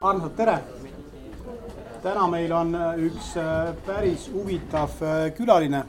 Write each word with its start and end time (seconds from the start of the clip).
armsad, 0.00 0.32
tere! 0.36 0.58
täna 2.02 2.22
meil 2.32 2.52
on 2.56 2.70
äh, 2.74 3.00
üks 3.04 3.34
äh, 3.36 3.74
päris 3.84 4.30
huvitav 4.32 4.94
äh, 5.04 5.26
külaline 5.36 5.82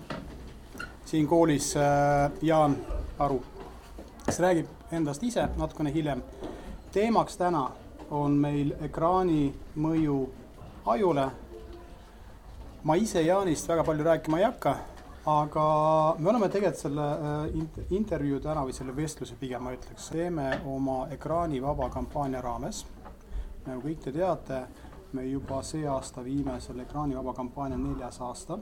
siin 1.07 1.29
koolis, 1.31 1.69
Jaan 2.41 2.75
Aru, 3.19 3.37
kes 4.25 4.41
räägib 4.43 4.91
endast 4.91 5.23
ise 5.23 5.47
natukene 5.55 5.93
hiljem. 5.95 6.23
teemaks 6.91 7.39
täna 7.39 7.63
on 8.11 8.35
meil 8.35 8.75
ekraani 8.83 9.53
mõju 9.79 10.19
ajule. 10.85 11.29
ma 12.83 12.95
ise 12.95 13.23
Jaanist 13.23 13.69
väga 13.69 13.83
palju 13.83 14.03
rääkima 14.03 14.39
ei 14.39 14.49
hakka, 14.49 14.77
aga 15.25 15.67
me 16.19 16.29
oleme 16.29 16.49
tegelikult 16.49 16.83
selle 16.83 17.11
intervjuu 17.89 18.43
täna 18.43 18.67
või 18.67 18.75
selle 18.75 18.95
vestluse 18.95 19.39
pigem 19.39 19.63
ma 19.63 19.71
ütleks, 19.71 20.11
teeme 20.11 20.57
oma 20.65 21.05
ekraanivaba 21.15 21.89
kampaania 21.89 22.41
raames 22.41 22.85
nagu 23.67 23.81
kõik 23.85 24.01
te 24.03 24.13
teate, 24.15 24.61
me 25.13 25.25
juba 25.27 25.61
see 25.67 25.85
aasta 25.87 26.23
viime 26.23 26.57
selle 26.63 26.85
ekraanivaba 26.87 27.33
kampaania 27.35 27.77
neljas 27.77 28.21
aasta. 28.23 28.57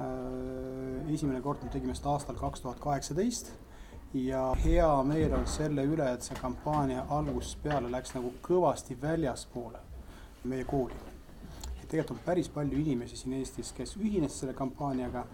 Äh, 0.00 1.12
esimene 1.14 1.40
kord 1.44 1.64
me 1.64 1.70
tegime 1.72 1.94
seda 1.94 2.14
aastal 2.16 2.38
kaks 2.40 2.64
tuhat 2.64 2.80
kaheksateist 2.80 3.52
ja 4.14 4.54
hea 4.64 5.02
meel 5.02 5.32
on 5.36 5.46
selle 5.48 5.84
üle, 5.88 6.06
et 6.12 6.24
see 6.24 6.36
kampaania 6.40 7.06
algusest 7.10 7.62
peale 7.62 7.90
läks 7.92 8.14
nagu 8.16 8.32
kõvasti 8.44 8.96
väljaspoole 9.00 9.80
meie 10.44 10.64
kooli. 10.64 10.94
tegelikult 11.88 12.18
on 12.18 12.24
päris 12.24 12.48
palju 12.48 12.78
inimesi 12.78 13.16
siin 13.16 13.34
Eestis, 13.36 13.72
kes 13.76 13.96
ühines 13.96 14.38
selle 14.40 14.54
kampaaniaga 14.56 15.26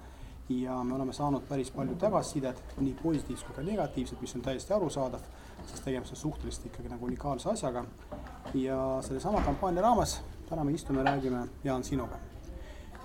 ja 0.49 0.83
me 0.85 0.95
oleme 0.95 1.13
saanud 1.13 1.43
päris 1.49 1.71
palju 1.71 1.95
tagasisidet, 1.95 2.63
nii 2.79 2.97
positiivset 3.03 3.47
kui 3.47 3.55
ka 3.55 3.63
negatiivset, 3.63 4.21
mis 4.21 4.35
on 4.35 4.43
täiesti 4.43 4.73
arusaadav, 4.75 5.21
sest 5.67 5.85
tegemist 5.85 6.13
on 6.13 6.21
suhteliselt 6.23 6.67
ikkagi 6.67 6.89
nagu 6.89 7.07
unikaalse 7.07 7.51
asjaga 7.51 7.85
ja 8.55 8.79
sellesama 9.05 9.43
kampaania 9.45 9.83
raames 9.83 10.19
täna 10.49 10.65
me 10.65 10.73
istume, 10.73 11.03
räägime, 11.03 11.49
Jaan, 11.65 11.85
sinuga. 11.85 12.19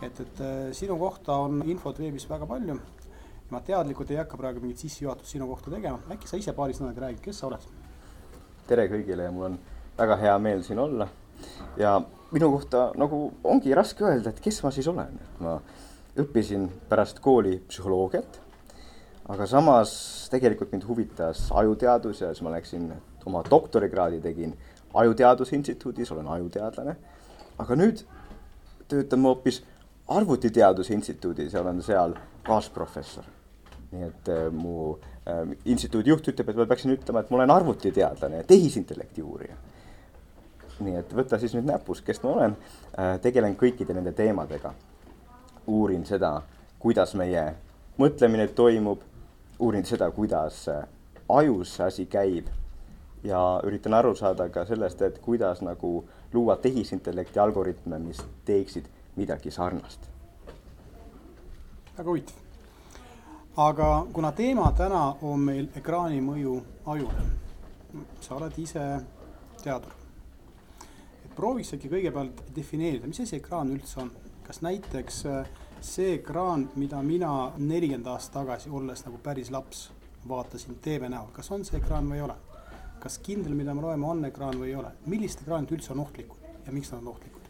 et, 0.02 0.20
et 0.20 0.42
äh, 0.42 0.72
sinu 0.72 0.98
kohta 1.00 1.36
on 1.36 1.62
infot 1.66 2.00
veebis 2.00 2.30
väga 2.30 2.46
palju. 2.46 2.80
ma 3.50 3.60
teadlikult 3.62 4.12
ei 4.12 4.18
hakka 4.18 4.38
praegu 4.38 4.62
mingit 4.64 4.80
sissejuhatust 4.82 5.36
sinu 5.36 5.48
kohta 5.48 5.72
tegema, 5.72 6.00
äkki 6.12 6.28
sa 6.28 6.38
ise 6.38 6.54
paari 6.58 6.74
sõnaga 6.74 7.04
räägid, 7.06 7.22
kes 7.22 7.40
sa 7.40 7.48
oled? 7.48 7.68
tere 8.68 8.88
kõigile 8.88 9.28
ja 9.28 9.32
mul 9.32 9.50
on 9.52 9.58
väga 9.98 10.18
hea 10.18 10.38
meel 10.40 10.64
siin 10.64 10.80
olla. 10.80 11.08
ja 11.78 12.02
minu 12.32 12.52
kohta 12.52 12.92
nagu 12.98 13.26
ongi 13.44 13.76
raske 13.76 14.06
öelda, 14.08 14.30
et 14.30 14.40
kes 14.40 14.64
ma 14.64 14.72
siis 14.72 14.88
olen, 14.88 15.20
et 15.22 15.42
ma 15.44 15.58
õppisin 16.24 16.70
pärast 16.90 17.20
kooli 17.20 17.58
psühholoogiat. 17.68 18.40
Aga 19.30 19.46
samas 19.48 19.94
tegelikult 20.32 20.72
mind 20.72 20.84
huvitas 20.88 21.48
ajuteadus 21.52 22.22
ja 22.22 22.34
siis 22.34 22.44
ma 22.44 22.52
läksin 22.52 22.92
oma 23.26 23.44
doktorikraadi 23.50 24.22
tegin 24.22 24.58
Ajuteaduse 24.94 25.56
Instituudis, 25.56 26.12
olen 26.12 26.28
ajuteadlane. 26.28 26.96
aga 27.58 27.76
nüüd 27.76 28.04
töötan 28.88 29.20
ma 29.20 29.32
hoopis 29.34 29.64
Arvutiteaduse 30.08 30.94
Instituudis 30.94 31.54
ja 31.54 31.62
olen 31.62 31.82
seal 31.82 32.14
kaasprofessor. 32.44 33.24
nii 33.92 34.04
et 34.04 34.30
äh, 34.30 34.52
mu 34.52 34.98
äh, 35.28 35.58
instituudi 35.66 36.10
juht 36.10 36.28
ütleb, 36.28 36.50
et 36.50 36.58
ma 36.58 36.66
peaksin 36.66 36.92
ütlema, 36.92 37.22
et 37.22 37.30
ma 37.30 37.38
olen 37.38 37.52
arvutiteadlane 37.52 38.38
ja 38.42 38.44
tehisintellekti 38.44 39.22
uurija. 39.22 39.56
nii 40.80 40.96
et 40.98 41.14
võta 41.14 41.40
siis 41.40 41.54
nüüd 41.54 41.70
näpus, 41.70 42.02
kes 42.02 42.24
ma 42.24 42.30
olen 42.30 42.56
äh,, 42.58 43.20
tegelen 43.22 43.56
kõikide 43.56 43.94
nende 43.94 44.12
teemadega. 44.12 44.74
uurin 45.68 46.06
seda, 46.06 46.42
kuidas 46.80 47.14
meie 47.16 47.54
mõtlemine 47.98 48.48
toimub, 48.48 49.02
uurin 49.64 49.86
seda, 49.86 50.12
kuidas 50.12 50.66
ajus 51.30 51.76
see 51.76 51.86
asi 51.86 52.06
käib 52.06 52.50
ja 53.24 53.40
üritan 53.64 53.94
aru 53.96 54.16
saada 54.16 54.50
ka 54.52 54.66
sellest, 54.68 55.02
et 55.02 55.20
kuidas 55.24 55.62
nagu 55.64 56.04
luua 56.34 56.56
tehisintellekti 56.56 57.40
algoritme, 57.40 58.00
mis 58.00 58.20
teeksid 58.46 58.90
midagi 59.16 59.52
sarnast. 59.52 60.10
väga 61.98 62.10
huvitav. 62.10 62.36
aga 63.58 64.08
kuna 64.14 64.32
teema 64.32 64.72
täna 64.78 65.16
on 65.22 65.40
meil 65.40 65.68
ekraani 65.76 66.22
mõju 66.22 66.62
ajule, 66.86 67.26
sa 68.22 68.36
oled 68.36 68.58
ise 68.58 68.86
teadur. 69.64 69.92
prooviks 71.36 71.74
äkki 71.74 71.90
kõigepealt 71.90 72.44
defineerida, 72.56 73.08
mis 73.08 73.20
asi 73.20 73.36
ekraan 73.36 73.72
üldse 73.72 74.02
on, 74.02 74.12
kas 74.44 74.62
näiteks 74.62 75.26
äh, 75.26 75.48
see 75.84 76.16
ekraan, 76.16 76.70
mida 76.76 77.02
mina 77.04 77.52
nelikümmend 77.58 78.08
aastat 78.08 78.42
tagasi, 78.42 78.70
olles 78.70 79.06
nagu 79.06 79.20
päris 79.24 79.52
laps, 79.52 79.90
vaatasin 80.28 80.80
TV 80.82 81.12
näol, 81.12 81.30
kas 81.36 81.52
on 81.52 81.66
see 81.68 81.78
ekraan 81.82 82.08
või 82.10 82.22
ei 82.22 82.28
ole 82.30 82.40
kas 83.04 83.20
kindel, 83.20 83.52
mida 83.58 83.74
me 83.76 83.84
loeme, 83.84 84.08
on 84.08 84.24
ekraan 84.30 84.56
või 84.56 84.72
ei 84.72 84.78
ole, 84.80 84.94
millised 85.12 85.44
ekraanid 85.44 85.72
üldse 85.76 85.92
on 85.92 86.06
ohtlikud 86.06 86.52
ja 86.64 86.72
miks 86.72 86.92
nad 86.94 87.02
on 87.02 87.12
ohtlikud? 87.12 87.50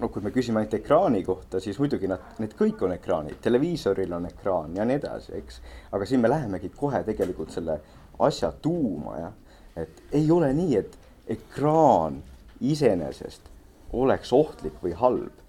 no 0.00 0.08
kui 0.12 0.24
me 0.24 0.32
küsime 0.32 0.60
ainult 0.60 0.76
ekraani 0.78 1.20
kohta, 1.24 1.60
siis 1.60 1.78
muidugi 1.80 2.08
nad, 2.08 2.24
need 2.40 2.54
kõik 2.56 2.80
on 2.86 2.94
ekraanid, 2.96 3.38
televiisoril 3.44 4.12
on 4.16 4.28
ekraan 4.28 4.76
ja 4.76 4.86
nii 4.88 4.98
edasi, 5.00 5.34
eks. 5.36 5.60
aga 5.92 6.08
siin 6.08 6.24
me 6.24 6.32
lähemegi 6.32 6.72
kohe 6.76 7.02
tegelikult 7.04 7.52
selle 7.52 7.78
asja 8.24 8.52
tuuma, 8.64 9.16
jah. 9.20 9.36
et 9.84 10.02
ei 10.20 10.30
ole 10.32 10.52
nii, 10.56 10.76
et 10.80 10.98
ekraan 11.36 12.22
iseenesest 12.60 13.48
oleks 13.96 14.32
ohtlik 14.32 14.80
või 14.84 14.96
halb. 14.96 15.40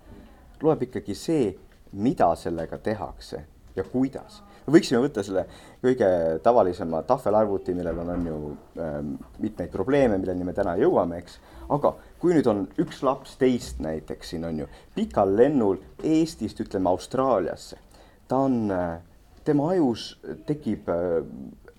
loeb 0.63 0.83
ikkagi 0.87 1.15
see, 1.15 1.51
mida 1.93 2.33
sellega 2.35 2.77
tehakse 2.77 3.45
ja 3.75 3.83
kuidas 3.83 4.41
me 4.65 4.77
võiksime 4.77 5.01
võtta 5.03 5.23
selle 5.25 5.45
kõige 5.83 6.09
tavalisema 6.43 7.01
tahvelarvuti, 7.07 7.75
millel 7.75 7.99
on, 8.03 8.11
on 8.15 8.27
ju 8.27 8.37
ähm, 8.79 9.15
mitmeid 9.43 9.71
probleeme, 9.73 10.17
milleni 10.21 10.47
me 10.47 10.53
täna 10.55 10.75
jõuame, 10.79 11.19
eks. 11.23 11.39
aga 11.73 11.93
kui 12.21 12.35
nüüd 12.35 12.47
on 12.51 12.63
üks 12.81 13.01
laps 13.05 13.35
teist 13.41 13.81
näiteks 13.83 14.33
siin 14.33 14.47
on 14.47 14.63
ju 14.63 14.69
pikal 14.95 15.35
lennul 15.35 15.81
Eestist 16.03 16.61
ütleme 16.63 16.91
Austraaliasse, 16.93 17.79
ta 18.27 18.43
on 18.47 18.71
äh,, 18.71 18.95
tema 19.43 19.69
ajus 19.73 20.13
tekib 20.47 20.89
äh, 20.91 21.19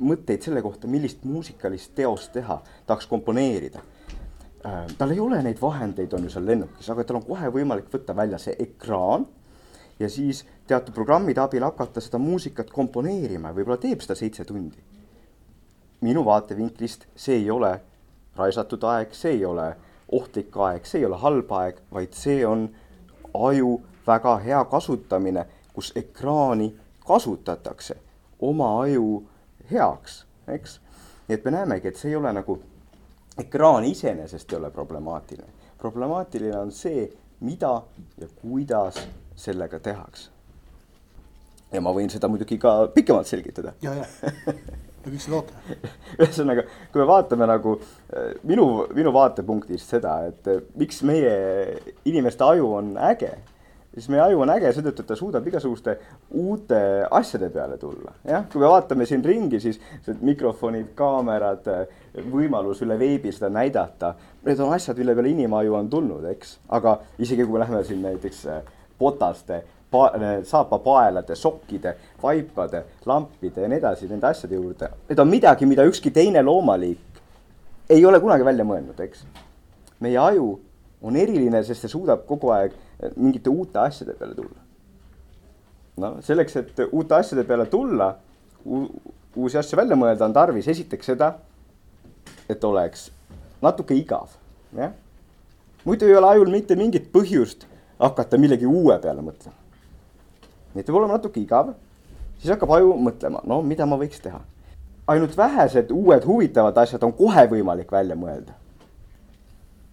mõtteid 0.04 0.44
selle 0.44 0.62
kohta, 0.64 0.90
millist 0.90 1.24
muusikalist 1.24 1.94
teost 1.96 2.34
teha, 2.36 2.58
tahaks 2.86 3.08
komponeerida 3.08 3.80
äh,. 4.66 4.84
tal 4.98 5.14
ei 5.14 5.22
ole 5.24 5.40
neid 5.46 5.62
vahendeid, 5.62 6.12
on 6.12 6.28
ju 6.28 6.36
seal 6.36 6.52
lennukis, 6.52 6.90
aga 6.92 7.06
tal 7.08 7.22
on 7.22 7.26
kohe 7.30 7.48
võimalik 7.54 7.88
võtta 7.92 8.16
välja 8.16 8.42
see 8.42 8.58
ekraan 8.66 9.24
ja 10.00 10.08
siis 10.10 10.44
teatud 10.66 10.94
programmide 10.94 11.40
abil 11.40 11.62
hakata 11.62 12.00
seda 12.00 12.18
muusikat 12.18 12.70
komponeerima 12.70 13.50
ja 13.50 13.56
võib-olla 13.56 13.78
teeb 13.80 14.00
seda 14.02 14.14
seitse 14.18 14.44
tundi. 14.44 14.78
minu 16.00 16.24
vaatevinklist 16.24 17.06
see 17.16 17.36
ei 17.36 17.50
ole 17.50 17.80
raisatud 18.36 18.82
aeg, 18.84 19.14
see 19.14 19.32
ei 19.32 19.44
ole 19.44 19.76
ohtlik 20.12 20.56
aeg, 20.56 20.86
see 20.86 21.00
ei 21.00 21.06
ole 21.06 21.16
halb 21.16 21.52
aeg, 21.52 21.78
vaid 21.92 22.12
see 22.12 22.46
on 22.46 22.68
aju 23.34 23.80
väga 24.06 24.36
hea 24.38 24.64
kasutamine, 24.64 25.46
kus 25.72 25.92
ekraani 25.96 26.74
kasutatakse 27.06 27.96
oma 28.40 28.82
aju 28.82 29.24
heaks, 29.70 30.24
eks. 30.48 30.80
nii 31.28 31.38
et 31.38 31.44
me 31.44 31.50
näemegi, 31.50 31.88
et 31.88 31.96
see 31.96 32.10
ei 32.10 32.16
ole 32.16 32.32
nagu, 32.36 32.58
ekraan 33.38 33.84
iseenesest 33.84 34.52
ei 34.52 34.58
ole 34.58 34.70
problemaatiline. 34.70 35.52
problemaatiline 35.78 36.58
on 36.58 36.72
see, 36.72 37.08
mida 37.40 37.82
ja 38.20 38.28
kuidas 38.42 39.00
sellega 39.36 39.80
tehakse. 39.80 40.30
ja 41.72 41.80
ma 41.82 41.90
võin 41.90 42.10
seda 42.10 42.28
muidugi 42.30 42.58
ka 42.58 42.86
pikemalt 42.94 43.26
selgitada. 43.26 43.74
ja, 43.82 43.94
ja, 43.94 44.04
ja 44.46 45.12
mis 45.12 45.26
seda 45.26 45.40
ootame? 45.40 45.78
ühesõnaga, 46.20 46.66
kui 46.92 47.02
me 47.02 47.08
vaatame 47.08 47.48
nagu 47.50 47.78
äh, 47.78 48.34
minu, 48.42 48.68
minu 48.94 49.14
vaatepunktist 49.14 49.96
seda, 49.96 50.20
et 50.30 50.52
äh, 50.52 50.62
miks 50.80 51.02
meie 51.06 51.34
inimeste 52.04 52.46
aju 52.46 52.70
on 52.78 52.94
äge 53.10 53.34
siis 53.94 54.08
meie 54.10 54.22
aju 54.24 54.42
on 54.42 54.50
äge 54.54 54.70
seetõttu, 54.74 55.04
et 55.04 55.10
ta 55.10 55.16
suudab 55.18 55.46
igasuguste 55.46 55.96
uute 56.42 56.78
asjade 57.14 57.48
peale 57.54 57.76
tulla. 57.78 58.14
jah, 58.26 58.46
kui 58.50 58.60
me 58.62 58.70
vaatame 58.70 59.06
siin 59.06 59.24
ringi, 59.24 59.60
siis 59.62 59.78
mikrofonid, 60.20 60.92
kaamerad, 60.98 61.68
võimalus 62.30 62.82
üle 62.86 62.98
veebi 62.98 63.32
seda 63.34 63.52
näidata, 63.54 64.14
need 64.46 64.60
on 64.60 64.74
asjad, 64.74 64.98
mille 64.98 65.14
peale 65.14 65.34
inimaju 65.34 65.78
on 65.78 65.90
tulnud, 65.90 66.26
eks. 66.34 66.58
aga 66.68 66.98
isegi 67.18 67.46
kui 67.46 67.58
me 67.58 67.62
läheme 67.64 67.84
siin 67.86 68.02
näiteks 68.02 68.46
potaste 68.98 69.62
pa,, 69.90 70.10
saapapaelade, 70.44 71.36
sokkide, 71.36 71.94
vaipade, 72.22 72.84
lampide 73.06 73.64
ja 73.64 73.70
nii 73.70 73.78
edasi, 73.78 74.08
nende 74.10 74.26
asjade 74.26 74.58
juurde. 74.58 74.90
Need 75.08 75.22
on 75.22 75.30
midagi, 75.30 75.66
mida 75.70 75.86
ükski 75.88 76.12
teine 76.14 76.42
loomaliik 76.42 77.14
ei 77.90 78.04
ole 78.06 78.20
kunagi 78.20 78.44
välja 78.44 78.64
mõelnud, 78.66 79.00
eks. 79.04 79.24
meie 80.00 80.18
aju 80.18 80.48
on 81.04 81.16
eriline, 81.16 81.60
sest 81.64 81.84
see 81.84 81.92
suudab 81.92 82.24
kogu 82.28 82.50
aeg 82.54 82.74
mingite 83.16 83.52
uute 83.52 83.78
asjade 83.78 84.14
peale 84.18 84.34
tulla. 84.34 84.60
no 86.00 86.14
selleks, 86.24 86.56
et 86.56 86.80
uute 86.90 87.14
asjade 87.14 87.44
peale 87.44 87.66
tulla, 87.70 88.14
uusi 88.64 89.58
asju 89.58 89.76
välja 89.78 89.96
mõelda, 89.98 90.24
on 90.24 90.32
tarvis 90.32 90.68
esiteks 90.68 91.12
seda, 91.12 91.34
et 92.48 92.64
oleks 92.64 93.10
natuke 93.62 93.96
igav, 93.96 94.32
jah. 94.76 94.92
muidu 95.84 96.08
ei 96.08 96.16
ole 96.16 96.32
ajul 96.34 96.50
mitte 96.52 96.76
mingit 96.76 97.10
põhjust 97.12 97.68
hakata 97.98 98.38
millegi 98.38 98.66
uue 98.66 98.98
peale 98.98 99.22
mõtlema. 99.22 99.56
nii 100.74 100.80
et 100.80 100.86
peab 100.86 100.96
olema 100.98 101.16
natuke 101.18 101.40
igav, 101.40 101.74
siis 102.38 102.50
hakkab 102.50 102.74
aju 102.76 102.96
mõtlema, 102.98 103.42
no 103.46 103.60
mida 103.62 103.86
ma 103.86 103.98
võiks 104.00 104.20
teha. 104.22 104.40
ainult 105.06 105.36
vähesed 105.36 105.90
uued 105.90 106.24
huvitavad 106.24 106.78
asjad 106.78 107.02
on 107.04 107.12
kohe 107.12 107.46
võimalik 107.50 107.92
välja 107.92 108.16
mõelda. 108.16 108.52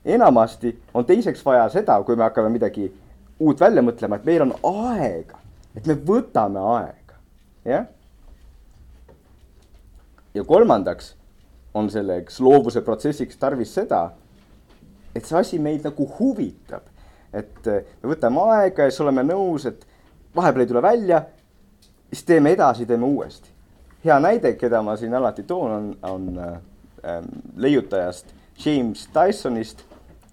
enamasti 0.06 0.80
on 0.94 1.06
teiseks 1.06 1.46
vaja 1.46 1.70
seda, 1.70 2.04
kui 2.04 2.16
me 2.16 2.24
hakkame 2.24 2.50
midagi 2.50 2.92
uut 3.40 3.60
välja 3.60 3.82
mõtlema, 3.82 4.16
et 4.16 4.26
meil 4.26 4.42
on 4.42 4.54
aega, 4.64 5.38
et 5.76 5.88
me 5.88 5.94
võtame 5.94 6.60
aega, 6.60 7.18
jah. 7.66 7.86
ja 10.34 10.44
kolmandaks 10.44 11.16
on 11.74 11.90
selleks 11.90 12.40
loovuse 12.40 12.82
protsessiks 12.82 13.38
tarvis 13.40 13.74
seda, 13.74 14.12
et 15.16 15.26
see 15.26 15.38
asi 15.38 15.60
meid 15.60 15.86
nagu 15.88 16.08
huvitab. 16.20 16.88
Et 17.34 17.68
me 17.68 18.12
võtame 18.14 18.44
aega 18.56 18.88
ja 18.88 18.92
siis 18.92 19.04
oleme 19.06 19.24
nõus, 19.28 19.66
et 19.70 19.86
vahepeal 20.36 20.66
ei 20.66 20.72
tule 20.72 20.82
välja, 20.82 21.22
siis 22.10 22.26
teeme 22.28 22.52
edasi, 22.58 22.86
teeme 22.86 23.06
uuesti. 23.06 23.50
hea 24.04 24.20
näide, 24.20 24.56
keda 24.58 24.82
ma 24.82 24.98
siin 24.98 25.14
alati 25.14 25.44
toon, 25.44 25.72
on, 25.72 25.96
on 26.12 26.40
äh, 26.40 27.24
leiutajast 27.56 28.34
James 28.66 29.10
Dysonist 29.14 29.86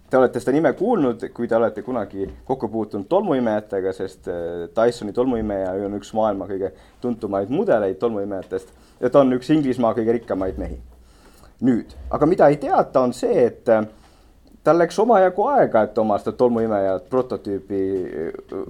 Te 0.09 0.17
olete 0.17 0.41
seda 0.41 0.55
nime 0.57 0.71
kuulnud, 0.73 1.21
kui 1.37 1.49
te 1.49 1.57
olete 1.57 1.83
kunagi 1.85 2.25
kokku 2.49 2.71
puutunud 2.73 3.05
tolmuimejatega, 3.13 3.93
sest 3.93 4.31
Dysoni 4.73 5.13
tolmuimeja 5.13 5.75
on 5.85 5.99
üks 5.99 6.15
maailma 6.17 6.47
kõige 6.49 6.71
tuntumaid 7.03 7.53
mudeleid 7.53 7.99
tolmuimejatest 8.01 8.71
ja 9.03 9.11
ta 9.13 9.21
on 9.21 9.37
üks 9.37 9.53
Inglismaa 9.53 9.93
kõige 9.99 10.15
rikkamaid 10.17 10.57
mehi. 10.61 10.79
nüüd, 11.61 11.93
aga 12.15 12.27
mida 12.31 12.49
ei 12.49 12.57
teata, 12.57 13.03
on 13.03 13.13
see, 13.13 13.45
et 13.51 13.69
tal 14.69 14.79
läks 14.83 14.99
omajagu 15.01 15.47
aega, 15.49 15.87
et 15.87 15.99
oma 15.99 16.19
seda 16.21 16.35
tolmuimejat 16.37 17.09
prototüüpi 17.09 17.83
äh, 18.05 18.67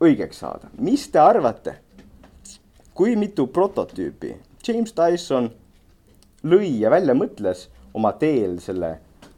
õigeks 0.00 0.40
saada. 0.40 0.70
mis 0.78 1.08
te 1.12 1.20
arvate, 1.20 1.76
kui 2.96 3.16
mitu 3.20 3.46
prototüüpi 3.52 4.32
James 4.66 4.94
Dyson 4.96 5.50
lõi 6.46 6.70
ja 6.80 6.90
välja 6.90 7.14
mõtles 7.14 7.66
oma 7.94 8.14
teel 8.16 8.56
selle 8.64 8.96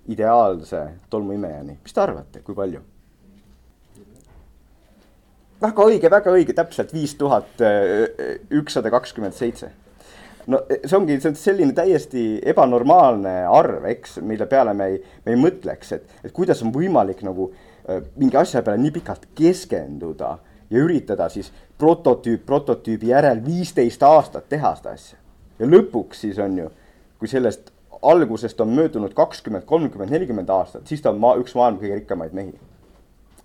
ideaalse 0.09 0.85
tolmuimejani, 1.11 1.81
mis 1.83 1.95
te 1.95 2.01
arvate, 2.05 2.45
kui 2.47 2.57
palju? 2.57 2.85
väga 5.59 5.85
õige, 5.91 6.11
väga 6.11 6.33
õige, 6.39 6.55
täpselt 6.55 6.95
viis 6.95 7.17
tuhat 7.19 7.59
ükssada 8.55 8.93
kakskümmend 8.95 9.35
seitse. 9.35 9.73
No 10.49 10.61
see 10.71 10.97
ongi, 10.97 11.19
see 11.21 11.33
on 11.33 11.39
selline 11.39 11.77
täiesti 11.77 12.25
ebanormaalne 12.53 13.35
arv, 13.53 13.85
eks, 13.93 14.19
mille 14.25 14.49
peale 14.51 14.75
me 14.77 14.91
ei, 14.93 15.01
me 15.27 15.35
ei 15.35 15.41
mõtleks, 15.41 15.95
et, 15.97 16.21
et 16.25 16.35
kuidas 16.35 16.63
on 16.65 16.73
võimalik 16.75 17.23
nagu 17.27 17.51
äh, 17.53 18.03
mingi 18.17 18.39
asja 18.41 18.63
peale 18.65 18.81
nii 18.83 18.95
pikalt 18.99 19.29
keskenduda 19.39 20.37
ja 20.71 20.85
üritada 20.85 21.29
siis 21.33 21.51
prototüüp 21.79 22.45
prototüübi 22.47 23.13
järel 23.13 23.43
viisteist 23.45 24.03
aastat 24.03 24.49
teha 24.49 24.75
seda 24.79 24.95
asja. 24.97 25.19
ja 25.59 25.69
lõpuks 25.69 26.25
siis 26.25 26.39
on 26.43 26.57
ju, 26.65 26.71
kui 27.19 27.29
sellest 27.29 27.73
algusest 28.03 28.61
on 28.61 28.71
möödunud 28.77 29.15
kakskümmend, 29.15 29.65
kolmkümmend, 29.67 30.11
nelikümmend 30.15 30.49
aastat, 30.55 30.87
siis 30.87 31.03
ta 31.03 31.11
on 31.11 31.21
maa, 31.21 31.35
üks 31.41 31.57
maailma 31.59 31.81
kõige 31.83 32.01
rikkamaid 32.01 32.33
mehi. 32.37 32.55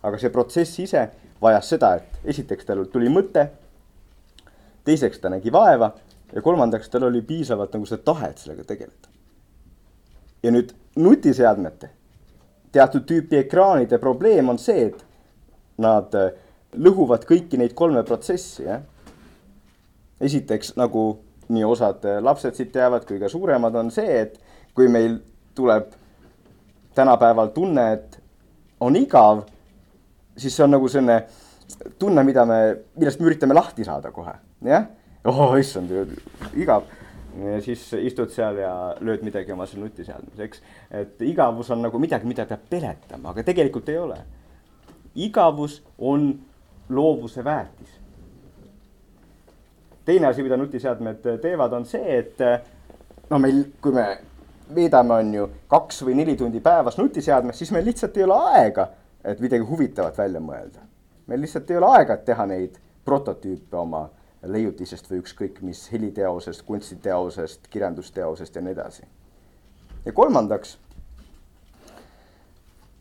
aga 0.04 0.20
see 0.20 0.32
protsess 0.32 0.80
ise 0.80 1.08
vajas 1.42 1.70
seda, 1.76 1.96
et 2.00 2.34
esiteks 2.36 2.66
tal 2.66 2.86
tuli 2.92 3.12
mõte, 3.12 3.48
teiseks 4.84 5.20
ta 5.20 5.32
nägi 5.32 5.52
vaeva 5.52 5.94
ja 6.36 6.42
kolmandaks 6.42 6.90
tal 6.90 7.08
oli 7.10 7.22
piisavalt 7.22 7.74
nagu 7.74 7.86
seda 7.86 8.04
tahet 8.14 8.38
sellega 8.38 8.64
tegeleda. 8.64 9.12
ja 10.44 10.52
nüüd 10.52 10.74
nutiseadmete, 11.00 11.90
teatud 12.72 13.06
tüüpi 13.08 13.40
ekraanide 13.40 13.98
probleem 13.98 14.50
on 14.50 14.60
see, 14.60 14.90
et 14.90 15.06
nad 15.82 16.16
äh, 16.18 16.34
lõhuvad 16.74 17.26
kõiki 17.30 17.58
neid 17.62 17.74
kolme 17.78 18.04
protsessi, 18.04 18.66
jah. 18.68 18.82
esiteks 20.22 20.76
nagu 20.80 21.06
nii 21.54 21.64
osad 21.68 22.06
äh, 22.10 22.20
lapsed 22.24 22.58
siit 22.58 22.74
teavad 22.74 23.06
kui 23.08 23.20
ka 23.22 23.30
suuremad, 23.32 23.76
on 23.76 23.92
see, 23.92 24.20
et 24.26 24.40
kui 24.74 24.90
meil 24.92 25.20
tuleb 25.56 25.94
tänapäeval 26.96 27.54
tunne, 27.54 27.88
et 27.94 28.20
on 28.80 28.96
igav, 28.96 29.46
siis 30.38 30.56
see 30.56 30.66
on 30.66 30.76
nagu 30.76 30.90
selline 30.90 31.22
tunne, 32.00 32.24
mida 32.26 32.46
me, 32.46 32.60
millest 32.98 33.22
me 33.22 33.30
üritame 33.30 33.56
lahti 33.58 33.86
saada 33.88 34.12
kohe, 34.12 34.36
jah. 34.66 34.90
Oh 35.26 35.56
issand, 35.60 35.92
igav. 36.56 36.86
ja 37.44 37.62
siis 37.62 37.88
istud 37.94 38.30
seal 38.30 38.60
ja 38.62 38.74
lööd 39.02 39.24
midagi 39.26 39.52
oma 39.54 39.66
seal 39.66 39.82
nutiseadmes, 39.86 40.40
eks. 40.40 40.62
et 40.92 41.22
igavus 41.26 41.72
on 41.74 41.82
nagu 41.82 42.00
midagi, 42.00 42.30
mida 42.30 42.46
peab 42.50 42.70
peletama, 42.70 43.34
aga 43.34 43.44
tegelikult 43.44 43.90
ei 43.90 43.98
ole. 43.98 44.22
igavus 45.16 45.82
on 45.98 46.32
loovuse 46.90 47.44
väetis 47.44 48.04
teine 50.06 50.28
asi, 50.28 50.44
mida 50.44 50.58
nutiseadmed 50.58 51.26
teevad, 51.42 51.74
on 51.74 51.86
see, 51.86 52.18
et 52.18 52.42
no 53.30 53.40
meil, 53.40 53.64
kui 53.82 53.96
me 53.96 54.06
veedame, 54.76 55.20
on 55.20 55.34
ju, 55.38 55.48
kaks 55.72 56.04
või 56.08 56.18
neli 56.20 56.36
tundi 56.40 56.62
päevas 56.64 56.98
nutiseadmes, 57.00 57.58
siis 57.60 57.72
meil 57.76 57.86
lihtsalt 57.88 58.18
ei 58.18 58.26
ole 58.28 58.40
aega, 58.56 58.88
et 59.24 59.40
midagi 59.44 59.68
huvitavat 59.68 60.18
välja 60.18 60.42
mõelda. 60.44 60.84
meil 61.28 61.42
lihtsalt 61.42 61.72
ei 61.72 61.78
ole 61.80 61.92
aega, 61.98 62.14
et 62.14 62.26
teha 62.26 62.46
neid 62.46 62.80
prototüüpe 63.06 63.78
oma 63.78 64.10
leiutisest 64.44 65.08
või 65.12 65.22
ükskõik 65.24 65.62
mis 65.64 65.86
heliteosest, 65.92 66.64
kunstiteosest, 66.68 67.68
kirjandusteosest 67.70 68.56
ja 68.56 68.62
nii 68.62 68.76
edasi. 68.76 69.04
ja 70.06 70.12
kolmandaks, 70.12 70.78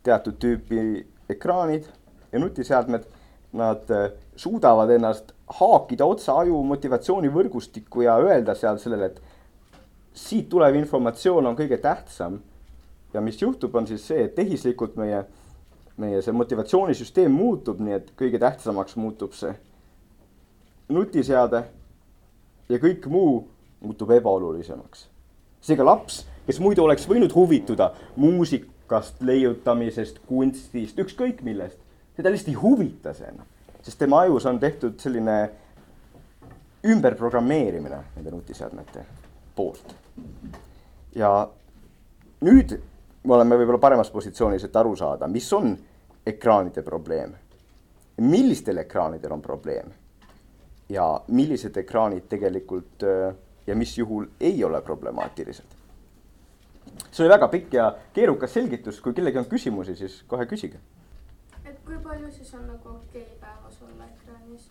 teatud 0.02 0.38
tüüpi 0.38 1.06
ekraanid 1.30 1.88
ja 2.32 2.38
nutiseadmed, 2.38 3.04
nad 3.52 3.90
suudavad 4.36 4.90
ennast 4.90 5.34
haakida 5.58 6.06
otse 6.08 6.32
aju 6.32 6.62
motivatsioonivõrgustikku 6.70 8.06
ja 8.06 8.16
öelda 8.16 8.54
seal 8.54 8.78
sellele, 8.80 9.10
et 9.10 9.20
siit 10.14 10.48
tulev 10.48 10.76
informatsioon 10.78 11.46
on 11.46 11.58
kõige 11.58 11.78
tähtsam. 11.78 12.40
ja 13.12 13.20
mis 13.20 13.42
juhtub, 13.42 13.74
on 13.74 13.86
siis 13.86 14.06
see, 14.06 14.24
et 14.24 14.34
tehislikult 14.34 14.96
meie, 14.96 15.24
meie 15.96 16.22
see 16.22 16.32
motivatsioonisüsteem 16.32 17.32
muutub, 17.32 17.80
nii 17.80 17.92
et 17.92 18.12
kõige 18.16 18.38
tähtsamaks 18.40 18.96
muutub 18.96 19.34
see 19.36 19.52
nutiseade 20.88 21.64
ja 22.69 22.79
kõik 22.79 23.06
muu 23.06 23.49
muutub 23.81 24.11
ebaolulisemaks. 24.11 25.08
seega 25.61 25.84
laps, 25.84 26.26
kes 26.46 26.61
muidu 26.61 26.84
oleks 26.84 27.08
võinud 27.08 27.34
huvituda 27.34 27.93
muusikast, 28.17 29.20
leiutamisest, 29.20 30.19
kunstist, 30.26 30.99
ükskõik 30.99 31.43
millest, 31.43 31.79
teda 32.17 32.31
lihtsalt 32.31 32.55
ei 32.55 32.61
huvita 32.61 33.14
see 33.14 33.29
enam 33.29 33.46
sest 33.82 33.99
tema 33.99 34.20
ajus 34.20 34.46
on 34.46 34.61
tehtud 34.61 34.99
selline 35.00 35.50
ümberprogrammeerimine 36.87 37.99
nende 38.16 38.30
nutiseadmete 38.30 39.04
poolt. 39.56 39.95
ja 41.14 41.49
nüüd 42.40 42.78
me 43.25 43.35
oleme 43.35 43.59
võib-olla 43.59 43.78
paremas 43.78 44.11
positsioonis, 44.11 44.64
et 44.64 44.76
aru 44.76 44.97
saada, 44.97 45.28
mis 45.28 45.52
on 45.52 45.76
ekraanide 46.26 46.83
probleem. 46.83 47.35
millistel 48.21 48.76
ekraanidel 48.76 49.33
on 49.33 49.42
probleem 49.42 49.92
ja 50.92 51.06
millised 51.28 51.76
ekraanid 51.80 52.28
tegelikult 52.28 53.04
äh, 53.06 53.34
ja 53.66 53.76
mis 53.76 53.94
juhul 53.99 54.26
ei 54.40 54.64
ole 54.64 54.80
problemaatilised. 54.80 55.78
see 57.11 57.25
oli 57.25 57.32
väga 57.32 57.49
pikk 57.49 57.75
ja 57.75 57.87
keerukas 58.12 58.54
selgitus, 58.54 59.00
kui 59.00 59.14
kellelgi 59.14 59.38
on 59.38 59.49
küsimusi, 59.49 59.96
siis 59.96 60.22
kohe 60.28 60.46
küsige. 60.46 60.80
et 61.64 61.78
kui 61.87 61.96
palju 62.02 62.30
siis 62.30 62.54
on 62.54 62.66
nagu 62.66 62.88
okei 62.88 63.22
okay 63.22 63.38
päevas 63.40 63.78
olla 63.82 64.08
ekraanis? 64.11 64.68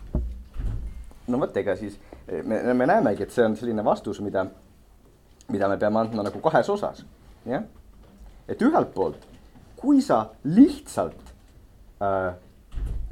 no 1.27 1.39
vot, 1.39 1.57
ega 1.57 1.75
siis 1.75 1.99
me, 2.43 2.61
me 2.73 2.85
näemegi, 2.85 3.23
et 3.23 3.31
see 3.31 3.45
on 3.45 3.57
selline 3.57 3.85
vastus, 3.85 4.21
mida, 4.21 4.45
mida 5.49 5.69
me 5.71 5.77
peame 5.77 6.03
andma 6.03 6.25
nagu 6.27 6.41
kahes 6.43 6.69
osas, 6.69 7.05
jah. 7.45 7.63
et 8.47 8.61
ühelt 8.61 8.93
poolt, 8.93 9.27
kui 9.81 10.01
sa 10.05 10.25
lihtsalt 10.43 11.33
äh, 12.03 12.33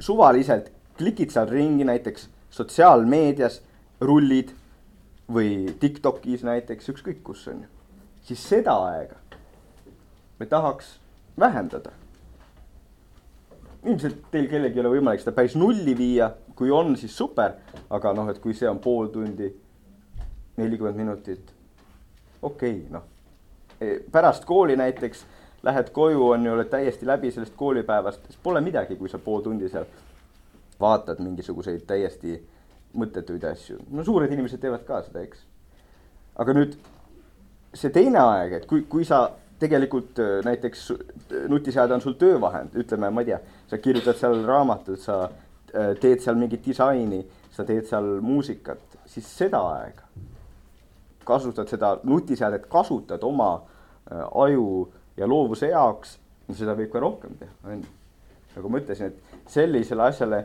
suvaliselt 0.00 0.70
klikid 1.00 1.32
seal 1.32 1.48
ringi 1.48 1.86
näiteks 1.88 2.28
sotsiaalmeedias, 2.50 3.60
rullid 4.00 4.54
või 5.30 5.70
Tiktokis 5.80 6.42
näiteks, 6.46 6.90
ükskõik 6.92 7.22
kus 7.24 7.46
on 7.52 7.64
ju, 7.64 7.72
siis 8.26 8.42
seda 8.48 8.76
aega 8.90 9.20
me 10.40 10.46
tahaks 10.46 11.00
vähendada. 11.38 11.90
Ilmselt 13.84 14.16
teil 14.30 14.48
kellelgi 14.48 14.80
ei 14.80 14.82
ole 14.84 14.92
võimalik 14.96 15.22
seda 15.22 15.34
päris 15.36 15.56
nulli 15.56 15.94
viia, 15.96 16.30
kui 16.56 16.72
on, 16.72 16.94
siis 17.00 17.12
super, 17.16 17.56
aga 17.92 18.12
noh, 18.16 18.28
et 18.32 18.40
kui 18.40 18.56
see 18.56 18.68
on 18.68 18.80
pool 18.80 19.08
tundi, 19.12 19.48
nelikümmend 20.60 21.00
minutit, 21.00 21.52
okei 22.42 22.80
okay,, 22.80 22.86
noh. 22.92 23.06
E, 23.80 23.94
pärast 24.12 24.44
kooli 24.48 24.76
näiteks 24.76 25.24
lähed 25.64 25.92
koju, 25.96 26.26
on 26.34 26.44
ju, 26.44 26.52
oled 26.56 26.68
täiesti 26.72 27.08
läbi 27.08 27.32
sellest 27.32 27.56
koolipäevast, 27.56 28.26
siis 28.28 28.40
pole 28.42 28.60
midagi, 28.64 28.96
kui 29.00 29.08
sa 29.08 29.20
pool 29.20 29.44
tundi 29.44 29.68
seal 29.72 29.88
vaatad 30.80 31.20
mingisuguseid 31.22 31.84
täiesti 31.86 32.38
mõttetuid 32.96 33.44
asju. 33.50 33.78
no 33.90 34.04
suured 34.04 34.32
inimesed 34.32 34.60
teevad 34.62 34.86
ka 34.86 35.02
seda, 35.06 35.22
eks. 35.22 35.44
aga 36.42 36.56
nüüd 36.56 36.74
see 37.74 37.92
teine 37.94 38.18
aeg, 38.22 38.56
et 38.60 38.66
kui, 38.66 38.82
kui 38.88 39.04
sa 39.06 39.28
tegelikult 39.60 40.18
äh, 40.18 40.40
näiteks 40.44 40.88
nutiseade 41.48 41.94
on 41.94 42.02
sul 42.02 42.16
töövahend, 42.18 42.74
ütleme, 42.80 43.12
ma 43.12 43.22
ei 43.22 43.32
tea, 43.32 43.40
sa 43.70 43.78
kirjutad 43.78 44.18
seal 44.18 44.42
raamatut, 44.48 44.98
sa 45.02 45.22
äh, 45.28 45.92
teed 46.00 46.24
seal 46.24 46.40
mingit 46.40 46.64
disaini, 46.66 47.22
sa 47.54 47.66
teed 47.68 47.86
seal 47.90 48.18
muusikat, 48.24 49.00
siis 49.10 49.28
seda 49.38 49.62
aega 49.76 50.08
kasutad 51.30 51.68
seda 51.68 51.98
nutiseadet, 52.02 52.66
kasutad 52.66 53.22
oma 53.22 53.54
äh, 53.54 54.24
aju 54.34 54.92
ja 55.16 55.28
loovuse 55.28 55.70
jaoks, 55.70 56.16
seda 56.50 56.74
võib 56.78 56.90
ka 56.92 57.02
rohkem 57.02 57.36
teha, 57.38 57.52
on 57.64 57.84
ju. 57.84 57.96
nagu 58.56 58.72
ma 58.72 58.80
ütlesin, 58.80 59.12
et 59.12 59.50
sellisele 59.50 60.08
asjale 60.10 60.40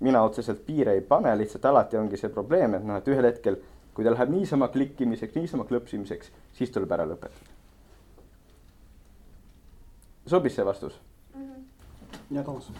mina 0.00 0.22
otseselt 0.22 0.66
piire 0.66 0.92
ei 0.92 1.00
pane, 1.00 1.32
lihtsalt 1.38 1.64
alati 1.64 1.96
ongi 1.96 2.16
see 2.16 2.32
probleem, 2.32 2.74
et 2.74 2.84
noh, 2.84 2.98
et 3.00 3.08
ühel 3.08 3.28
hetkel, 3.28 3.58
kui 3.94 4.04
ta 4.04 4.12
läheb 4.14 4.32
niisama 4.32 4.68
klikkimiseks, 4.72 5.36
niisama 5.36 5.66
klõpsimiseks, 5.68 6.30
siis 6.56 6.72
tuleb 6.74 6.92
ära 6.96 7.08
lõpetada. 7.08 7.58
sobis 10.30 10.54
see 10.54 10.64
vastus 10.64 11.00
mm? 11.34 11.42
-hmm. 11.42 12.36
ja 12.36 12.42
Toomas. 12.44 12.70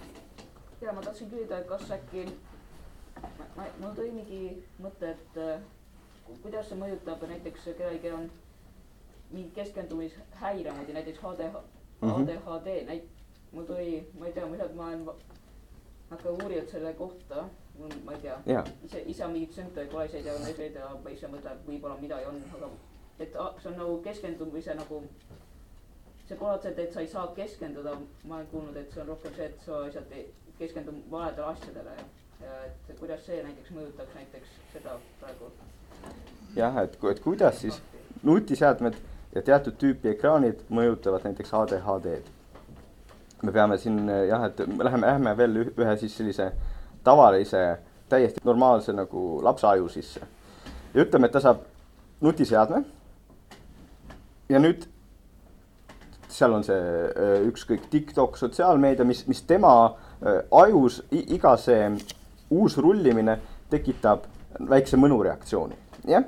ja 0.81 0.93
ma 0.93 1.01
tahtsin 1.01 1.31
küsida, 1.31 1.59
et 1.59 1.67
kas 1.67 1.91
äkki, 1.91 2.27
ma, 3.57 3.65
mul 3.81 3.95
tõi 3.97 4.11
mõte, 4.83 5.11
et 5.11 5.37
äh, 5.37 5.61
kuidas 6.43 6.69
see 6.69 6.79
mõjutab 6.79 7.27
näiteks 7.29 7.65
kellelgi 7.79 8.13
on 8.13 8.31
mingi 9.31 9.51
keskendumishäire 9.55 10.73
moodi, 10.73 10.93
näiteks 10.93 11.19
HD, 11.19 11.41
ADHD 12.03 12.71
mm, 12.83 12.89
-hmm. 12.89 13.03
mul 13.53 13.65
tuli, 13.65 14.09
ma 14.19 14.27
ei 14.27 14.33
tea, 14.33 14.47
millal 14.47 14.73
ma 14.75 14.87
olen 14.87 15.05
hakka 16.11 16.31
uurinud 16.31 16.71
selle 16.71 16.93
kohta, 16.99 17.45
mul, 17.79 17.93
ma 18.05 18.13
ei 18.13 18.23
tea. 18.23 18.65
Ise, 19.07 19.25
on 19.25 19.33
mingeid 19.35 19.55
sümptomeid, 19.55 19.91
pole 19.93 20.07
ise 20.09 20.23
diagnoosinud 20.25 20.79
ja 20.81 20.89
ma 21.05 21.13
ise 21.15 21.31
mõtlen, 21.31 21.59
et 21.59 21.69
võib-olla 21.69 21.99
midagi 22.01 22.31
on, 22.31 22.41
aga 22.59 22.71
et 23.21 23.37
see 23.63 23.71
on 23.71 23.77
nagu 23.79 23.99
keskendumise 24.05 24.75
nagu, 24.79 25.03
see 26.27 26.39
pole 26.39 26.57
otseselt, 26.57 26.79
et 26.79 26.97
sa 26.97 27.05
ei 27.05 27.11
saa 27.13 27.27
keskenduda, 27.37 27.95
ma 28.25 28.41
olen 28.41 28.49
kuulnud, 28.55 28.81
et 28.81 28.95
see 28.95 29.03
on 29.05 29.13
rohkem 29.13 29.37
see, 29.37 29.51
et 29.53 29.67
sa 29.67 29.85
lihtsalt 29.85 30.17
ei 30.17 30.27
keskendu 30.59 30.97
valedele 31.13 31.47
asjadele 31.53 31.95
ja, 31.99 32.09
ja 32.47 32.57
et 32.67 32.99
kuidas 32.99 33.23
see 33.27 33.39
näiteks 33.45 33.71
mõjutaks 33.77 34.19
näiteks 34.19 34.59
seda 34.73 34.97
praegu. 35.21 35.53
jah, 36.57 36.83
et, 36.83 36.99
et 37.13 37.23
kuidas 37.25 37.63
siis? 37.63 37.81
Nutiseadmed 38.27 38.99
ja 39.35 39.43
teatud 39.47 39.79
tüüpi 39.81 40.11
ekraanid 40.11 40.67
mõjutavad 40.69 41.25
näiteks 41.25 41.55
ADHD-d 41.57 42.40
me 43.43 43.53
peame 43.53 43.79
siin 43.79 44.09
jah, 44.29 44.45
et 44.51 44.61
läheme, 44.61 45.07
lähme 45.07 45.37
veel 45.37 45.57
ühe 45.65 45.97
siis 46.01 46.17
sellise 46.17 46.51
tavalise, 47.05 47.79
täiesti 48.09 48.41
normaalse 48.45 48.93
nagu 48.93 49.41
lapse 49.43 49.67
aju 49.67 49.89
sisse. 49.89 50.21
ja 50.95 51.03
ütleme, 51.03 51.27
et 51.27 51.33
ta 51.33 51.41
saab 51.41 51.63
nutiseadme. 52.21 52.85
ja 54.49 54.59
nüüd 54.59 54.87
seal 56.31 56.55
on 56.55 56.65
see 56.65 56.79
äh, 56.79 57.41
ükskõik 57.49 57.89
TikTok, 57.91 58.37
sotsiaalmeedia, 58.39 59.05
mis, 59.05 59.25
mis 59.29 59.43
tema 59.47 59.73
äh, 59.87 60.43
ajus 60.51 61.01
iga 61.11 61.57
see 61.59 61.91
uus 62.51 62.77
rullimine 62.79 63.39
tekitab 63.71 64.27
väikse 64.71 64.99
mõnureaktsiooni, 64.99 65.79
jah. 66.11 66.27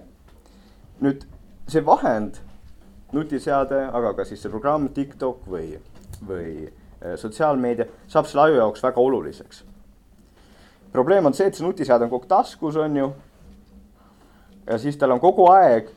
nüüd 1.02 1.26
see 1.70 1.82
vahend, 1.86 2.38
nutiseade, 3.12 3.84
aga 3.92 4.14
ka 4.18 4.26
siis 4.26 4.42
see 4.42 4.50
programm 4.50 4.88
TikTok 4.94 5.46
või, 5.50 5.76
või 6.26 6.68
sotsiaalmeedia 7.16 7.86
saab 8.08 8.28
selle 8.30 8.46
aju 8.46 8.58
jaoks 8.60 8.82
väga 8.82 9.00
oluliseks. 9.00 9.64
probleem 10.92 11.26
on 11.26 11.34
see, 11.34 11.46
et 11.46 11.54
see 11.54 11.66
nutiseade 11.66 12.04
on 12.04 12.10
kogu 12.10 12.24
aeg 12.24 12.28
taskus, 12.28 12.76
on 12.76 12.96
ju. 12.96 13.12
ja 14.66 14.78
siis 14.78 14.96
tal 14.96 15.10
on 15.10 15.20
kogu 15.20 15.48
aeg 15.50 15.90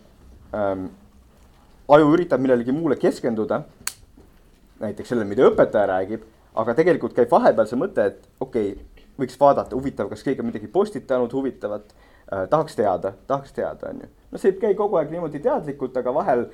ähm,, 0.54 0.88
aju 1.90 2.14
üritab 2.14 2.42
millelegi 2.42 2.72
muule 2.72 2.96
keskenduda. 2.96 3.62
näiteks 4.80 5.10
sellele, 5.10 5.28
mida 5.30 5.48
õpetaja 5.50 5.88
räägib, 5.88 6.26
aga 6.56 6.74
tegelikult 6.74 7.14
käib 7.14 7.32
vahepeal 7.32 7.68
see 7.68 7.80
mõte, 7.80 8.06
et 8.06 8.28
okei 8.40 8.72
okay,, 8.72 9.06
võiks 9.20 9.40
vaadata, 9.40 9.76
huvitav, 9.76 10.10
kas 10.10 10.24
keegi 10.24 10.44
on 10.44 10.52
midagi 10.52 10.68
postitanud 10.68 11.34
huvitavat 11.34 11.94
äh,. 11.94 12.15
Tahaks 12.50 12.76
teada, 12.76 13.14
tahaks 13.28 13.54
teada, 13.54 13.90
on 13.90 14.02
ju. 14.02 14.08
no 14.32 14.42
see 14.42 14.52
ei 14.52 14.60
käi 14.60 14.76
kogu 14.76 14.98
aeg 15.00 15.12
niimoodi 15.14 15.40
teadlikult, 15.40 15.98
aga 15.98 16.14
vahel 16.14 16.46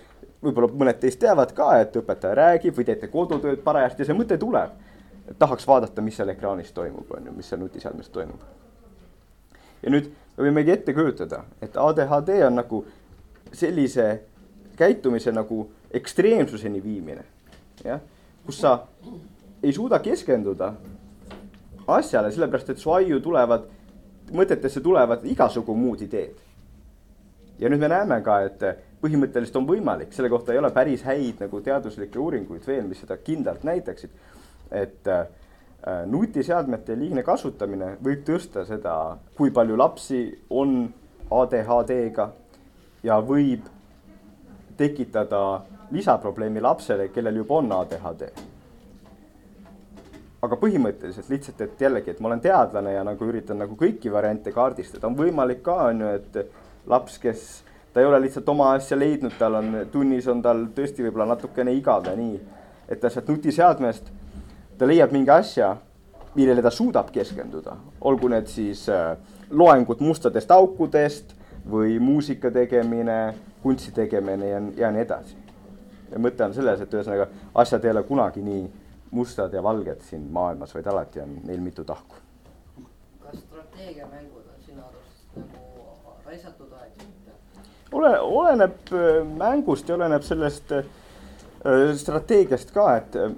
võib-olla 0.43 0.71
mõned 0.83 0.99
teist 0.99 1.19
teavad 1.21 1.53
ka, 1.55 1.69
et 1.79 1.95
õpetaja 1.95 2.35
räägib 2.37 2.77
või 2.77 2.87
teete 2.87 3.07
kodutööd 3.11 3.61
parajasti 3.63 4.03
ja 4.03 4.09
see 4.09 4.17
mõte 4.17 4.37
tuleb. 4.41 4.71
tahaks 5.39 5.67
vaadata, 5.67 6.01
mis 6.01 6.17
seal 6.17 6.29
ekraanis 6.29 6.73
toimub, 6.75 7.11
on 7.17 7.25
ju, 7.25 7.33
mis 7.35 7.49
seal 7.49 7.61
nutiseadmes 7.61 8.09
toimub. 8.09 8.41
ja 9.83 9.91
nüüd 9.91 10.11
me 10.37 10.49
võimegi 10.49 10.71
ette 10.71 10.93
kujutada, 10.93 11.43
et 11.61 11.77
ADHD 11.77 12.41
on 12.47 12.55
nagu 12.55 12.85
sellise 13.53 14.21
käitumise 14.75 15.31
nagu 15.31 15.69
ekstreemsuseni 15.93 16.83
viimine, 16.83 17.23
jah, 17.83 17.99
kus 18.45 18.59
sa 18.61 18.79
ei 19.63 19.73
suuda 19.73 19.99
keskenduda 19.99 20.73
asjale, 21.87 22.31
sellepärast 22.31 22.69
et 22.73 22.81
su 22.81 22.91
aiu 22.91 23.19
tulevad, 23.21 23.67
mõtetesse 24.33 24.81
tulevad 24.81 25.25
igasugu 25.25 25.75
muud 25.75 26.01
ideed. 26.01 26.35
ja 27.59 27.69
nüüd 27.69 27.79
me 27.79 27.87
näeme 27.91 28.21
ka, 28.25 28.39
et 28.41 28.63
põhimõtteliselt 29.01 29.57
on 29.59 29.67
võimalik, 29.67 30.13
selle 30.13 30.29
kohta 30.29 30.53
ei 30.53 30.57
ole 30.57 30.71
päris 30.73 31.03
häid 31.05 31.41
nagu 31.43 31.61
teaduslikke 31.61 32.19
uuringuid 32.19 32.65
veel, 32.67 32.87
mis 32.87 33.01
seda 33.01 33.17
kindlalt 33.17 33.63
näitaksid. 33.63 34.09
et 34.71 35.07
äh, 35.07 35.27
nutiseadmete 36.05 36.95
liigne 36.97 37.23
kasutamine 37.23 37.97
võib 38.03 38.23
tõsta 38.25 38.65
seda, 38.65 39.17
kui 39.35 39.51
palju 39.51 39.77
lapsi 39.77 40.21
on 40.49 40.93
ADHD-ga 41.31 42.29
ja 43.03 43.19
võib 43.21 43.65
tekitada 44.77 45.61
lisaprobleemi 45.91 46.61
lapsele, 46.61 47.09
kellel 47.09 47.41
juba 47.41 47.59
on 47.59 47.71
ADHD. 47.71 48.29
Aga 50.41 50.57
põhimõtteliselt 50.57 51.29
lihtsalt, 51.29 51.59
et 51.61 51.83
jällegi, 51.85 52.13
et 52.13 52.21
ma 52.21 52.31
olen 52.31 52.41
teadlane 52.41 52.95
ja 52.95 53.03
nagu 53.05 53.27
üritan 53.29 53.61
nagu 53.61 53.75
kõiki 53.77 54.11
variante 54.13 54.53
kaardistada, 54.55 55.05
on 55.07 55.17
võimalik 55.17 55.61
ka 55.65 55.75
on 55.91 56.01
ju, 56.01 56.13
et 56.17 56.89
laps, 56.89 57.19
kes 57.21 57.43
ta 57.93 58.01
ei 58.01 58.07
ole 58.09 58.21
lihtsalt 58.23 58.49
oma 58.49 58.71
asja 58.77 58.97
leidnud, 58.97 59.35
tal 59.37 59.59
on 59.59 59.75
tunnis 59.93 60.27
on 60.31 60.41
tal 60.41 60.65
tõesti 60.73 61.05
võib-olla 61.05 61.29
natukene 61.35 61.75
igav 61.77 62.09
ja 62.09 62.15
nii. 62.17 62.39
et 62.89 62.99
ta 62.99 63.09
sealt 63.09 63.29
nutiseadmest, 63.29 64.09
ta 64.77 64.89
leiab 64.89 65.13
mingi 65.13 65.31
asja, 65.31 65.75
millele 66.35 66.63
ta 66.63 66.71
suudab 66.73 67.11
keskenduda, 67.13 67.77
olgu 68.01 68.27
need 68.31 68.49
siis 68.49 68.87
äh, 68.89 69.13
loengud 69.51 70.01
mustadest 70.01 70.51
aukudest 70.51 71.35
või 71.69 71.99
muusika 71.99 72.49
tegemine, 72.51 73.35
kunsti 73.61 73.93
tegemine 73.93 74.49
ja, 74.49 74.61
ja 74.77 74.91
nii 74.91 75.05
edasi. 75.05 75.37
mõte 76.17 76.43
on 76.43 76.53
selles, 76.53 76.81
et 76.81 76.93
ühesõnaga 76.93 77.29
asjad 77.55 77.85
ei 77.85 77.91
ole 77.91 78.03
kunagi 78.03 78.41
nii 78.41 78.63
mustad 79.11 79.53
ja 79.53 79.63
valged 79.63 80.01
siin 80.07 80.27
maailmas, 80.31 80.75
vaid 80.75 80.87
alati 80.87 81.21
on 81.21 81.37
neil 81.43 81.61
mitu 81.61 81.83
tahku. 81.83 82.15
kas 83.21 83.39
strateegiamängud 83.39 84.47
on 84.47 84.63
sinu 84.65 84.81
arust 84.87 85.35
nagu 85.35 86.15
raisatud 86.25 86.71
aeg? 86.79 87.05
ole, 87.91 88.19
oleneb 88.19 88.91
äh, 88.95 89.21
mängust 89.37 89.89
ja 89.89 89.95
oleneb 89.95 90.23
sellest 90.23 90.71
äh, 90.71 90.83
strateegiast 91.97 92.71
ka, 92.75 92.87
et 92.97 93.15
äh, 93.19 93.33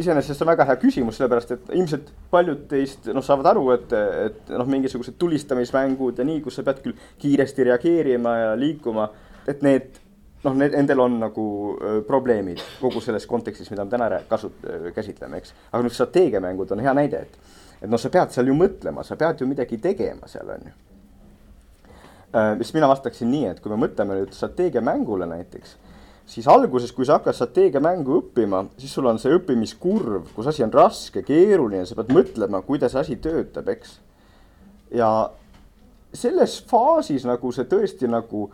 iseenesest 0.00 0.38
see 0.38 0.46
on 0.46 0.52
väga 0.52 0.66
hea 0.70 0.78
küsimus, 0.82 1.18
sellepärast 1.20 1.56
et 1.56 1.72
ilmselt 1.76 2.12
paljud 2.32 2.64
teist 2.70 3.10
noh, 3.12 3.24
saavad 3.24 3.52
aru, 3.52 3.66
et, 3.76 3.92
et 4.26 4.54
noh, 4.56 4.68
mingisugused 4.68 5.18
tulistamismängud 5.20 6.18
ja 6.18 6.28
nii, 6.28 6.40
kus 6.44 6.58
sa 6.58 6.66
pead 6.66 6.80
küll 6.84 7.08
kiiresti 7.22 7.68
reageerima 7.68 8.36
ja 8.38 8.54
liikuma, 8.58 9.10
et 9.48 9.62
need 9.66 10.01
noh, 10.44 10.54
need, 10.58 10.74
nendel 10.74 11.04
on 11.04 11.18
nagu 11.22 11.46
probleemid 12.06 12.62
kogu 12.80 13.00
selles 13.04 13.26
kontekstis, 13.30 13.70
mida 13.70 13.84
me 13.86 13.92
täna 13.92 14.22
kasut-, 14.30 14.70
käsitleme, 14.94 15.42
eks. 15.42 15.54
aga 15.70 15.82
nüüd 15.86 15.96
strateegiamängud 15.96 16.74
on 16.74 16.82
hea 16.84 16.94
näide, 16.98 17.26
et, 17.26 17.58
et 17.82 17.90
noh, 17.90 18.00
sa 18.00 18.10
pead 18.12 18.34
seal 18.34 18.50
ju 18.50 18.56
mõtlema, 18.58 19.04
sa 19.06 19.18
pead 19.20 19.42
ju 19.42 19.50
midagi 19.50 19.78
tegema 19.82 20.30
seal, 20.30 20.50
on 20.50 20.70
ju 20.70 20.74
Äh, 22.36 22.56
siis 22.56 22.74
mina 22.74 22.88
vastaksin 22.88 23.28
nii, 23.28 23.44
et 23.50 23.58
kui 23.60 23.68
me 23.68 23.76
mõtleme 23.76 24.14
nüüd 24.16 24.30
strateegiamängule 24.32 25.26
näiteks, 25.28 25.74
siis 26.32 26.46
alguses, 26.48 26.94
kui 26.96 27.04
sa 27.04 27.18
hakkad 27.18 27.36
strateegiamängu 27.36 28.14
õppima, 28.22 28.62
siis 28.80 28.94
sul 28.96 29.10
on 29.10 29.20
see 29.20 29.34
õppimiskurv, 29.36 30.30
kus 30.32 30.48
asi 30.48 30.64
on 30.64 30.72
raske, 30.72 31.20
keeruline, 31.28 31.84
sa 31.84 31.98
pead 31.98 32.14
mõtlema, 32.16 32.62
kuidas 32.64 32.96
asi 32.96 33.18
töötab, 33.20 33.68
eks. 33.74 33.98
ja 34.96 35.10
selles 36.16 36.56
faasis 36.70 37.28
nagu 37.28 37.52
see 37.52 37.68
tõesti 37.68 38.08
nagu 38.08 38.46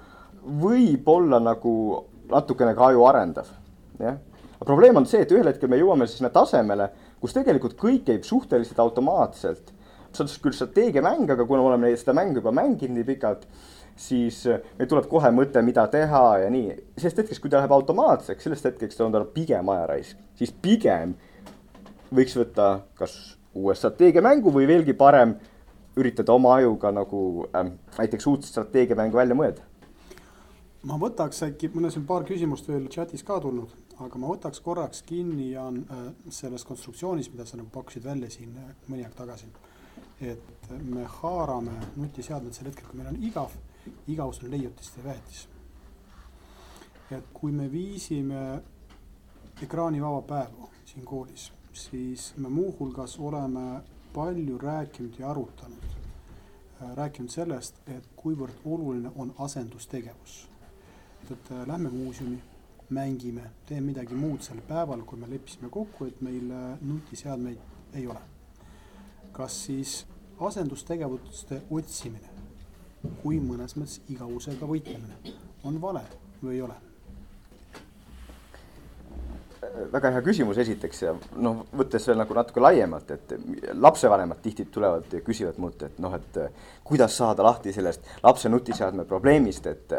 võib 0.49 1.09
olla 1.13 1.41
nagu 1.43 1.73
natukene 2.31 2.75
ka 2.77 2.91
aju 2.91 3.05
arendav, 3.09 3.49
jah. 4.01 4.19
probleem 4.65 4.97
on 5.01 5.07
see, 5.07 5.23
et 5.25 5.33
ühel 5.33 5.49
hetkel 5.49 5.71
me 5.71 5.81
jõuame 5.81 6.09
sinna 6.09 6.33
tasemele, 6.35 6.91
kus 7.21 7.35
tegelikult 7.37 7.77
kõik 7.79 8.05
käib 8.09 8.25
suhteliselt 8.27 8.81
automaatselt 8.83 9.75
see 10.13 10.25
on 10.25 10.31
küll 10.43 10.57
strateegiamäng, 10.57 11.31
aga 11.31 11.47
kuna 11.47 11.63
me 11.63 11.73
oleme 11.73 11.91
seda 11.97 12.15
mängu 12.17 12.41
juba 12.41 12.53
mänginud 12.55 12.97
nii 12.97 13.07
pikalt, 13.07 13.45
siis 13.99 14.41
meil 14.79 14.89
tuleb 14.89 15.09
kohe 15.11 15.31
mõte, 15.35 15.63
mida 15.65 15.87
teha 15.91 16.25
ja 16.45 16.51
nii. 16.53 16.77
sellest 16.97 17.23
hetkest, 17.23 17.43
kui 17.43 17.53
ta 17.53 17.61
läheb 17.61 17.75
automaatseks, 17.77 18.47
sellest 18.47 18.69
hetkest 18.71 19.01
on 19.05 19.15
tal 19.15 19.27
pigem 19.35 19.69
ajaraisk, 19.75 20.19
siis 20.39 20.55
pigem 20.65 21.15
võiks 22.15 22.37
võtta 22.39 22.71
kas 22.99 23.17
uue 23.59 23.75
strateegiamängu 23.77 24.53
või 24.55 24.69
veelgi 24.71 24.95
parem 24.97 25.37
üritada 25.99 26.33
oma 26.33 26.55
ajuga 26.61 26.93
nagu 26.95 27.49
äh, 27.51 27.73
näiteks 27.99 28.29
uut 28.31 28.47
strateegiamängu 28.47 29.19
välja 29.19 29.37
mõelda. 29.37 29.67
Ma 30.83 30.99
võtaks 31.01 31.43
äkki, 31.49 31.73
mul 31.75 31.89
on 31.89 31.95
siin 31.95 32.07
paar 32.07 32.27
küsimust 32.29 32.69
veel 32.69 32.87
chatis 32.93 33.25
ka 33.27 33.41
tulnud, 33.43 33.73
aga 33.99 34.19
ma 34.19 34.31
võtaks 34.31 34.61
korraks 34.63 35.03
kinni, 35.03 35.51
Jaan, 35.53 35.83
äh, 35.91 36.13
sellest 36.31 36.69
konstruktsioonist, 36.69 37.33
mida 37.33 37.47
sa 37.47 37.59
nagu 37.59 37.71
pakkusid 37.75 38.05
välja 38.05 38.31
siin 38.31 38.55
äh, 38.57 38.77
mõni 38.87 39.03
aeg 39.07 39.17
tagasi 39.19 39.51
et 40.21 40.71
me 40.83 41.05
haarame 41.05 41.73
nutiseadmed 41.97 42.55
sel 42.55 42.69
hetkel, 42.69 42.87
kui 42.89 42.99
meil 42.99 43.13
on 43.13 43.21
igav, 43.23 43.55
igavus 44.11 44.43
on 44.43 44.51
leiutiste 44.51 45.05
väetis. 45.05 45.47
et 47.11 47.25
kui 47.33 47.53
me 47.53 47.71
viisime 47.73 48.61
ekraanivaba 49.63 50.21
päevu 50.23 50.69
siin 50.85 51.05
koolis, 51.05 51.53
siis 51.73 52.35
me 52.37 52.49
muuhulgas 52.49 53.19
oleme 53.19 53.81
palju 54.13 54.59
rääkinud 54.59 55.17
ja 55.19 55.31
arutanud, 55.31 55.87
rääkinud 56.95 57.31
sellest, 57.31 57.81
et 57.87 58.11
kuivõrd 58.17 58.61
oluline 58.65 59.11
on 59.17 59.33
asendustegevus. 59.39 60.49
Et, 61.31 61.51
äh, 61.53 61.67
lähme 61.67 61.91
muuseumi, 61.91 62.39
mängime, 62.91 63.51
teeme 63.67 63.87
midagi 63.93 64.15
muud 64.15 64.43
sel 64.43 64.61
päeval, 64.69 65.03
kui 65.07 65.19
me 65.21 65.29
leppisime 65.31 65.69
kokku, 65.71 66.09
et 66.09 66.21
meil 66.25 66.51
äh, 66.51 66.79
nutiseadmeid 66.81 67.95
ei 67.95 68.07
ole. 68.07 68.21
kas 69.33 69.55
siis 69.65 70.07
asendustegevuste 70.41 71.61
otsimine, 71.71 72.31
kui 73.23 73.39
mõnes 73.39 73.77
mõttes 73.79 74.01
igavusega 74.11 74.67
võitlemine, 74.67 75.37
on 75.65 75.79
vale 75.81 76.03
või 76.43 76.57
ei 76.57 76.63
ole? 76.67 76.75
väga 79.93 80.11
hea 80.15 80.23
küsimus 80.25 80.59
esiteks 80.63 81.03
ja 81.03 81.13
noh, 81.43 81.65
võttes 81.77 82.07
veel 82.09 82.19
nagu 82.21 82.35
natuke 82.35 82.63
laiemalt, 82.63 83.11
et 83.15 83.35
lapsevanemad 83.75 84.41
tihti 84.43 84.67
tulevad 84.73 85.13
ja 85.13 85.21
küsivad 85.25 85.59
mult, 85.63 85.83
et 85.87 85.99
noh, 86.03 86.15
et 86.15 86.39
kuidas 86.87 87.17
saada 87.19 87.47
lahti 87.47 87.73
sellest 87.75 88.07
lapse 88.25 88.51
nutiseadme 88.51 89.05
probleemist, 89.09 89.67
et 89.67 89.95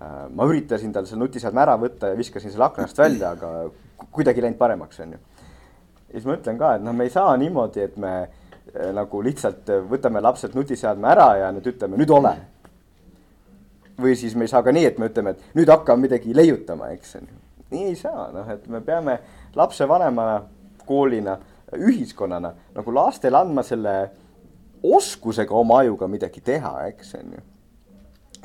ma 0.00 0.46
üritasin 0.46 0.92
tal 0.94 1.06
selle 1.08 1.24
nutiseadme 1.24 1.62
ära 1.64 1.74
võtta 1.80 2.12
ja 2.12 2.18
viskasin 2.18 2.52
selle 2.52 2.68
aknast 2.68 2.98
välja, 2.98 3.32
aga 3.34 4.10
kuidagi 4.14 4.44
läinud 4.44 4.58
paremaks, 4.58 5.00
on 5.02 5.16
ju. 5.16 5.18
ja 6.08 6.12
siis 6.12 6.28
ma 6.28 6.36
ütlen 6.38 6.60
ka, 6.60 6.74
et 6.78 6.84
noh, 6.86 6.94
me 6.94 7.08
ei 7.08 7.10
saa 7.14 7.32
niimoodi, 7.36 7.82
et 7.82 7.96
me 7.98 8.12
äh, 8.22 8.92
nagu 8.94 9.22
lihtsalt 9.24 9.72
võtame 9.90 10.22
lapselt 10.22 10.54
nutiseadme 10.54 11.10
ära 11.10 11.28
ja 11.42 11.50
nüüd 11.56 11.66
ütleme, 11.72 11.98
nüüd 11.98 12.14
ole. 12.14 12.36
või 13.98 14.14
siis 14.14 14.36
me 14.38 14.46
ei 14.46 14.54
saa 14.54 14.62
ka 14.62 14.72
nii, 14.72 14.86
et 14.86 15.02
me 15.02 15.10
ütleme, 15.10 15.34
et 15.34 15.58
nüüd 15.58 15.70
hakka 15.72 15.96
midagi 15.98 16.36
leiutama, 16.36 16.92
eks 16.94 17.18
nii 17.70 17.90
ei 17.90 17.96
saa, 17.98 18.30
noh, 18.32 18.48
et 18.48 18.66
me 18.70 18.80
peame 18.80 19.18
lapsevanemana, 19.56 20.40
koolina, 20.86 21.36
ühiskonnana 21.76 22.54
nagu 22.74 22.94
lastele 22.94 23.36
andma 23.36 23.62
selle 23.66 23.94
oskusega 24.82 25.54
oma 25.54 25.82
ajuga 25.82 26.08
midagi 26.08 26.40
teha, 26.44 26.72
eks 26.88 27.14
on 27.18 27.34
ju. 27.36 27.44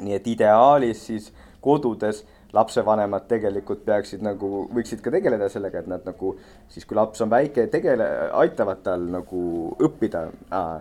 nii 0.03 0.15
et 0.17 0.27
ideaalis 0.27 1.05
siis 1.07 1.29
kodudes 1.63 2.23
lapsevanemad 2.53 3.25
tegelikult 3.31 3.81
peaksid 3.87 4.21
nagu, 4.25 4.67
võiksid 4.75 5.01
ka 5.01 5.13
tegeleda 5.13 5.49
sellega, 5.49 5.81
et 5.81 5.89
nad 5.89 6.05
nagu 6.05 6.35
siis, 6.69 6.85
kui 6.85 6.97
laps 6.99 7.23
on 7.25 7.31
väike, 7.31 7.65
tegele, 7.73 8.09
aitavad 8.43 8.83
tal 8.85 9.07
nagu 9.15 9.43
õppida 9.81 10.27
äh,, 10.53 10.73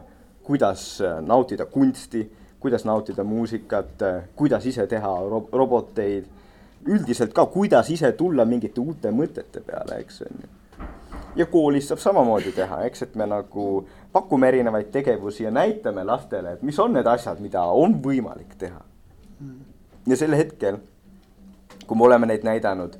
kuidas 0.42 0.84
nautida 1.22 1.66
kunsti, 1.70 2.26
kuidas 2.60 2.84
nautida 2.84 3.24
muusikat, 3.24 4.02
kuidas 4.36 4.66
ise 4.66 4.86
teha 4.90 5.12
ro 5.30 5.44
roboteid 5.52 6.26
üldiselt 6.86 7.32
ka, 7.34 7.46
kuidas 7.46 7.90
ise 7.90 8.12
tulla 8.18 8.44
mingite 8.48 8.80
uute 8.82 9.10
mõtete 9.14 9.62
peale, 9.66 10.00
eks 10.02 10.22
on 10.26 10.42
ju. 10.42 10.52
ja 11.36 11.46
koolis 11.46 11.88
saab 11.88 12.02
samamoodi 12.02 12.52
teha, 12.56 12.82
eks, 12.88 13.06
et 13.06 13.14
me 13.16 13.26
nagu 13.26 13.66
pakume 14.12 14.48
erinevaid 14.48 14.90
tegevusi 14.92 15.46
ja 15.46 15.50
näitame 15.50 16.04
lastele, 16.04 16.56
et 16.56 16.62
mis 16.62 16.78
on 16.78 16.92
need 16.92 17.06
asjad, 17.06 17.40
mida 17.40 17.62
on 17.62 17.96
võimalik 18.02 18.56
teha. 18.58 18.82
Ja 20.06 20.16
sel 20.16 20.36
hetkel, 20.36 20.78
kui 21.86 21.96
me 21.96 22.06
oleme 22.08 22.26
neid 22.26 22.44
näidanud 22.46 22.98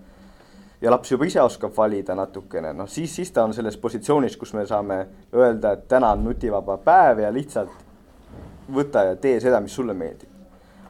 ja 0.82 0.90
laps 0.90 1.12
juba 1.12 1.26
ise 1.26 1.42
oskab 1.42 1.75
valida 1.76 2.14
natukene, 2.18 2.73
noh 2.75 2.90
siis, 2.90 3.14
siis 3.14 3.30
ta 3.32 3.44
on 3.47 3.54
selles 3.54 3.76
positsioonis, 3.78 4.37
kus 4.37 4.54
me 4.54 4.66
saame 4.66 4.99
öelda, 5.35 5.76
et 5.76 5.88
täna 5.88 6.12
on 6.16 6.25
nutivaba 6.25 6.78
päev 6.82 7.23
ja 7.23 7.32
lihtsalt 7.32 8.71
võta 8.73 9.06
ja 9.11 9.16
tee 9.16 9.40
seda, 9.40 9.61
mis 9.61 9.75
sulle 9.75 9.94
meeldib. 9.94 10.28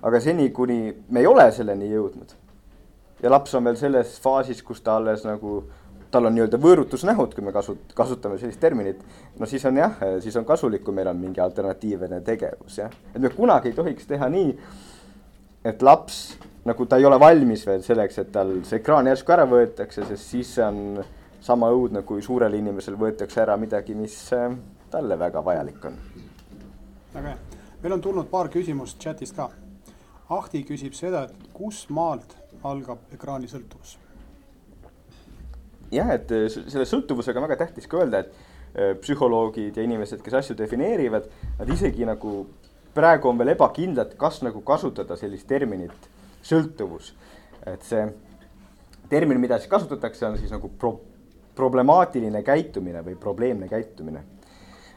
aga 0.03 0.21
seni, 0.21 0.51
kuni 0.51 0.97
me 1.09 1.21
ei 1.21 1.27
ole 1.27 1.51
selleni 1.53 1.91
jõudnud 1.93 2.35
ja 3.23 3.31
laps 3.31 3.55
on 3.55 3.65
veel 3.65 3.77
selles 3.79 4.19
faasis, 4.23 4.63
kus 4.63 4.81
ta 4.83 4.97
alles 4.97 5.25
nagu, 5.27 5.63
tal 6.13 6.29
on 6.29 6.35
nii-öelda 6.37 6.59
võõrutusnähud, 6.61 7.35
kui 7.35 7.45
me 7.45 7.53
kasut-, 7.55 7.93
kasutame 7.97 8.39
sellist 8.39 8.61
terminit. 8.61 9.03
no 9.39 9.47
siis 9.47 9.65
on 9.69 9.77
jah, 9.77 10.01
siis 10.21 10.37
on 10.37 10.49
kasulik, 10.49 10.85
kui 10.85 10.95
meil 10.95 11.09
on 11.13 11.21
mingi 11.21 11.41
alternatiivne 11.41 12.21
tegevus 12.27 12.79
jah, 12.79 12.93
et 13.15 13.21
me 13.21 13.31
kunagi 13.31 13.71
ei 13.71 13.77
tohiks 13.79 14.09
teha 14.11 14.29
nii, 14.33 14.57
et 15.65 15.83
laps 15.83 16.23
nagu 16.65 16.87
ta 16.87 16.99
ei 16.99 17.05
ole 17.05 17.19
valmis 17.21 17.65
veel 17.67 17.83
selleks, 17.83 18.19
et 18.23 18.31
tal 18.35 18.55
see 18.67 18.79
ekraan 18.79 19.09
järsku 19.11 19.35
ära 19.35 19.47
võetakse, 19.51 20.05
sest 20.07 20.29
siis 20.35 20.53
see 20.57 20.67
on 20.67 21.03
sama 21.43 21.73
õudne, 21.75 22.05
kui 22.07 22.23
suurel 22.23 22.55
inimesel 22.55 22.95
võetakse 22.99 23.43
ära 23.43 23.57
midagi, 23.59 23.97
mis 23.99 24.15
äh, 24.37 24.53
talle 24.93 25.19
väga 25.19 25.43
vajalik 25.45 25.89
on. 25.91 25.99
väga 27.15 27.33
hea, 27.33 27.59
meil 27.83 27.97
on 27.99 28.05
tulnud 28.05 28.31
paar 28.31 28.51
küsimust 28.53 29.01
chatist 29.03 29.37
ka. 29.37 29.51
Ahti 30.33 30.63
küsib 30.65 30.95
seda, 30.97 31.27
et 31.27 31.51
kus 31.53 31.85
maalt 31.91 32.37
algab 32.65 33.03
ekraani 33.13 33.51
sõltuvus? 33.51 33.99
jah, 35.93 36.15
et 36.15 36.31
äh, 36.31 36.47
selle 36.53 36.87
sõltuvusega 36.89 37.43
on 37.43 37.49
väga 37.49 37.59
tähtis 37.67 37.91
ka 37.91 38.05
öelda, 38.05 38.23
et 38.23 38.31
äh, 38.79 38.95
psühholoogid 39.03 39.77
ja 39.77 39.83
inimesed, 39.83 40.23
kes 40.23 40.39
asju 40.39 40.57
defineerivad, 40.63 41.27
nad 41.59 41.75
isegi 41.75 42.07
nagu 42.07 42.47
praegu 42.95 43.29
on 43.29 43.39
veel 43.39 43.55
ebakindlad, 43.55 44.17
kas 44.21 44.43
nagu 44.45 44.61
kasutada 44.67 45.17
sellist 45.17 45.47
terminit 45.49 46.11
sõltuvus. 46.43 47.15
et 47.67 47.83
see 47.87 48.03
termin, 49.09 49.41
mida 49.41 49.59
siis 49.59 49.71
kasutatakse, 49.71 50.27
on 50.27 50.39
siis 50.39 50.51
nagu 50.51 50.71
pro-, 50.79 50.99
problemaatiline 51.55 52.43
käitumine 52.43 53.05
või 53.05 53.17
probleemne 53.21 53.69
käitumine. 53.69 54.25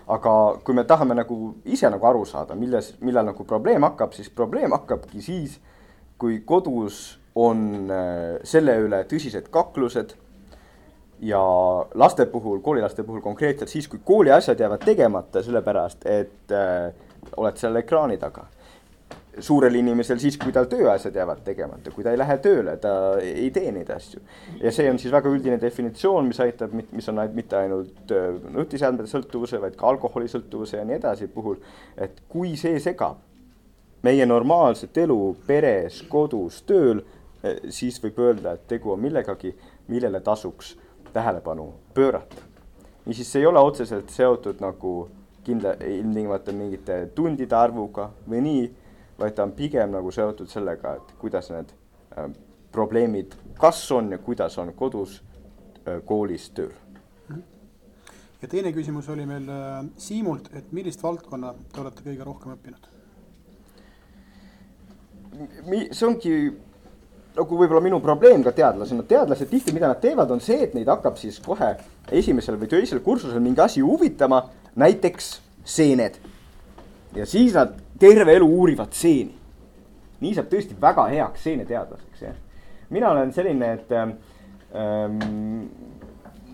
aga 0.08 0.32
kui 0.64 0.76
me 0.78 0.84
tahame 0.84 1.16
nagu 1.18 1.56
ise 1.66 1.90
nagu 1.90 2.06
aru 2.06 2.26
saada, 2.30 2.56
milles, 2.56 2.94
millal 3.02 3.26
nagu 3.26 3.44
probleem 3.44 3.82
hakkab, 3.84 4.14
siis 4.14 4.30
probleem 4.30 4.72
hakkabki 4.72 5.22
siis, 5.22 5.60
kui 6.18 6.40
kodus 6.46 7.20
on 7.36 7.90
äh, 7.92 8.38
selle 8.44 8.78
üle 8.86 9.02
tõsised 9.10 9.50
kaklused 9.52 10.14
ja 11.26 11.42
laste 11.96 12.26
puhul, 12.30 12.60
koolilaste 12.62 13.04
puhul 13.04 13.22
konkreetselt 13.22 13.72
siis, 13.72 13.88
kui 13.88 14.00
kooli 14.04 14.32
asjad 14.32 14.60
jäävad 14.60 14.86
tegemata, 14.86 15.44
sellepärast 15.44 16.06
et 16.06 16.54
äh, 16.54 16.94
oled 17.38 17.58
seal 17.58 17.82
ekraani 17.82 18.18
taga. 18.18 18.46
suurel 19.40 19.76
inimesel 19.76 20.20
siis, 20.20 20.38
kui 20.40 20.54
tal 20.56 20.70
tööasjad 20.72 21.16
jäävad 21.16 21.42
tegemata, 21.44 21.92
kui 21.92 22.06
ta 22.06 22.14
ei 22.16 22.18
lähe 22.18 22.38
tööle, 22.40 22.78
ta 22.80 23.18
ei 23.20 23.50
tee 23.52 23.72
neid 23.76 23.90
asju. 23.92 24.22
ja 24.62 24.72
see 24.72 24.90
on 24.90 25.00
siis 25.00 25.12
väga 25.12 25.30
üldine 25.30 25.60
definitsioon, 25.62 26.28
mis 26.28 26.40
aitab, 26.40 26.72
mis 26.74 27.10
on 27.10 27.20
mitte 27.34 27.58
ainult 27.58 28.12
äh, 28.16 28.32
nutiseadmete 28.56 29.12
sõltuvuse, 29.12 29.60
vaid 29.62 29.76
ka 29.76 29.90
alkoholisõltuvuse 29.92 30.80
ja 30.80 30.86
nii 30.86 31.00
edasi 31.02 31.28
puhul. 31.28 31.60
et 31.98 32.22
kui 32.30 32.56
see 32.58 32.80
segab 32.80 33.20
meie 34.04 34.26
normaalset 34.26 34.98
elu 34.98 35.36
peres, 35.48 36.04
kodus, 36.10 36.62
tööl 36.62 37.02
Eh, 37.46 37.70
siis 37.70 38.00
võib 38.02 38.18
öelda, 38.24 38.56
et 38.56 38.66
tegu 38.70 38.94
on 38.96 39.02
millegagi, 39.02 39.52
millele 39.92 40.22
tasuks 40.26 40.76
tähelepanu 41.14 41.74
pöörata. 41.94 42.42
niisiis, 43.06 43.32
see 43.32 43.44
ei 43.44 43.46
ole 43.46 43.60
otseselt 43.60 44.10
seotud 44.10 44.62
nagu 44.64 45.10
kindla, 45.46 45.76
ilmtingimata 45.80 46.54
mingite 46.56 47.00
tundide 47.16 47.56
arvuga 47.58 48.10
või 48.30 48.42
nii, 48.46 48.66
vaid 49.20 49.36
ta 49.38 49.46
on 49.46 49.54
pigem 49.56 49.94
nagu 49.96 50.12
seotud 50.12 50.52
sellega, 50.52 50.96
et 51.00 51.14
kuidas 51.22 51.52
need 51.54 51.72
äh, 52.18 52.30
probleemid, 52.76 53.38
kas 53.60 53.84
on 53.96 54.12
ja 54.12 54.20
kuidas 54.20 54.58
on 54.62 54.74
kodus 54.76 55.22
äh,, 55.86 56.02
koolis, 56.06 56.50
tööl. 56.58 56.74
ja 58.42 58.50
teine 58.52 58.74
küsimus 58.76 59.10
oli 59.10 59.26
meil 59.30 59.48
äh, 59.50 59.80
Siimult, 59.98 60.52
et 60.54 60.72
millist 60.76 61.04
valdkonna 61.04 61.54
te 61.72 61.82
olete 61.86 62.06
kõige 62.10 62.28
rohkem 62.28 62.58
õppinud? 62.58 62.92
see 65.92 66.06
ongi 66.08 66.36
nagu 67.36 67.58
võib-olla 67.60 67.84
minu 67.84 68.00
probleem 68.04 68.44
ka 68.46 68.54
teadlasena, 68.56 69.04
teadlased 69.08 69.50
tihti, 69.52 69.74
mida 69.76 69.90
nad 69.92 70.00
teevad, 70.04 70.32
on 70.32 70.42
see, 70.44 70.62
et 70.68 70.76
neid 70.78 70.88
hakkab 70.88 71.18
siis 71.20 71.40
kohe 71.44 71.74
esimesel 72.16 72.60
või 72.62 72.70
teisel 72.72 73.02
kursusel 73.04 73.44
mingi 73.44 73.64
asi 73.64 73.84
huvitama, 73.84 74.42
näiteks 74.76 75.42
seened. 75.64 76.16
ja 77.16 77.26
siis 77.26 77.54
nad 77.54 77.74
terve 78.00 78.36
elu 78.36 78.48
uurivad 78.60 78.92
seeni. 78.92 79.36
nii 80.20 80.34
saab 80.36 80.48
tõesti 80.52 80.76
väga 80.82 81.06
heaks 81.12 81.44
seeneteadlaseks, 81.44 82.22
jah. 82.22 82.36
mina 82.90 83.12
olen 83.12 83.34
selline, 83.34 83.74
et 83.74 83.92
ähm, 83.92 85.20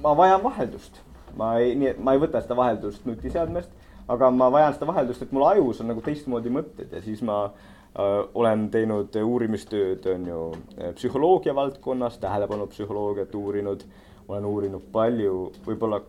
ma 0.01 0.17
vajan 0.17 0.43
vaheldust. 0.43 1.01
ma 1.37 1.55
ei, 1.57 1.75
ma 1.97 2.13
ei 2.13 2.19
võta 2.19 2.41
seda 2.43 2.55
vaheldust 2.55 3.05
nutiseadmest, 3.05 3.69
aga 4.11 4.31
ma 4.31 4.51
vajan 4.51 4.73
seda 4.75 4.87
vaheldust, 4.89 5.21
et 5.21 5.31
mul 5.31 5.47
ajus 5.47 5.81
on 5.81 5.91
nagu 5.93 6.01
teistmoodi 6.05 6.51
mõtted 6.53 6.93
ja 6.93 7.01
siis 7.01 7.21
ma 7.25 7.43
äh, 7.45 8.07
olen 8.33 8.69
teinud 8.73 9.15
uurimistööd, 9.23 10.05
on 10.13 10.25
ju, 10.27 10.47
äh, 10.77 10.93
psühholoogia 10.97 11.55
valdkonnas, 11.55 12.19
tähelepanupsühholoogiat 12.21 13.35
uurinud, 13.35 13.85
olen 14.27 14.45
uurinud 14.45 14.89
palju, 14.91 15.51
võib-olla 15.65 16.01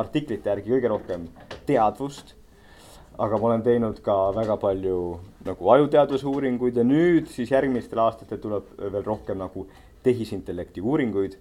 artiklite 0.00 0.50
järgi 0.50 0.74
kõige 0.74 0.90
rohkem 0.92 1.26
teadvust, 1.66 2.34
aga 3.18 3.38
ma 3.40 3.50
olen 3.50 3.64
teinud 3.64 4.00
ka 4.04 4.16
väga 4.36 4.58
palju 4.60 5.00
nagu 5.46 5.72
ajuteaduse 5.76 6.26
uuringuid 6.28 6.76
ja 6.76 6.84
nüüd 6.84 7.30
siis 7.32 7.50
järgmistel 7.54 8.02
aastatel 8.04 8.40
tuleb 8.42 8.72
veel 8.78 9.04
rohkem 9.06 9.38
nagu 9.40 9.66
tehisintellekti 10.06 10.84
uuringuid. 10.84 11.38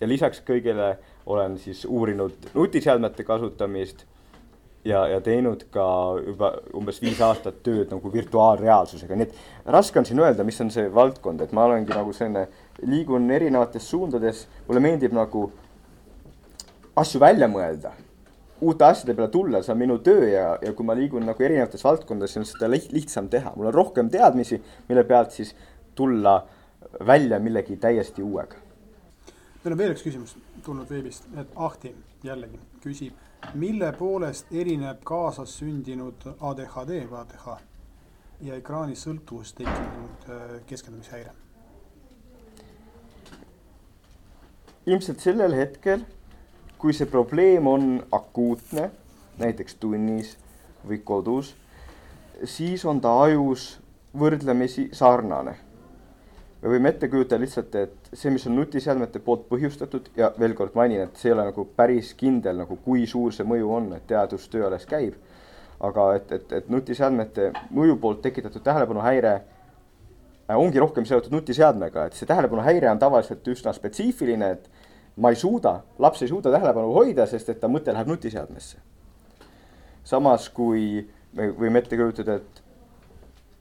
ja 0.00 0.08
lisaks 0.08 0.42
kõigele 0.42 0.96
olen 1.26 1.58
siis 1.58 1.84
uurinud 1.84 2.50
nutiseadmete 2.54 3.24
kasutamist 3.24 4.04
ja, 4.84 5.06
ja 5.08 5.20
teinud 5.24 5.64
ka 5.72 5.86
juba 6.26 6.50
umbes 6.76 7.00
viis 7.02 7.20
aastat 7.24 7.62
tööd 7.66 7.92
nagu 7.92 8.12
virtuaalreaalsusega, 8.12 9.16
nii 9.16 9.28
et 9.28 9.70
raske 9.76 9.98
on 9.98 10.08
siin 10.08 10.20
öelda, 10.20 10.44
mis 10.44 10.60
on 10.60 10.72
see 10.74 10.90
valdkond, 10.94 11.40
et 11.40 11.52
ma 11.56 11.66
olengi 11.68 11.94
nagu 11.94 12.12
selline, 12.12 12.46
liigun 12.84 13.30
erinevates 13.30 13.86
suundades, 13.90 14.44
mulle 14.68 14.82
meeldib 14.84 15.14
nagu 15.16 15.46
asju 16.96 17.20
välja 17.20 17.48
mõelda, 17.50 17.92
uute 18.60 18.86
asjade 18.86 19.14
peale 19.16 19.30
tulla, 19.32 19.62
see 19.62 19.72
on 19.74 19.80
minu 19.80 19.98
töö 20.04 20.28
ja, 20.30 20.46
ja 20.62 20.72
kui 20.76 20.86
ma 20.86 20.96
liigun 20.96 21.26
nagu 21.26 21.42
erinevates 21.42 21.84
valdkondades, 21.84 22.34
siis 22.34 22.42
on 22.44 22.50
seda 22.50 22.70
liht, 22.70 22.92
lihtsam 22.94 23.28
teha, 23.32 23.52
mul 23.56 23.70
on 23.70 23.74
rohkem 23.74 24.10
teadmisi, 24.10 24.60
mille 24.88 25.04
pealt 25.08 25.34
siis 25.34 25.54
tulla 25.94 26.38
välja 27.06 27.38
millegi 27.42 27.76
täiesti 27.76 28.22
uuega. 28.22 28.56
meil 29.64 29.72
on 29.72 29.78
veel 29.78 29.94
üks 29.94 30.04
küsimus 30.04 30.36
tulnud 30.64 30.90
veebist, 30.90 31.28
et 31.40 31.52
Ahti 31.56 31.94
jällegi 32.24 32.58
küsib, 32.84 33.14
mille 33.54 33.92
poolest 33.98 34.52
erineb 34.52 35.00
kaasas 35.04 35.58
sündinud 35.58 36.26
ADHD 36.40 37.00
või 37.10 37.20
ADH 37.20 37.56
ja 38.44 38.58
ekraani 38.60 38.96
sõltuvust 38.96 39.56
tekkinud 39.60 40.28
äh, 40.28 40.60
keskendumishäire? 40.68 41.32
ilmselt 44.86 45.22
sellel 45.24 45.54
hetkel, 45.56 46.02
kui 46.84 46.92
see 46.92 47.08
probleem 47.08 47.64
on 47.64 47.84
akuutne, 48.12 48.90
näiteks 49.40 49.78
tunnis 49.80 50.34
või 50.84 50.98
kodus, 51.00 51.54
siis 52.44 52.84
on 52.84 53.00
ta 53.00 53.14
ajus 53.22 53.78
võrdlemisi 54.12 54.90
sarnane. 54.92 55.54
me 56.60 56.68
võime 56.74 56.92
ette 56.92 57.08
kujutada 57.08 57.40
lihtsalt, 57.40 57.74
et 57.74 58.12
see, 58.12 58.30
mis 58.34 58.44
on 58.46 58.56
nutiseadmete 58.58 59.24
poolt 59.24 59.48
põhjustatud 59.48 60.12
ja 60.16 60.30
veel 60.38 60.52
kord 60.54 60.76
mainin, 60.76 61.06
et 61.06 61.16
see 61.16 61.30
ei 61.30 61.38
ole 61.38 61.48
nagu 61.48 61.64
päris 61.76 62.12
kindel 62.20 62.60
nagu, 62.60 62.76
kui 62.84 63.06
suur 63.06 63.32
see 63.32 63.48
mõju 63.48 63.72
on, 63.78 63.90
et 63.96 64.06
teadustöö 64.06 64.66
alles 64.68 64.84
käib. 64.84 65.16
aga 65.80 66.04
et, 66.16 66.32
et, 66.32 66.52
et 66.52 66.68
nutiseadmete 66.68 67.50
mõju 67.70 67.96
poolt 68.00 68.20
tekitatud 68.22 68.62
tähelepanuhäire 68.62 69.34
äh, 69.34 70.56
ongi 70.56 70.78
rohkem 70.78 71.08
seotud 71.08 71.32
nutiseadmega, 71.32 72.06
et 72.06 72.12
see 72.12 72.28
tähelepanuhäire 72.28 72.90
on 72.92 72.98
tavaliselt 72.98 73.48
üsna 73.48 73.72
spetsiifiline, 73.72 74.50
et 74.50 74.73
ma 75.16 75.30
ei 75.30 75.36
suuda, 75.38 75.80
laps 75.98 76.22
ei 76.22 76.28
suuda 76.28 76.50
tähelepanu 76.50 76.92
hoida, 76.94 77.26
sest 77.26 77.48
et 77.52 77.60
ta 77.60 77.70
mõte 77.70 77.92
läheb 77.92 78.10
nutiseadmesse. 78.10 78.78
samas 80.04 80.48
kui 80.48 81.06
me 81.32 81.48
võime 81.50 81.80
ette 81.80 81.96
kujutada, 81.96 82.34
et 82.34 82.62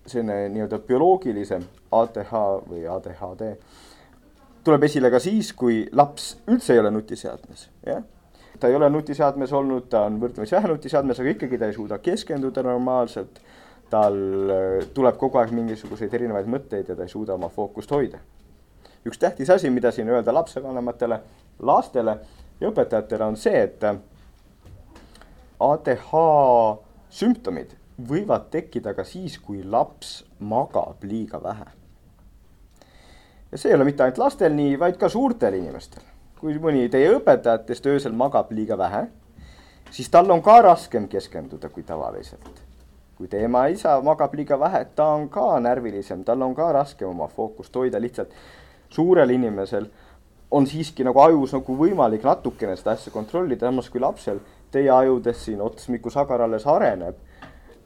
selline 0.05 0.49
nii-öelda 0.49 0.79
bioloogilisem 0.87 1.63
ATH 1.91 2.33
või 2.67 2.87
ADHD 2.89 3.53
tuleb 4.63 4.83
esile 4.87 5.11
ka 5.11 5.19
siis, 5.23 5.51
kui 5.57 5.83
laps 5.95 6.33
üldse 6.51 6.73
ei 6.75 6.81
ole 6.81 6.91
nutiseadmes, 6.95 7.67
jah. 7.87 8.03
ta 8.59 8.69
ei 8.71 8.75
ole 8.77 8.89
nutiseadmes 8.93 9.51
olnud, 9.53 9.89
ta 9.91 10.05
on 10.07 10.19
võrdlemisi 10.21 10.55
vähe 10.55 10.71
nutiseadmes, 10.71 11.19
aga 11.19 11.33
ikkagi 11.35 11.59
ta 11.59 11.69
ei 11.69 11.77
suuda 11.77 11.99
keskenduda 12.03 12.63
normaalselt. 12.63 13.41
tal 13.93 14.15
äh, 14.49 14.85
tuleb 14.93 15.17
kogu 15.21 15.37
aeg 15.37 15.51
mingisuguseid 15.53 16.13
erinevaid 16.17 16.47
mõtteid 16.49 16.87
ja 16.89 16.95
ta 16.97 17.05
ei 17.05 17.11
suuda 17.11 17.35
oma 17.35 17.49
fookust 17.49 17.91
hoida. 17.91 18.17
üks 19.05 19.19
tähtis 19.19 19.49
asi, 19.49 19.69
mida 19.69 19.91
siin 19.91 20.09
öelda 20.09 20.33
lapsevanematele 20.33 21.19
lastele 21.59 22.17
ja 22.59 22.69
õpetajatele 22.69 23.23
on 23.25 23.37
see, 23.37 23.63
et 23.63 23.83
ADH 25.63 26.11
sümptomid 27.13 27.75
võivad 28.09 28.49
tekkida 28.51 28.93
ka 28.97 29.05
siis, 29.05 29.37
kui 29.39 29.63
laps 29.63 30.23
magab 30.39 31.03
liiga 31.03 31.41
vähe. 31.43 31.65
ja 33.51 33.57
see 33.57 33.69
ei 33.69 33.75
ole 33.75 33.85
mitte 33.85 34.03
ainult 34.03 34.17
lastel 34.17 34.53
nii, 34.53 34.79
vaid 34.79 34.97
ka 34.97 35.09
suurtel 35.09 35.53
inimestel. 35.53 36.03
kui 36.39 36.57
mõni 36.59 36.89
teie 36.89 37.13
õpetajatest 37.15 37.85
öösel 37.87 38.11
magab 38.11 38.51
liiga 38.51 38.77
vähe, 38.77 39.07
siis 39.91 40.09
tal 40.09 40.31
on 40.31 40.41
ka 40.41 40.61
raskem 40.61 41.07
keskenduda 41.07 41.69
kui 41.69 41.83
tavaliselt. 41.83 42.61
kui 43.17 43.27
teie 43.27 43.45
ema 43.45 43.67
isa 43.67 44.01
magab 44.01 44.33
liiga 44.33 44.59
vähe, 44.59 44.85
ta 44.95 45.05
on 45.05 45.29
ka 45.29 45.59
närvilisem, 45.59 46.23
tal 46.23 46.41
on 46.41 46.55
ka 46.55 46.71
raskem 46.71 47.09
oma 47.09 47.27
fookust 47.27 47.75
hoida, 47.75 48.01
lihtsalt 48.01 48.33
suurel 48.89 49.29
inimesel 49.29 49.85
on 50.53 50.67
siiski 50.69 51.05
nagu 51.05 51.19
ajus 51.19 51.55
nagu 51.57 51.75
võimalik 51.77 52.25
natukene 52.25 52.75
seda 52.77 52.93
asja 52.93 53.11
kontrollida, 53.13 53.65
samas 53.65 53.89
kui 53.89 54.01
lapsel 54.01 54.41
teie 54.73 54.91
ajudes 54.93 55.45
siin 55.45 55.61
otsmiku 55.61 56.11
sagar 56.13 56.45
alles 56.45 56.67
areneb. 56.69 57.15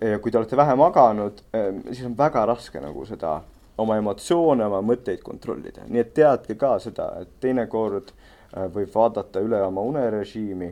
ja 0.02 0.20
kui 0.20 0.32
te 0.32 0.38
olete 0.38 0.58
vähe 0.58 0.76
maganud, 0.78 1.40
ehm, 1.54 1.80
siis 1.92 2.06
on 2.06 2.18
väga 2.18 2.46
raske 2.46 2.82
nagu 2.82 3.06
seda 3.06 3.40
oma 3.82 3.96
emotsioone, 3.98 4.66
oma 4.66 4.82
mõtteid 4.86 5.24
kontrollida, 5.26 5.88
nii 5.88 6.02
et 6.04 6.12
teadke 6.14 6.56
ka 6.56 6.76
seda, 6.80 7.08
et 7.22 7.40
teinekord 7.42 8.12
äh, 8.12 8.68
võib 8.74 8.92
vaadata 8.94 9.42
üle 9.42 9.62
oma 9.66 9.82
unerežiimi 9.82 10.70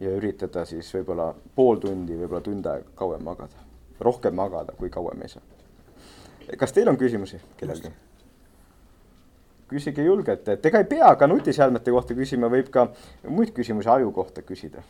ja 0.00 0.12
üritada 0.18 0.62
siis 0.68 0.92
võib-olla 0.94 1.32
pool 1.56 1.82
tundi, 1.82 2.18
võib-olla 2.20 2.44
tund 2.46 2.70
aega 2.70 2.94
kauem 3.00 3.26
magada, 3.26 3.66
rohkem 4.00 4.38
magada, 4.38 4.76
kui 4.78 4.90
kauem 4.90 5.26
ei 5.26 5.34
saa. 5.34 5.42
kas 6.58 6.72
teil 6.76 6.92
on 6.92 7.00
küsimusi 7.00 7.40
kellelgi? 7.56 7.90
Küsige 9.70 10.04
julgelt, 10.04 10.48
et 10.48 10.66
ega 10.66 10.82
ei 10.82 10.88
pea 10.90 11.10
ka 11.16 11.28
nutiseadmete 11.30 11.94
kohta 11.94 12.16
küsima, 12.18 12.50
võib 12.52 12.70
ka 12.74 12.88
muid 13.28 13.52
küsimusi 13.56 13.90
aju 13.92 14.12
kohta 14.14 14.42
küsida. 14.46 14.82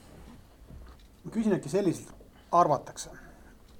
ma 1.25 1.31
küsin 1.31 1.53
äkki 1.57 1.69
selliselt, 1.69 2.15
arvatakse, 2.53 3.11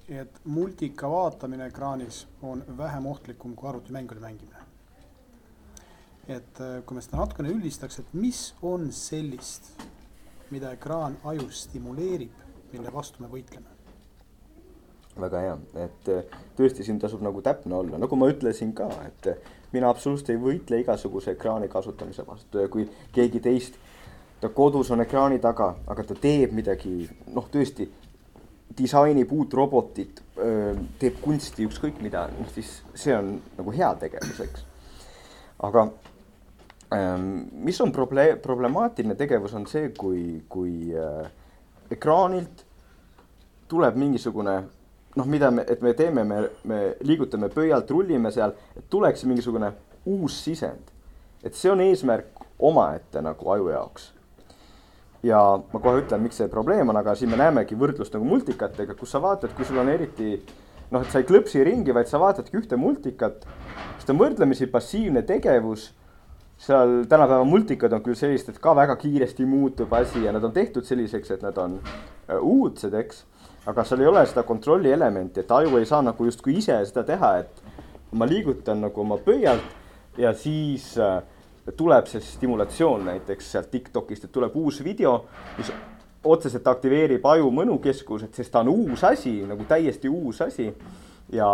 et 0.09 0.41
multika 0.45 1.09
vaatamine 1.09 1.65
ekraanis 1.71 2.25
on 2.41 2.63
vähem 2.77 3.05
ohtlikum 3.05 3.55
kui 3.55 3.69
arvutimängude 3.69 4.21
mängimine. 4.21 4.67
et 6.27 6.61
äh, 6.61 6.83
kui 6.85 6.95
me 6.95 7.01
seda 7.01 7.17
natukene 7.17 7.49
üldistaks, 7.49 7.99
et 7.99 8.13
mis 8.13 8.53
on 8.61 8.91
sellist, 8.91 9.73
mida 10.51 10.71
ekraan 10.71 11.17
ajus 11.23 11.65
stimuleerib, 11.65 12.31
mille 12.71 12.93
vastu 12.93 13.23
me 13.23 13.27
võitleme? 13.27 13.80
Väga 15.19 15.39
hea, 15.43 15.55
et 15.83 16.11
äh, 16.11 16.37
tõesti 16.57 16.85
siin 16.85 16.99
tasub 16.99 17.23
nagu 17.25 17.41
täpne 17.43 17.75
olla, 17.75 17.99
nagu 18.01 18.19
ma 18.19 18.29
ütlesin 18.31 18.73
ka, 18.77 18.87
et 19.07 19.31
mina 19.73 19.89
absoluutselt 19.89 20.33
ei 20.33 20.39
võitle 20.41 20.81
igasuguse 20.81 21.35
ekraani 21.35 21.67
kasutamise 21.71 22.25
vastu. 22.27 22.61
Ja 22.61 22.71
kui 22.71 22.87
keegi 23.15 23.41
teist, 23.43 23.79
ta 24.41 24.49
kodus 24.49 24.91
on 24.91 25.03
ekraani 25.03 25.39
taga, 25.43 25.73
aga 25.87 26.05
ta 26.07 26.17
teeb 26.19 26.55
midagi, 26.55 27.05
noh, 27.31 27.47
tõesti 27.51 27.87
disainib 28.77 29.31
uut 29.35 29.53
robotit, 29.53 30.21
teeb 30.99 31.19
kunsti, 31.21 31.67
ükskõik 31.67 31.99
mida, 32.03 32.25
noh 32.39 32.49
siis 32.55 32.77
see 32.95 33.15
on 33.15 33.35
nagu 33.57 33.73
heategevus, 33.75 34.39
eks. 34.45 34.63
aga 35.67 35.89
mis 37.67 37.79
on 37.83 37.91
probleem, 37.95 38.39
problemaatiline 38.43 39.15
tegevus, 39.19 39.53
on 39.59 39.67
see, 39.67 39.91
kui, 39.95 40.41
kui 40.51 40.91
ekraanilt 41.91 42.65
tuleb 43.71 43.99
mingisugune 43.99 44.57
noh, 45.15 45.27
mida 45.27 45.51
me, 45.51 45.65
et 45.67 45.81
me 45.81 45.93
teeme, 45.97 46.23
me, 46.23 46.41
me 46.63 46.79
liigutame 47.03 47.49
pöialt, 47.51 47.91
rullime 47.91 48.31
seal, 48.31 48.55
et 48.77 48.87
tuleks 48.89 49.25
mingisugune 49.27 49.73
uus 50.05 50.39
sisend. 50.43 50.89
et 51.43 51.55
see 51.57 51.71
on 51.71 51.79
eesmärk 51.81 52.43
omaette 52.59 53.21
nagu 53.21 53.49
aju 53.49 53.69
jaoks. 53.73 54.11
ja 55.23 55.39
ma 55.73 55.79
kohe 55.79 56.01
ütlen, 56.01 56.21
miks 56.21 56.37
see 56.41 56.49
probleem 56.49 56.89
on, 56.89 56.97
aga 56.97 57.15
siin 57.15 57.29
me 57.29 57.37
näemegi 57.37 57.77
võrdlust 57.77 58.13
nagu 58.13 58.25
multikatega, 58.25 58.95
kus 58.97 59.11
sa 59.11 59.21
vaatad, 59.21 59.53
kui 59.55 59.65
sul 59.65 59.81
on 59.81 59.89
eriti 59.89 60.35
noh, 60.91 61.01
et 61.01 61.09
sa 61.11 61.21
ei 61.21 61.27
klõpsi 61.27 61.63
ringi, 61.63 61.93
vaid 61.93 62.09
sa 62.09 62.19
vaatadki 62.21 62.57
ühte 62.57 62.77
multikat, 62.77 63.45
siis 63.95 64.07
ta 64.07 64.13
on 64.15 64.21
võrdlemisi 64.21 64.69
passiivne 64.71 65.25
tegevus 65.27 65.91
seal 66.61 67.03
tänapäeva 67.09 67.43
multikad 67.43 67.93
on 67.93 68.03
küll 68.05 68.17
sellised, 68.17 68.53
et 68.53 68.61
ka 68.61 68.75
väga 68.77 68.95
kiiresti 69.01 69.45
muutub 69.49 69.93
asi 69.97 70.25
ja 70.27 70.33
nad 70.35 70.43
on 70.45 70.53
tehtud 70.53 70.85
selliseks, 70.85 71.31
et 71.33 71.45
nad 71.45 71.57
on 71.57 71.79
äh, 71.81 72.37
uudsed, 72.37 72.93
eks 72.93 73.23
aga 73.65 73.83
seal 73.85 74.01
ei 74.01 74.09
ole 74.09 74.23
seda 74.25 74.43
kontrolli 74.47 74.91
elementi, 74.91 75.43
et 75.43 75.51
aju 75.51 75.77
ei 75.77 75.85
saa 75.85 76.01
nagu 76.05 76.25
justkui 76.25 76.57
ise 76.57 76.79
seda 76.89 77.03
teha, 77.05 77.35
et 77.43 77.61
ma 78.17 78.25
liigutan 78.27 78.81
nagu 78.81 79.03
oma 79.03 79.19
pöialt 79.21 80.17
ja 80.17 80.33
siis 80.33 80.95
äh, 80.99 81.21
tuleb 81.77 82.09
see 82.09 82.23
stimulatsioon 82.25 83.05
näiteks 83.05 83.51
sealt 83.53 83.71
Tiktokist, 83.71 84.25
et 84.25 84.33
tuleb 84.33 84.55
uus 84.57 84.81
video, 84.83 85.13
mis 85.57 85.71
otseselt 86.23 86.67
aktiveerib 86.67 87.25
aju 87.25 87.49
mõnukeskused, 87.53 88.33
sest 88.35 88.51
ta 88.53 88.65
on 88.65 88.73
uus 88.73 89.03
asi, 89.07 89.39
nagu 89.47 89.65
täiesti 89.69 90.09
uus 90.09 90.41
asi. 90.41 90.71
ja, 91.31 91.49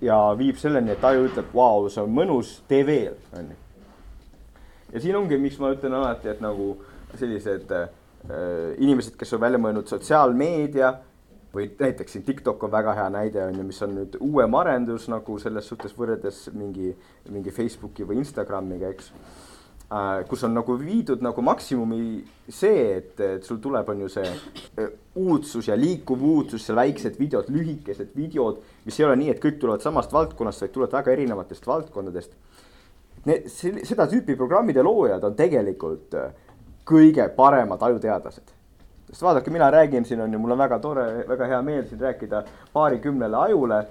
ja 0.00 0.18
viib 0.38 0.56
selleni, 0.58 0.94
et 0.94 1.04
aju 1.04 1.26
ütleb, 1.28 1.50
vau, 1.54 1.88
see 1.90 2.02
on 2.02 2.14
mõnus, 2.14 2.60
tee 2.68 2.86
veel, 2.86 3.18
on 3.38 3.50
ju. 3.50 3.58
ja 4.94 5.02
siin 5.04 5.18
ongi, 5.18 5.38
miks 5.38 5.58
ma 5.58 5.74
ütlen 5.74 5.98
alati, 5.98 6.30
et 6.32 6.40
nagu 6.40 6.76
sellised 7.18 7.70
äh, 7.76 7.88
inimesed, 8.78 9.18
kes 9.18 9.34
on 9.36 9.42
välja 9.42 9.60
mõelnud 9.60 9.90
sotsiaalmeedia 9.90 10.94
või 11.54 11.68
näiteks 11.78 12.16
siin 12.16 12.24
TikTok 12.24 12.64
on 12.64 12.72
väga 12.72 12.94
hea 12.96 13.08
näide 13.12 13.44
on 13.44 13.56
ju, 13.60 13.64
mis 13.68 13.80
on 13.84 13.94
nüüd 13.96 14.18
uuem 14.24 14.54
arendus 14.56 15.08
nagu 15.12 15.38
selles 15.40 15.68
suhtes 15.68 15.94
võrreldes 15.96 16.46
mingi, 16.56 16.92
mingi 17.30 17.52
Facebooki 17.52 18.06
või 18.08 18.22
Instagramiga, 18.22 18.92
eks 18.92 19.10
äh,. 19.92 20.22
kus 20.28 20.44
on 20.48 20.54
nagu 20.56 20.76
viidud 20.80 21.24
nagu 21.24 21.44
maksimumi 21.44 22.22
see, 22.48 22.86
et, 22.96 23.20
et 23.20 23.44
sul 23.44 23.60
tuleb, 23.60 23.88
on 23.92 24.00
ju 24.06 24.08
see 24.12 24.30
äh, 24.80 24.88
uudsus 25.20 25.68
ja 25.68 25.76
liikuv 25.76 26.24
uudsus, 26.24 26.70
väiksed 26.72 27.20
videod, 27.20 27.52
lühikesed 27.52 28.16
videod, 28.16 28.62
mis 28.86 29.00
ei 29.00 29.08
ole 29.08 29.18
nii, 29.20 29.34
et 29.34 29.42
kõik 29.42 29.60
tulevad 29.60 29.84
samast 29.84 30.14
valdkonnast, 30.14 30.64
vaid 30.64 30.72
tulevad 30.72 30.96
väga 31.00 31.12
erinevatest 31.18 31.68
valdkondadest. 31.68 32.32
Need, 33.28 33.44
seda 33.86 34.08
tüüpi 34.10 34.34
programmide 34.34 34.82
loojad 34.82 35.22
on 35.28 35.36
tegelikult 35.38 36.16
äh, 36.18 36.32
kõige 36.88 37.28
paremad 37.36 37.84
ajuteadlased 37.84 38.56
sest 39.12 39.22
vaadake, 39.22 39.50
mina 39.52 39.70
räägin 39.70 40.04
siin 40.04 40.20
on 40.20 40.32
ju, 40.32 40.38
mul 40.38 40.54
on 40.54 40.58
väga 40.58 40.78
tore, 40.80 41.04
väga 41.28 41.46
hea 41.46 41.62
meel 41.62 41.84
siin 41.88 42.00
rääkida 42.00 42.44
paarikümnele 42.72 43.36
ajule. 43.36 43.86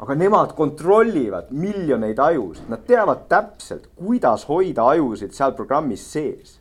aga 0.00 0.14
nemad 0.14 0.54
kontrollivad 0.56 1.50
miljoneid 1.52 2.18
ajusid, 2.18 2.70
nad 2.72 2.86
teavad 2.88 3.26
täpselt, 3.28 3.82
kuidas 3.96 4.46
hoida 4.48 4.86
ajusid 4.88 5.34
seal 5.36 5.52
programmis 5.52 6.06
sees. 6.12 6.60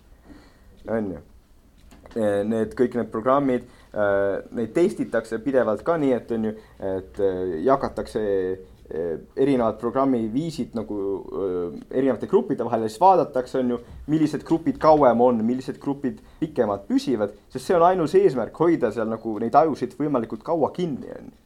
on 0.88 1.12
ju. 1.14 1.22
need 2.44 2.74
kõik 2.74 2.98
need 2.98 3.12
programmid, 3.12 3.70
neid 4.52 4.74
testitakse 4.74 5.38
pidevalt 5.40 5.86
ka 5.86 5.98
nii, 5.98 6.12
et 6.14 6.32
on 6.32 6.50
ju, 6.50 6.54
et 6.80 7.22
jagatakse 7.64 8.26
erinevad 8.90 9.78
programmiviisid 9.78 10.74
nagu 10.74 10.96
erinevate 11.92 12.28
gruppide 12.30 12.66
vahel 12.66 12.88
ja 12.88 12.90
siis 12.90 13.02
vaadatakse, 13.02 13.60
on 13.60 13.76
ju, 13.76 13.78
millised 14.10 14.42
grupid 14.48 14.80
kauem 14.82 15.22
on, 15.22 15.44
millised 15.46 15.78
grupid 15.82 16.24
pikemalt 16.40 16.88
püsivad, 16.88 17.36
sest 17.54 17.70
see 17.70 17.78
on 17.78 17.86
ainus 17.86 18.16
eesmärk, 18.18 18.56
hoida 18.58 18.90
seal 18.94 19.12
nagu 19.12 19.36
neid 19.42 19.54
ajusid 19.56 19.94
võimalikult 20.00 20.42
kaua 20.46 20.72
kinni, 20.74 21.12
on 21.14 21.30
ju. 21.30 21.38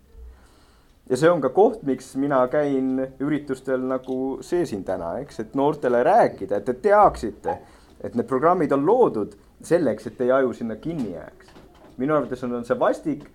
ja 1.12 1.20
see 1.20 1.32
on 1.32 1.44
ka 1.44 1.52
koht, 1.56 1.82
miks 1.84 2.14
mina 2.16 2.40
käin 2.52 3.10
üritustel 3.20 3.84
nagu 3.90 4.20
see 4.46 4.64
siin 4.70 4.86
täna, 4.88 5.18
eks, 5.24 5.42
et 5.44 5.58
noortele 5.60 6.00
rääkida, 6.08 6.62
et 6.62 6.70
te 6.70 6.78
teaksite, 6.86 7.58
et 8.00 8.16
need 8.16 8.30
programmid 8.30 8.72
on 8.72 8.88
loodud 8.88 9.36
selleks, 9.64 10.08
et 10.08 10.16
teie 10.20 10.32
aju 10.32 10.56
sinna 10.56 10.80
kinni 10.80 11.12
jääks. 11.12 11.52
minu 11.98 12.16
arvates 12.16 12.44
on, 12.44 12.56
on 12.56 12.64
see 12.66 12.80
vastik 12.80 13.28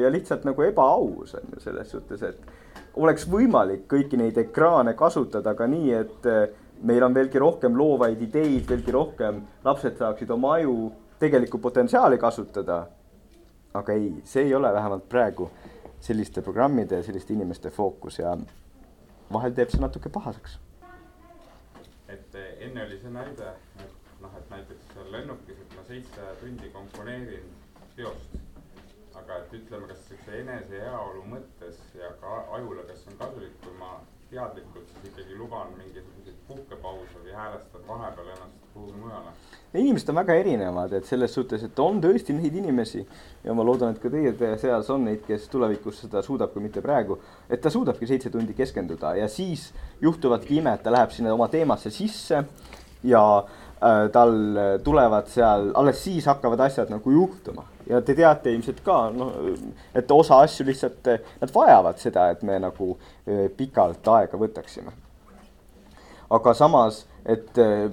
ja 0.00 0.12
lihtsalt 0.12 0.44
nagu 0.44 0.62
ebaaus 0.62 1.34
on 1.34 1.48
ju 1.56 1.64
selles 1.64 1.90
suhtes, 1.90 2.22
et 2.22 2.52
oleks 2.96 3.26
võimalik 3.30 3.86
kõiki 3.90 4.18
neid 4.18 4.38
ekraane 4.38 4.94
kasutada 4.98 5.54
ka 5.58 5.66
nii, 5.70 5.92
et 5.94 6.28
eh, 6.30 6.42
meil 6.86 7.02
on 7.06 7.14
veelgi 7.14 7.40
rohkem 7.42 7.76
loovaid 7.78 8.20
ideid, 8.22 8.66
veelgi 8.68 8.94
rohkem 8.94 9.40
lapsed 9.64 9.98
saaksid 9.98 10.30
oma 10.30 10.54
aju 10.58 10.92
tegelikku 11.18 11.58
potentsiaali 11.58 12.18
kasutada. 12.18 12.86
aga 13.74 13.92
ei, 13.92 14.22
see 14.24 14.44
ei 14.46 14.54
ole 14.54 14.72
vähemalt 14.72 15.08
praegu 15.08 15.48
selliste 16.00 16.42
programmide 16.42 16.96
ja 16.96 17.02
selliste 17.02 17.32
inimeste 17.34 17.70
fookus 17.70 18.18
ja 18.18 18.36
vahel 19.32 19.52
teeb 19.52 19.70
see 19.70 19.80
natuke 19.80 20.08
pahaseks. 20.08 20.58
et 22.08 22.34
eh, 22.34 22.66
enne 22.68 22.86
oli 22.86 23.00
see 23.02 23.10
näide, 23.10 23.54
et 23.80 24.20
noh, 24.20 24.38
et 24.38 24.50
näiteks 24.50 24.96
lennukis, 25.10 25.58
et 25.58 25.76
ma 25.76 25.86
seitse 25.88 26.34
tundi 26.40 26.70
komponeerin 26.70 27.50
teost 27.96 28.43
aga 29.24 29.40
et 29.40 29.52
ütleme, 29.56 29.88
kas 29.88 30.02
siukse 30.08 30.40
enese 30.42 30.80
heaolu 30.84 31.22
mõttes 31.30 31.78
ja 31.96 32.10
ka 32.20 32.42
ajule, 32.58 32.84
kas 32.88 33.06
on 33.08 33.16
kasulik, 33.20 33.54
kui 33.62 33.72
ma 33.78 33.96
teadlikult 34.28 34.90
siis 34.90 35.08
ikkagi 35.12 35.38
luban 35.38 35.72
mingisuguseid 35.78 36.36
puhkepause 36.48 37.22
või 37.22 37.32
häälestan 37.32 37.86
vahepeal 37.88 38.30
ennast 38.34 38.68
kuhugi 38.74 39.00
mujale? 39.00 39.32
inimesed 39.74 40.10
on 40.12 40.18
väga 40.20 40.36
erinevad, 40.38 40.92
et 40.94 41.08
selles 41.08 41.32
suhtes, 41.34 41.64
et 41.66 41.80
on 41.82 41.98
tõesti 42.04 42.36
neid 42.36 42.54
inimesi 42.60 43.00
ja 43.44 43.54
ma 43.56 43.64
loodan, 43.66 43.94
et 43.94 44.02
ka 44.02 44.12
teie 44.12 44.52
seas 44.60 44.90
on 44.92 45.08
neid, 45.08 45.24
kes 45.26 45.48
tulevikus 45.50 46.04
seda 46.04 46.22
suudab, 46.22 46.52
kui 46.52 46.62
mitte 46.62 46.84
praegu, 46.84 47.16
et 47.48 47.62
ta 47.64 47.72
suudabki 47.72 48.06
seitse 48.06 48.30
tundi 48.30 48.54
keskenduda 48.54 49.16
ja 49.18 49.28
siis 49.28 49.70
juhtuvadki 50.04 50.60
imed, 50.60 50.84
ta 50.84 50.94
läheb 50.94 51.14
sinna 51.16 51.34
oma 51.34 51.48
teemasse 51.50 51.90
sisse 51.94 52.44
ja 53.02 53.24
äh, 53.40 54.10
tal 54.14 54.36
tulevad 54.84 55.32
seal, 55.32 55.72
alles 55.74 56.04
siis 56.04 56.28
hakkavad 56.30 56.68
asjad 56.68 56.92
nagu 56.92 57.18
juhtuma 57.18 57.66
ja 57.88 58.00
te 58.04 58.14
teate 58.16 58.52
ilmselt 58.54 58.80
ka, 58.84 58.98
noh, 59.14 59.34
et 59.96 60.10
osa 60.12 60.40
asju 60.44 60.66
lihtsalt, 60.68 61.10
nad 61.40 61.52
vajavad 61.54 62.00
seda, 62.00 62.28
et 62.32 62.42
me 62.46 62.58
nagu 62.62 62.94
eh, 63.26 63.46
pikalt 63.56 64.08
aega 64.16 64.40
võtaksime. 64.40 64.94
aga 66.34 66.54
samas, 66.56 67.04
et 67.24 67.58
eh, 67.60 67.86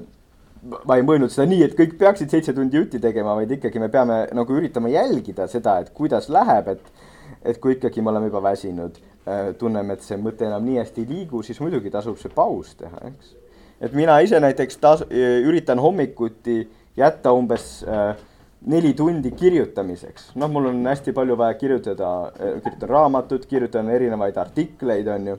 ma 0.87 0.97
ei 0.97 1.05
mõelnud 1.05 1.33
seda 1.33 1.47
nii, 1.49 1.65
et 1.67 1.77
kõik 1.77 1.97
peaksid 1.99 2.31
seitse 2.31 2.55
tundi 2.57 2.79
jutti 2.79 3.01
tegema, 3.03 3.35
vaid 3.37 3.51
ikkagi 3.57 3.79
me 3.81 3.89
peame 3.91 4.23
nagu 4.33 4.57
üritama 4.57 4.89
jälgida 4.93 5.47
seda, 5.51 5.79
et 5.81 5.93
kuidas 5.93 6.29
läheb, 6.29 6.75
et 6.77 7.07
et 7.47 7.57
kui 7.57 7.73
ikkagi 7.73 8.03
me 8.03 8.11
oleme 8.11 8.27
juba 8.27 8.41
väsinud, 8.43 8.97
eh, 9.25 9.53
tunneme, 9.57 9.95
et 9.95 10.03
see 10.05 10.17
mõte 10.19 10.45
enam 10.45 10.65
nii 10.65 10.81
hästi 10.81 11.01
ei 11.01 11.07
liigu, 11.09 11.41
siis 11.43 11.59
muidugi 11.63 11.89
tasub 11.89 12.19
see 12.19 12.29
paus 12.33 12.75
teha, 12.77 13.07
eks. 13.07 13.31
et 13.81 13.95
mina 13.97 14.19
ise 14.21 14.39
näiteks 14.39 14.77
tas-, 14.77 15.07
üritan 15.09 15.79
hommikuti 15.81 16.59
jätta 16.97 17.31
umbes 17.33 17.83
äh, 17.87 18.15
neli 18.65 18.93
tundi 18.93 19.31
kirjutamiseks, 19.31 20.31
noh, 20.37 20.49
mul 20.51 20.69
on 20.69 20.83
hästi 20.85 21.13
palju 21.17 21.37
vaja 21.37 21.53
kirjutada, 21.57 22.09
eh, 22.37 22.59
kirjutan 22.61 22.89
raamatut, 22.89 23.45
kirjutan 23.49 23.89
erinevaid 23.89 24.37
artikleid, 24.37 25.07
on 25.07 25.27
ju. 25.27 25.37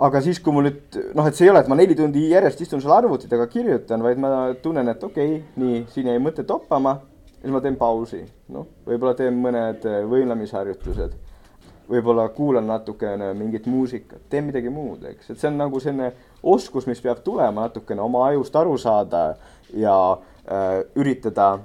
aga 0.00 0.20
siis, 0.22 0.38
kui 0.38 0.52
mul 0.52 0.68
nüüd 0.68 0.98
noh, 1.16 1.26
et 1.26 1.34
see 1.34 1.46
ei 1.46 1.50
ole, 1.50 1.62
et 1.64 1.68
ma 1.68 1.78
neli 1.78 1.96
tundi 1.98 2.28
järjest 2.30 2.60
istun 2.62 2.82
seal 2.84 2.92
arvuti 2.94 3.28
taga 3.28 3.46
kirjutan, 3.50 4.02
vaid 4.04 4.20
ma 4.20 4.32
tunnen, 4.62 4.88
et 4.88 5.04
okei 5.04 5.38
okay,, 5.38 5.46
nii, 5.56 5.86
siin 5.94 6.12
jäi 6.12 6.20
mõte 6.22 6.44
toppama. 6.44 6.98
siis 7.40 7.52
ma 7.54 7.60
teen 7.62 7.76
pausi, 7.78 8.20
noh, 8.52 8.66
võib-olla 8.86 9.14
teen 9.16 9.40
mõned 9.40 9.88
eh, 9.88 10.04
võimlemisharjutused. 10.12 11.16
võib-olla 11.88 12.28
kuulan 12.28 12.66
natukene 12.66 13.32
mingit 13.32 13.66
muusikat, 13.66 14.20
teen 14.28 14.44
midagi 14.44 14.68
muud, 14.68 15.04
eks, 15.08 15.30
et 15.30 15.38
see 15.40 15.48
on 15.48 15.56
nagu 15.56 15.80
selline 15.80 16.12
oskus, 16.42 16.86
mis 16.86 17.00
peab 17.00 17.24
tulema 17.24 17.64
natukene 17.64 18.02
oma 18.04 18.26
ajust 18.26 18.56
aru 18.56 18.76
saada 18.78 19.38
ja 19.72 20.18
äh, 20.44 20.84
üritada 20.94 21.58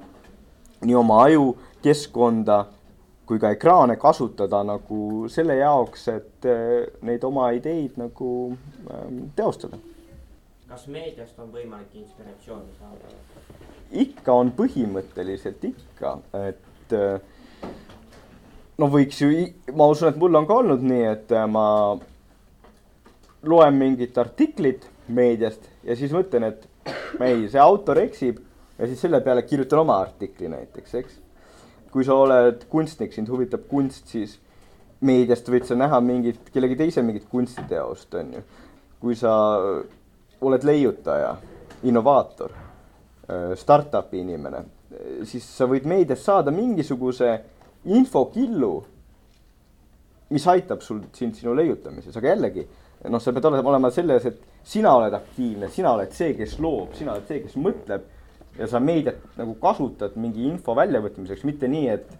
nii 0.83 0.95
oma 0.95 1.23
aju, 1.25 1.53
keskkonda 1.83 2.63
kui 3.25 3.39
ka 3.39 3.53
ekraane 3.55 3.95
kasutada 3.99 4.61
nagu 4.67 5.27
selle 5.31 5.55
jaoks, 5.59 6.07
et 6.11 6.47
eh, 6.49 6.87
neid 7.07 7.23
oma 7.23 7.49
ideid 7.55 7.97
nagu 7.99 8.29
ähm, 8.91 9.27
teostada. 9.35 9.79
kas 10.67 10.87
meediast 10.89 11.37
on 11.39 11.51
võimalik 11.53 11.93
inspiratsiooni 12.01 12.75
saada? 12.79 13.13
ikka 14.03 14.33
on 14.33 14.51
põhimõtteliselt 14.57 15.63
ikka, 15.69 16.17
et 16.49 16.95
eh, 16.97 17.69
no 18.77 18.89
võiks 18.91 19.21
ju, 19.21 19.29
ma 19.77 19.87
usun, 19.87 20.09
et 20.09 20.19
mul 20.19 20.41
on 20.41 20.49
ka 20.49 20.59
olnud 20.63 20.83
nii, 20.83 21.05
et 21.13 21.31
eh, 21.31 21.45
ma 21.47 21.67
loen 23.43 23.77
mingit 23.79 24.17
artiklit 24.17 24.89
meediast 25.07 25.69
ja 25.83 25.95
siis 25.95 26.11
mõtlen, 26.15 26.51
et 26.51 26.67
ei, 27.23 27.47
see 27.47 27.61
autor 27.61 28.01
eksib 28.03 28.41
ja 28.83 28.87
siis 28.87 28.99
selle 29.01 29.21
peale 29.23 29.45
kirjutan 29.47 29.79
oma 29.79 29.95
artikli 30.03 30.49
näiteks, 30.51 30.95
eks. 30.99 31.19
kui 31.91 32.03
sa 32.03 32.17
oled 32.19 32.65
kunstnik, 32.69 33.13
sind 33.15 33.29
huvitab 33.31 33.63
kunst, 33.69 34.09
siis 34.11 34.33
meediast 35.07 35.47
võid 35.47 35.67
sa 35.69 35.77
näha 35.77 36.01
mingit, 36.03 36.49
kellegi 36.51 36.75
teise 36.81 37.03
mingit 37.05 37.29
kunstiteost, 37.31 38.17
on 38.19 38.33
ju. 38.35 38.41
kui 38.99 39.15
sa 39.15 39.31
oled 40.43 40.67
leiutaja, 40.67 41.31
innovaator, 41.87 42.51
äh, 42.51 43.53
startup'i 43.59 44.19
inimene, 44.19 44.65
siis 45.27 45.47
sa 45.47 45.67
võid 45.69 45.87
meediast 45.87 46.27
saada 46.27 46.51
mingisuguse 46.51 47.37
infokillu, 47.95 48.73
mis 50.35 50.47
aitab 50.51 50.83
sul 50.83 51.05
sind 51.15 51.39
sinu 51.39 51.55
leiutamises, 51.55 52.17
aga 52.19 52.33
jällegi 52.33 52.67
noh, 53.07 53.23
sa 53.23 53.31
pead 53.35 53.47
olema 53.47 53.91
selles, 53.95 54.27
et 54.27 54.43
sina 54.67 54.91
oled 54.97 55.15
aktiivne, 55.15 55.71
sina 55.71 55.95
oled 55.95 56.11
see, 56.15 56.35
kes 56.35 56.57
loob, 56.63 56.97
sina 56.99 57.15
oled 57.15 57.31
see, 57.31 57.39
kes 57.45 57.55
mõtleb 57.59 58.11
ja 58.57 58.67
sa 58.67 58.79
meediat 58.79 59.21
nagu 59.37 59.55
kasutad 59.61 60.17
mingi 60.19 60.45
info 60.47 60.75
väljavõtmiseks, 60.77 61.45
mitte 61.47 61.67
nii, 61.67 61.87
et 61.89 62.11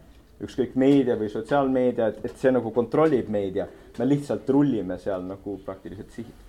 ükskõik 0.44 0.76
meedia 0.80 1.16
või 1.20 1.30
sotsiaalmeedia, 1.32 2.10
et, 2.12 2.24
et 2.28 2.40
see 2.42 2.52
nagu 2.52 2.72
kontrollib 2.76 3.30
meid 3.32 3.60
ja 3.62 3.68
me 4.00 4.08
lihtsalt 4.10 4.50
rullime 4.50 4.98
seal 5.00 5.26
nagu 5.28 5.58
praktiliselt 5.66 6.12
sihid. 6.12 6.40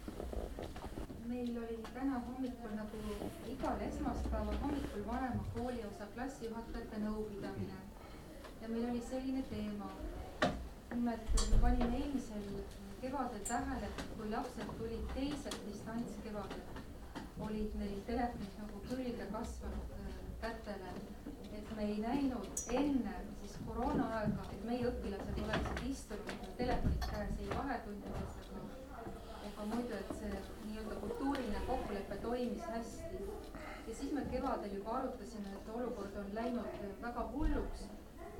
meil 1.28 1.50
oli 1.60 1.76
täna 1.92 2.22
hommikul 2.26 2.72
nagu 2.78 3.02
igal 3.52 3.82
esmaspäeval 3.88 4.56
hommikul 4.62 5.04
vanema 5.10 5.44
kooliosa 5.56 6.08
klassijuhatajate 6.14 7.02
nõupidamine 7.04 7.82
ja 8.62 8.68
meil 8.68 8.88
oli 8.90 9.02
selline 9.10 9.44
teema. 9.50 9.90
nimelt 10.94 11.30
me 11.50 11.58
panime 11.60 11.96
eelmisel 11.98 12.48
kevadel 13.00 13.40
tähele, 13.48 13.88
kui 14.16 14.30
lapsed 14.30 14.68
tulid 14.78 15.08
teiselt 15.14 15.60
distantskevadel, 15.68 16.62
olid 17.46 17.74
neil 17.80 17.98
telefonid 18.06 18.63
külge 19.44 19.60
kasvanud 19.60 19.90
äh, 19.92 20.14
kätele. 20.40 20.90
et 21.52 21.76
me 21.76 21.82
ei 21.84 21.98
näinud 21.98 22.46
enne 22.70 23.14
siis 23.40 23.56
koroonaaega, 23.66 24.44
et 24.52 24.64
meie 24.64 24.86
õpilased 24.88 25.40
oleksid 25.44 25.90
istunud 25.90 26.46
telefonid 26.58 27.04
käes 27.10 27.34
ei 27.40 27.48
vahetundides 27.50 28.38
ega, 28.44 28.62
ega 29.48 29.66
muidu, 29.72 29.98
et 29.98 30.14
see 30.20 30.30
nii-öelda 30.68 30.96
kultuuriline 31.02 31.60
kokkulepe 31.66 32.16
toimis 32.22 32.64
hästi. 32.76 33.20
ja 33.88 33.94
siis 33.94 34.12
me 34.12 34.24
kevadel 34.30 34.74
juba 34.78 34.96
arutasime, 35.00 35.52
et 35.52 35.68
olukord 35.74 36.16
on 36.16 36.34
läinud 36.34 36.80
väga 37.02 37.28
hulluks 37.34 37.86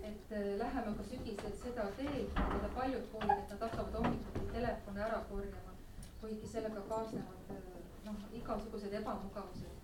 et 0.05 0.33
äh, 0.33 0.59
läheme 0.59 0.97
ka 0.97 1.05
sügisel 1.11 1.55
seda 1.63 1.87
teed, 1.97 2.43
mida 2.55 2.69
paljud 2.75 3.07
koolid, 3.13 3.39
et 3.39 3.55
nad 3.55 3.63
hakkavad 3.69 3.95
hommikuti 4.01 4.51
telefone 4.53 5.01
ära 5.07 5.23
korjama, 5.31 5.79
kuigi 6.21 6.51
sellega 6.57 6.83
kaasnevad 6.91 7.57
äh, 7.57 7.65
noh, 8.05 8.29
igasugused 8.41 9.01
ebamugavused 9.01 9.84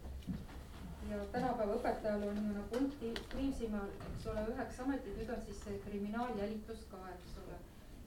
ja 1.11 1.25
tänapäeva 1.33 1.75
õpetajal 1.79 2.25
on 2.29 2.37
ju 2.38 2.53
nagu 2.55 2.79
hunt 2.79 2.94
Kriimsimäel, 3.33 3.92
eks 4.11 4.27
ole, 4.31 4.44
üheks 4.53 4.81
ametiks, 4.85 5.16
nüüd 5.18 5.33
on 5.35 5.42
siis 5.46 5.62
see 5.64 5.79
kriminaaljälitus 5.87 6.85
ka, 6.90 7.01
eks 7.14 7.38
ole. 7.42 7.59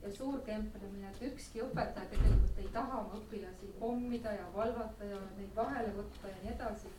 ja 0.03 0.11
suur 0.11 0.39
kemplemine, 0.47 1.09
et 1.09 1.21
ükski 1.29 1.61
õpetaja 1.63 2.09
tegelikult 2.11 2.57
ei 2.59 2.69
taha 2.75 2.97
oma 3.03 3.19
õpilasi 3.19 3.69
pommida 3.79 4.33
ja 4.35 4.49
valvata 4.55 5.07
ja 5.07 5.19
neid 5.37 5.55
vahele 5.55 5.93
võtta 5.97 6.31
ja 6.31 6.41
nii 6.43 6.53
edasi. 6.55 6.91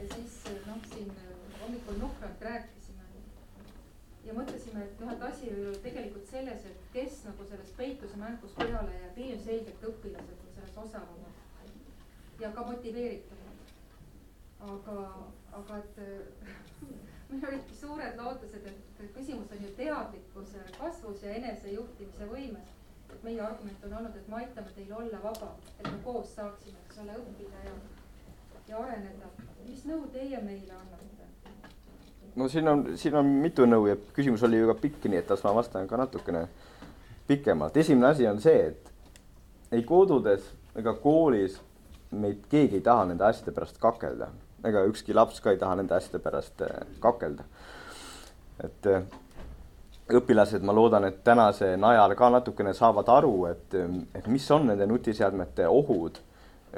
ja 0.00 0.08
siis 0.14 0.36
noh, 0.66 0.80
siin 0.92 1.12
hommikul 1.60 2.00
nukralt 2.02 2.42
rääkisime 2.48 3.06
ja 4.24 4.34
mõtlesime, 4.34 4.84
et 4.84 5.00
noh, 5.00 5.12
et 5.14 5.26
asi 5.30 5.50
ole 5.54 5.74
tegelikult 5.82 6.26
selles, 6.30 6.66
et 6.70 6.86
kes 6.92 7.22
nagu 7.30 7.50
sellest 7.50 7.76
peituse 7.76 8.16
mängus 8.22 8.54
peale 8.58 8.94
jääb, 9.00 9.18
ilmselgelt 9.26 9.90
õpilased 9.92 10.46
on 10.46 10.54
selles 10.54 10.80
osavamad 10.86 12.42
ja 12.42 12.50
ka 12.54 12.66
motiveeritumad 12.66 13.47
aga, 14.60 14.98
aga 15.52 15.78
et 15.78 16.00
meil 17.30 17.44
olidki 17.50 17.76
suured 17.76 18.16
lootused, 18.18 18.66
et 18.66 19.12
küsimus 19.14 19.52
on 19.52 19.62
ju 19.64 19.70
teadlikkuse 19.76 20.64
kasvus 20.78 21.22
ja 21.22 21.34
enesejuhtimise 21.38 22.28
võimes. 22.32 22.74
et 23.08 23.22
meie 23.24 23.40
argument 23.40 23.84
on 23.84 23.92
olnud, 23.98 24.16
et 24.16 24.28
me 24.28 24.36
aitame 24.36 24.72
teil 24.76 24.90
olla 24.92 25.18
vaba, 25.22 25.54
et 25.78 25.86
me 25.86 25.98
koos 26.04 26.34
saaksime, 26.34 26.76
eks 26.86 26.98
ole, 27.02 27.14
õppida 27.22 27.62
ja, 27.64 27.76
ja 28.68 28.82
areneda. 28.82 29.30
mis 29.68 29.84
nõu 29.88 30.08
teie 30.12 30.42
meile 30.42 30.72
annate? 30.72 31.06
no 32.36 32.48
siin 32.48 32.68
on, 32.68 32.84
siin 32.96 33.16
on 33.16 33.30
mitu 33.42 33.66
nõu 33.66 33.88
ja 33.88 33.96
küsimus 34.14 34.44
oli 34.44 34.60
ju 34.60 34.68
ka 34.72 34.76
pikk, 34.82 35.08
nii 35.08 35.22
et 35.22 35.30
las 35.30 35.44
ma 35.44 35.54
vastan 35.54 35.88
ka 35.88 35.96
natukene 35.96 36.48
pikemalt. 37.26 37.76
esimene 37.76 38.12
asi 38.12 38.26
on 38.26 38.40
see, 38.40 38.66
et 38.66 38.92
ei 39.72 39.82
kodudes 39.84 40.52
ega 40.76 40.94
koolis 40.94 41.58
meid 42.10 42.44
keegi 42.48 42.78
ei 42.78 42.84
taha 42.84 43.08
nende 43.08 43.24
asjade 43.24 43.52
pärast 43.52 43.80
kakelda 43.80 44.30
ega 44.66 44.84
ükski 44.88 45.14
laps 45.14 45.40
ka 45.40 45.52
ei 45.54 45.58
taha 45.60 45.78
nende 45.78 45.94
asjade 45.94 46.20
pärast 46.22 46.62
äh, 46.66 46.82
kakelda. 47.00 47.44
et 48.64 48.86
äh, 48.86 49.02
õpilased, 50.18 50.64
ma 50.64 50.72
loodan, 50.72 51.04
et 51.04 51.20
tänase 51.24 51.74
najal 51.76 52.14
ka 52.16 52.30
natukene 52.32 52.72
saavad 52.74 53.10
aru, 53.12 53.34
et, 53.50 53.76
et 54.16 54.26
mis 54.26 54.50
on 54.50 54.66
nende 54.70 54.86
nutiseadmete 54.88 55.68
ohud, 55.68 56.18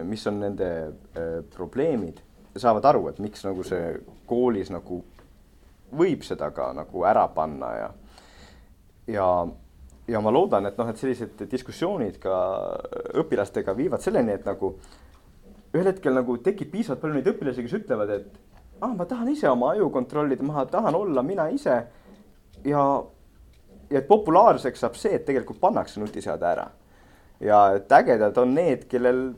mis 0.06 0.26
on 0.26 0.40
nende 0.42 0.70
äh, 1.14 1.38
probleemid, 1.54 2.20
saavad 2.58 2.90
aru, 2.90 3.06
et 3.08 3.20
miks 3.22 3.44
nagu 3.46 3.64
see 3.66 3.94
koolis 4.26 4.70
nagu 4.74 5.02
võib 5.94 6.22
seda 6.26 6.50
ka 6.54 6.70
nagu 6.74 7.04
ära 7.06 7.26
panna 7.34 7.70
ja, 7.74 7.88
ja, 9.10 9.28
ja 10.10 10.22
ma 10.22 10.32
loodan, 10.34 10.66
et 10.66 10.78
noh, 10.78 10.90
et 10.90 10.98
sellised 10.98 11.46
diskussioonid 11.50 12.18
ka 12.22 12.34
õpilastega 13.22 13.74
viivad 13.78 14.02
selleni, 14.02 14.34
et 14.38 14.46
nagu 14.46 14.74
ühel 15.74 15.86
hetkel 15.86 16.16
nagu 16.16 16.36
tekib 16.42 16.72
piisavalt 16.72 17.02
palju 17.02 17.18
neid 17.18 17.30
õpilasi, 17.30 17.64
kes 17.66 17.76
ütlevad, 17.80 18.14
et 18.16 18.40
ah, 18.80 18.92
ma 18.94 19.06
tahan 19.06 19.28
ise 19.32 19.48
oma 19.50 19.72
aju 19.74 19.90
kontrollida, 19.94 20.46
ma 20.46 20.64
tahan 20.66 20.96
olla 20.98 21.22
mina 21.22 21.48
ise. 21.54 21.76
ja, 22.64 22.82
ja 23.90 23.98
et 23.98 24.08
populaarseks 24.08 24.80
saab 24.84 24.98
see, 24.98 25.14
et 25.16 25.24
tegelikult 25.28 25.60
pannakse 25.60 26.00
nutiseade 26.00 26.46
ära. 26.46 26.66
ja 27.40 27.60
et 27.76 27.92
ägedad 27.92 28.38
on 28.38 28.54
need, 28.54 28.88
kellel 28.88 29.30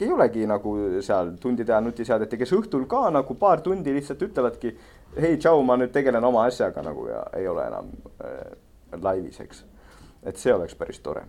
ei 0.00 0.10
olegi 0.12 0.46
nagu 0.46 0.74
seal 1.06 1.36
tundide 1.40 1.72
ajal 1.72 1.86
nutiseadet 1.86 2.32
ja 2.32 2.38
kes 2.38 2.52
õhtul 2.56 2.88
ka 2.90 3.06
nagu 3.14 3.36
paar 3.38 3.62
tundi 3.62 3.94
lihtsalt 3.94 4.22
ütlevadki. 4.26 4.74
hei, 5.20 5.38
tšau, 5.38 5.62
ma 5.62 5.76
nüüd 5.78 5.92
tegelen 5.94 6.24
oma 6.24 6.44
asjaga 6.48 6.82
nagu 6.82 7.06
ja 7.08 7.22
ei 7.38 7.48
ole 7.48 7.66
enam 7.66 7.90
äh, 8.24 8.52
laivis, 9.02 9.40
eks. 9.40 9.64
et 10.22 10.36
see 10.36 10.54
oleks 10.54 10.74
päris 10.74 10.98
tore. 11.00 11.24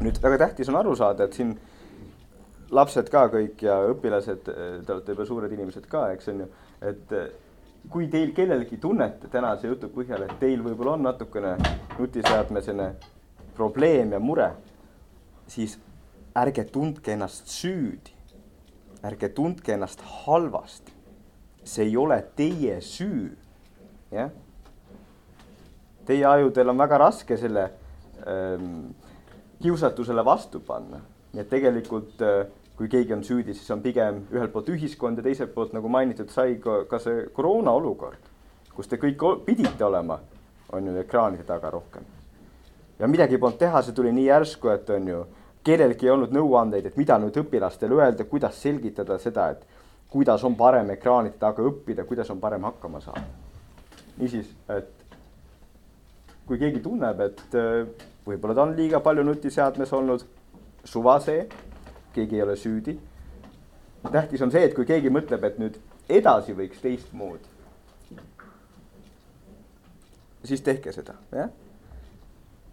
nüüd 0.00 0.22
väga 0.22 0.46
tähtis 0.46 0.68
on 0.72 0.80
aru 0.80 0.96
saada, 0.96 1.24
et 1.24 1.36
siin 1.36 1.54
lapsed 2.74 3.10
ka 3.12 3.26
kõik 3.30 3.62
ja 3.66 3.78
õpilased, 3.92 4.46
te 4.46 4.92
olete 4.92 5.14
juba 5.14 5.26
suured 5.28 5.52
inimesed 5.54 5.86
ka, 5.90 6.08
eks 6.14 6.30
on 6.32 6.42
ju, 6.42 6.48
et 6.90 7.14
eh, 7.14 7.28
kui 7.90 8.08
teil 8.10 8.32
kellelgi 8.34 8.78
tunnete 8.82 9.30
tänase 9.30 9.70
jutu 9.70 9.90
põhjal, 9.94 10.26
et 10.26 10.38
teil 10.42 10.62
võib-olla 10.64 10.96
on 10.96 11.06
natukene 11.06 11.54
nutiseadme 11.98 12.62
selline 12.64 12.90
probleem 13.56 14.12
ja 14.16 14.20
mure, 14.20 14.50
siis 15.50 15.78
ärge 16.36 16.66
tundke 16.72 17.14
ennast 17.14 17.48
süüdi. 17.48 18.12
ärge 19.06 19.28
tundke 19.28 19.72
ennast 19.72 20.00
halvasti. 20.26 20.92
see 21.64 21.84
ei 21.84 21.96
ole 21.96 22.22
teie 22.36 22.80
süü, 22.80 23.36
jah. 24.10 24.30
Teie 26.06 26.24
ajudel 26.26 26.68
on 26.68 26.78
väga 26.78 26.98
raske 26.98 27.36
selle 27.36 27.70
ähm, 28.26 28.94
kiusatusele 29.62 30.24
vastu 30.24 30.60
panna 30.60 31.00
et 31.40 31.48
tegelikult 31.50 32.22
äh, 32.24 32.46
kui 32.76 32.88
keegi 32.92 33.14
on 33.16 33.24
süüdi, 33.24 33.54
siis 33.56 33.70
on 33.72 33.80
pigem 33.82 34.20
ühelt 34.34 34.52
poolt 34.52 34.68
ühiskond 34.72 35.18
ja 35.18 35.24
teiselt 35.24 35.54
poolt, 35.54 35.72
nagu 35.72 35.88
mainitud 35.88 36.28
sai, 36.32 36.58
ka, 36.60 36.82
ka 36.90 37.00
see 37.00 37.24
koroona 37.36 37.72
olukord, 37.76 38.28
kus 38.76 38.90
te 38.90 38.98
kõik 39.00 39.24
pidite 39.46 39.84
olema, 39.84 40.18
on 40.76 40.90
ju 40.90 40.96
ekraanide 41.00 41.46
taga 41.48 41.70
rohkem. 41.72 42.04
ja 42.98 43.06
midagi 43.06 43.38
polnud 43.38 43.58
teha, 43.58 43.82
see 43.82 43.96
tuli 43.96 44.12
nii 44.12 44.26
järsku, 44.26 44.68
et 44.72 44.90
on 44.90 45.08
ju, 45.08 45.22
kellelgi 45.64 46.06
ei 46.06 46.12
olnud 46.12 46.32
nõuandeid, 46.36 46.86
et 46.86 46.96
mida 46.96 47.18
nüüd 47.18 47.36
õpilastele 47.40 47.96
öelda, 47.96 48.24
kuidas 48.24 48.60
selgitada 48.62 49.18
seda, 49.18 49.48
et 49.50 49.64
kuidas 50.12 50.44
on 50.44 50.54
parem 50.56 50.90
ekraanide 50.94 51.38
taga 51.40 51.64
õppida, 51.64 52.04
kuidas 52.04 52.30
on 52.30 52.40
parem 52.40 52.64
hakkama 52.68 53.00
saada. 53.00 53.24
niisiis, 54.16 54.52
et 54.68 54.92
kui 56.46 56.58
keegi 56.58 56.80
tunneb, 56.80 57.20
et 57.20 57.56
äh, 57.58 57.88
võib-olla 58.26 58.54
ta 58.54 58.62
on 58.62 58.76
liiga 58.76 59.00
palju 59.00 59.24
nutiseadmes 59.26 59.92
olnud 59.92 60.24
suva 60.84 61.18
see, 61.20 61.42
keegi 62.16 62.40
ei 62.40 62.42
ole 62.42 62.56
süüdi. 62.56 62.98
tähtis 64.12 64.42
on 64.42 64.50
see, 64.54 64.64
et 64.64 64.74
kui 64.74 64.86
keegi 64.86 65.10
mõtleb, 65.10 65.44
et 65.44 65.58
nüüd 65.58 65.78
edasi 66.08 66.54
võiks 66.54 66.82
teistmoodi, 66.82 67.48
siis 70.46 70.62
tehke 70.62 70.92
seda, 70.94 71.16
jah. 71.34 71.50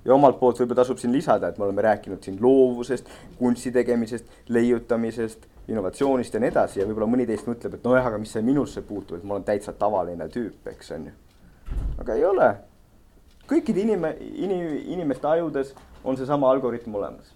ja 0.05 0.13
omalt 0.13 0.37
poolt 0.39 0.59
võib-olla 0.61 0.83
tasub 0.83 1.01
siin 1.01 1.13
lisada, 1.15 1.49
et 1.49 1.57
me 1.57 1.65
oleme 1.65 1.81
rääkinud 1.81 2.21
siin 2.23 2.37
loovusest, 2.41 3.09
kunsti 3.39 3.71
tegemisest, 3.73 4.29
leiutamisest, 4.53 5.47
innovatsioonist 5.67 6.33
ja 6.33 6.43
nii 6.43 6.51
edasi 6.53 6.81
ja 6.81 6.87
võib-olla 6.87 7.09
mõni 7.09 7.25
teist 7.27 7.47
mõtleb, 7.49 7.79
et 7.79 7.87
nojah, 7.87 8.11
aga 8.11 8.19
mis 8.21 8.35
see 8.35 8.45
minusse 8.45 8.83
puutub, 8.85 9.17
et 9.17 9.25
ma 9.25 9.39
olen 9.39 9.47
täitsa 9.47 9.73
tavaline 9.79 10.27
tüüp, 10.29 10.67
eks 10.69 10.93
on 10.97 11.07
ju. 11.09 11.15
aga 12.03 12.19
ei 12.19 12.25
ole. 12.29 12.51
kõikide 13.49 13.87
inime-, 13.87 14.17
inim-, 14.19 14.83
inimeste 14.97 15.27
ajudes 15.27 15.73
on 16.03 16.19
seesama 16.19 16.51
algoritm 16.51 16.95
olemas 16.95 17.33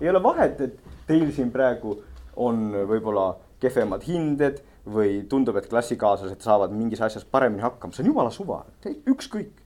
ei 0.00 0.10
ole 0.10 0.22
vahet, 0.22 0.60
et 0.60 0.78
teil 1.06 1.30
siin 1.32 1.50
praegu 1.54 1.98
on 2.36 2.70
võib-olla 2.88 3.34
kehvemad 3.62 4.04
hinded 4.08 4.60
või 4.90 5.22
tundub, 5.28 5.56
et 5.56 5.68
klassikaaslased 5.70 6.42
saavad 6.44 6.74
mingis 6.74 7.00
asjas 7.04 7.24
paremini 7.24 7.64
hakkama, 7.64 7.94
see 7.94 8.04
on 8.04 8.10
jumala 8.12 8.32
suva, 8.34 8.64
ükskõik. 8.84 9.62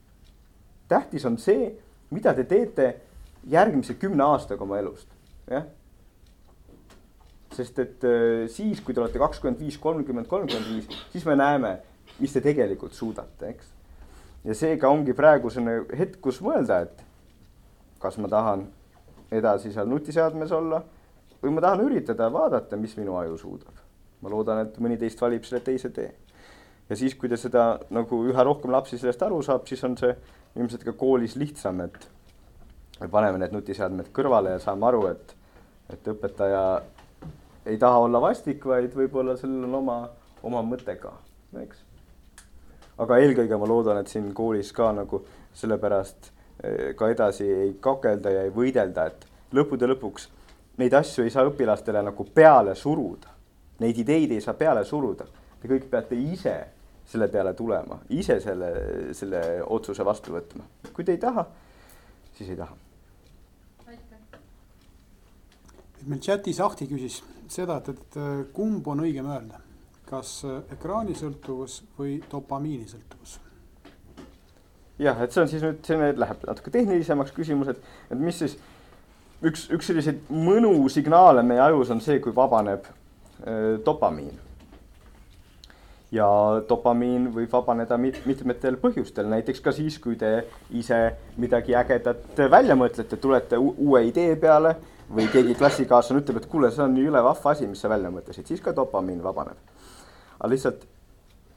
tähtis 0.87 1.25
on 1.25 1.37
see, 1.37 1.73
mida 2.09 2.33
te 2.33 2.43
teete 2.43 2.93
järgmise 3.49 3.93
kümne 3.99 4.23
aastaga 4.23 4.63
oma 4.63 4.79
elust, 4.79 5.09
jah. 5.49 5.67
sest 7.53 7.79
et 7.79 8.05
äh, 8.07 8.47
siis, 8.47 8.79
kui 8.81 8.93
te 8.93 9.01
olete 9.01 9.19
kakskümmend 9.19 9.59
viis, 9.59 9.77
kolmkümmend, 9.77 10.27
kolmkümmend 10.27 10.71
viis, 10.71 11.03
siis 11.11 11.25
me 11.25 11.35
näeme, 11.35 11.79
mis 12.19 12.33
te 12.33 12.41
tegelikult 12.41 12.93
suudate, 12.93 13.53
eks. 13.53 13.69
ja 14.45 14.55
seega 14.55 14.89
ongi 14.89 15.13
praegu 15.13 15.51
selline 15.51 15.83
hetk, 15.97 16.21
kus 16.23 16.39
mõelda, 16.45 16.83
et 16.87 17.03
kas 17.99 18.17
ma 18.17 18.31
tahan 18.31 18.67
edasi 19.31 19.73
seal 19.73 19.89
nutiseadmes 19.89 20.51
olla 20.51 20.81
või 21.43 21.53
ma 21.55 21.63
tahan 21.63 21.83
üritada 21.85 22.29
vaadata, 22.33 22.77
mis 22.77 22.95
minu 22.97 23.17
aju 23.17 23.37
suudab. 23.37 23.85
ma 24.21 24.29
loodan, 24.29 24.65
et 24.65 24.79
mõni 24.83 24.97
teist 24.99 25.21
valib 25.21 25.45
selle 25.47 25.61
teise 25.63 25.89
tee. 25.95 26.11
ja 26.89 26.95
siis, 26.95 27.15
kui 27.15 27.29
te 27.29 27.37
seda 27.37 27.79
nagu 27.89 28.23
üha 28.27 28.43
rohkem 28.43 28.71
lapsi 28.71 28.97
sellest 28.97 29.23
aru 29.23 29.41
saab, 29.41 29.67
siis 29.67 29.83
on 29.83 29.97
see 29.97 30.15
ilmselt 30.55 30.83
ka 30.83 30.93
koolis 30.93 31.35
lihtsam, 31.35 31.81
et 31.81 32.09
me 32.99 33.07
paneme 33.07 33.37
need 33.39 33.53
nutiseadmed 33.55 34.09
kõrvale 34.15 34.57
ja 34.57 34.59
saame 34.59 34.87
aru, 34.89 35.05
et, 35.07 35.35
et 35.93 36.07
õpetaja 36.13 36.63
ei 37.65 37.77
taha 37.77 37.99
olla 37.99 38.21
vastik, 38.21 38.65
vaid 38.65 38.95
võib-olla 38.95 39.37
sellel 39.37 39.67
on 39.69 39.77
oma, 39.81 39.99
oma 40.43 40.63
mõte 40.65 40.95
ka, 40.99 41.13
eks. 41.61 41.85
aga 42.97 43.21
eelkõige 43.23 43.59
ma 43.61 43.69
loodan, 43.69 44.01
et 44.01 44.11
siin 44.11 44.33
koolis 44.33 44.73
ka 44.75 44.91
nagu 44.95 45.23
sellepärast 45.53 46.33
ka 46.95 47.09
edasi 47.09 47.45
ei 47.47 47.71
kakelda 47.79 48.31
ja 48.33 48.43
ei 48.47 48.51
võidelda, 48.51 49.05
et 49.07 49.25
lõppude 49.55 49.87
lõpuks 49.87 50.27
neid 50.79 50.95
asju 50.95 51.25
ei 51.25 51.33
saa 51.33 51.47
õpilastele 51.49 52.01
nagu 52.03 52.25
peale 52.33 52.75
suruda. 52.75 53.31
Neid 53.83 53.99
ideid 54.03 54.33
ei 54.35 54.43
saa 54.43 54.55
peale 54.59 54.83
suruda. 54.87 55.27
Te 55.59 55.71
kõik 55.71 55.87
peate 55.91 56.17
ise 56.19 56.55
selle 57.09 57.27
peale 57.31 57.55
tulema, 57.57 57.97
ise 58.13 58.37
selle, 58.43 58.69
selle 59.17 59.41
otsuse 59.65 60.05
vastu 60.05 60.35
võtma. 60.35 60.67
kui 60.93 61.03
te 61.03 61.15
ei 61.15 61.21
taha, 61.21 61.45
siis 62.37 62.51
ei 62.53 62.59
taha. 62.59 62.77
meil 66.09 66.21
chatis 66.23 66.59
Ahti 66.63 66.87
küsis 66.87 67.17
seda, 67.51 67.81
et, 67.81 67.89
et 67.89 68.53
kumb 68.55 68.87
on 68.87 69.01
õigem 69.03 69.27
öelda, 69.27 69.59
kas 70.07 70.45
ekraanisõltuvus 70.71 71.81
või 71.97 72.21
dopamiinisõltuvus 72.31 73.35
jah, 74.99 75.21
et 75.23 75.31
see 75.31 75.43
on 75.43 75.49
siis 75.51 75.63
nüüd 75.63 75.79
selline, 75.87 76.11
läheb 76.19 76.43
natuke 76.47 76.73
tehnilisemaks 76.73 77.33
küsimus, 77.35 77.71
et, 77.71 77.79
et 78.11 78.19
mis 78.19 78.35
siis 78.41 78.57
üks, 79.45 79.67
üks 79.71 79.89
selliseid 79.89 80.29
mõnusignaale 80.33 81.43
meie 81.47 81.63
ajus 81.69 81.93
on 81.95 82.03
see, 82.03 82.19
kui 82.23 82.35
vabaneb 82.35 82.85
äh, 82.89 83.79
dopamiin. 83.85 84.37
ja 86.11 86.27
dopamiin 86.69 87.27
võib 87.33 87.51
vabaneda 87.53 87.97
mit, 88.01 88.23
mitmetel 88.25 88.79
põhjustel, 88.81 89.27
näiteks 89.29 89.61
ka 89.61 89.71
siis, 89.71 89.99
kui 90.01 90.15
te 90.17 90.43
ise 90.73 90.97
midagi 91.37 91.75
ägedat 91.77 92.39
välja 92.49 92.75
mõtlete, 92.75 93.17
tulete 93.21 93.59
uue 93.61 94.07
idee 94.07 94.35
peale 94.35 94.75
või 95.13 95.27
keegi 95.29 95.53
klassikaaslane 95.57 96.23
ütleb, 96.23 96.41
et 96.41 96.49
kuule, 96.49 96.71
see 96.73 96.83
on 96.83 96.97
jõle 96.97 97.21
vahva 97.23 97.53
asi, 97.53 97.67
mis 97.69 97.81
sa 97.81 97.89
välja 97.89 98.09
mõtlesid, 98.13 98.49
siis 98.49 98.61
ka 98.61 98.73
dopamiin 98.75 99.21
vabaneb. 99.23 99.57
aga 100.39 100.49
lihtsalt 100.49 100.85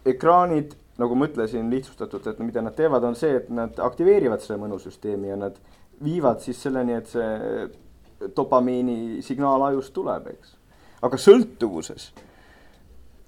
ekraanid 0.04 0.76
nagu 1.02 1.18
ma 1.18 1.28
ütlesin 1.28 1.70
lihtsustatult, 1.72 2.30
et 2.30 2.42
mida 2.44 2.64
nad 2.64 2.76
teevad, 2.78 3.04
on 3.04 3.18
see, 3.18 3.36
et 3.42 3.52
nad 3.52 3.78
aktiveerivad 3.82 4.42
selle 4.44 4.60
mõnusüsteemi 4.62 5.32
ja 5.32 5.38
nad 5.40 5.58
viivad 6.02 6.42
siis 6.42 6.62
selleni, 6.62 6.96
et 6.98 7.10
see 7.10 8.30
dopamiini 8.36 9.22
signaal 9.26 9.68
ajust 9.70 9.94
tuleb, 9.96 10.28
eks. 10.36 10.54
aga 11.02 11.18
sõltuvuses 11.18 12.12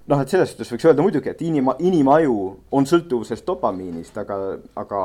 noh, 0.07 0.21
et 0.21 0.31
selles 0.31 0.51
suhtes 0.53 0.71
võiks 0.73 0.87
öelda 0.87 1.05
muidugi, 1.05 1.31
et 1.31 1.41
inima, 1.45 1.75
inimaju 1.83 2.35
on 2.77 2.87
sõltuvuses 2.89 3.41
dopamiinist, 3.45 4.17
aga, 4.21 4.37
aga 4.77 5.01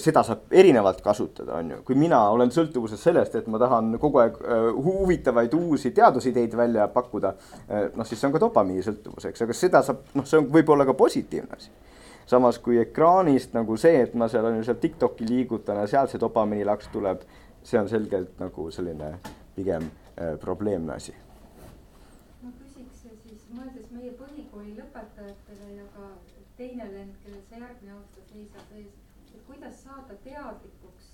seda 0.00 0.22
saab 0.26 0.52
erinevalt 0.54 1.00
kasutada, 1.04 1.58
on 1.58 1.72
ju. 1.72 1.80
kui 1.86 1.98
mina 1.98 2.20
olen 2.34 2.52
sõltuvuses 2.54 3.02
sellest, 3.02 3.34
et 3.38 3.48
ma 3.50 3.60
tahan 3.62 3.94
kogu 4.00 4.22
aeg 4.22 4.38
äh, 4.42 4.70
huvitavaid 4.74 5.54
uusi 5.58 5.92
teadusideid 5.96 6.56
välja 6.58 6.88
pakkuda, 6.92 7.34
äh, 7.66 7.88
noh, 7.96 8.06
siis 8.06 8.20
see 8.20 8.28
on 8.28 8.36
ka 8.36 8.42
dopamiini 8.42 8.84
sõltuvus, 8.84 9.30
eks, 9.30 9.46
aga 9.46 9.56
seda 9.56 9.82
saab, 9.86 10.04
noh, 10.18 10.26
see 10.28 10.40
on 10.40 10.50
võib-olla 10.54 10.86
ka 10.88 10.96
positiivne 10.98 11.58
asi. 11.58 11.72
Samas 12.28 12.58
kui 12.60 12.78
ekraanist 12.80 13.54
nagu 13.56 13.76
see, 13.80 14.02
et 14.04 14.14
ma 14.14 14.28
seal 14.28 14.44
on 14.50 14.58
ju 14.60 14.66
seal 14.68 14.80
Tiktoki 14.82 15.28
liigutan 15.28 15.80
ja 15.80 15.86
sealt 15.88 16.12
see 16.12 16.20
dopamiini 16.20 16.66
laks 16.68 16.90
tuleb, 16.92 17.24
see 17.64 17.80
on 17.80 17.88
selgelt 17.88 18.36
nagu 18.42 18.68
selline 18.74 19.14
pigem 19.56 19.88
äh, 19.88 20.36
probleemne 20.40 20.94
asi 20.96 21.14
ma 22.42 22.52
küsiks 22.60 23.04
siis, 23.24 23.46
mõeldes 23.52 23.88
meie 23.94 24.12
põhikooli 24.20 24.76
lõpetajatele 24.76 25.70
ja 25.78 25.86
ka 25.94 26.10
teine 26.58 26.90
lend, 26.92 27.16
kellel 27.24 27.44
see 27.48 27.62
järgmine 27.62 27.96
aasta 27.96 28.26
seisab 28.32 28.76
ees, 28.76 28.92
et 29.32 29.40
kuidas 29.46 29.80
saada 29.86 30.18
teadlikuks 30.24 31.10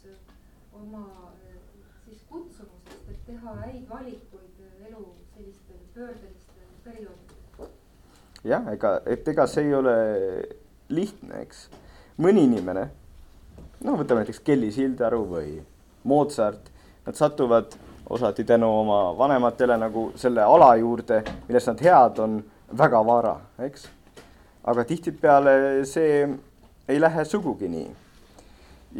oma 0.75 1.05
eh, 1.47 1.61
siis 2.09 2.27
kutsumusest, 2.31 3.07
et 3.13 3.23
teha 3.29 3.55
häid 3.63 3.87
valikuid 3.91 4.61
elu 4.89 5.07
sellistel 5.35 5.81
pöördelistel 5.95 6.75
perioodidel. 6.85 7.71
jah, 8.45 8.69
ega, 8.73 8.97
et 9.07 9.29
ega 9.29 9.47
see 9.47 9.69
ei 9.69 9.75
ole 9.79 9.97
lihtne, 10.95 11.43
eks. 11.43 11.67
mõni 12.19 12.45
inimene, 12.49 12.89
no 13.85 13.97
võtame 13.99 14.23
näiteks 14.23 14.43
Kelly 14.45 14.71
Sildaru 14.73 15.25
või 15.29 15.59
Mozart, 16.05 16.71
nad 17.07 17.19
satuvad 17.19 17.75
osati 18.11 18.45
tänu 18.45 18.69
oma 18.81 19.19
vanematele 19.19 19.77
nagu 19.81 20.11
selle 20.21 20.45
ala 20.45 20.75
juurde, 20.77 21.23
milles 21.49 21.67
nad 21.71 21.81
head 21.85 22.21
on, 22.21 22.39
väga 22.79 23.01
vara, 23.07 23.35
eks. 23.67 23.89
aga 24.65 24.85
tihtipeale 24.85 25.85
see 25.89 26.25
ei 26.89 27.01
lähe 27.01 27.25
sugugi 27.25 27.69
nii. 27.69 27.91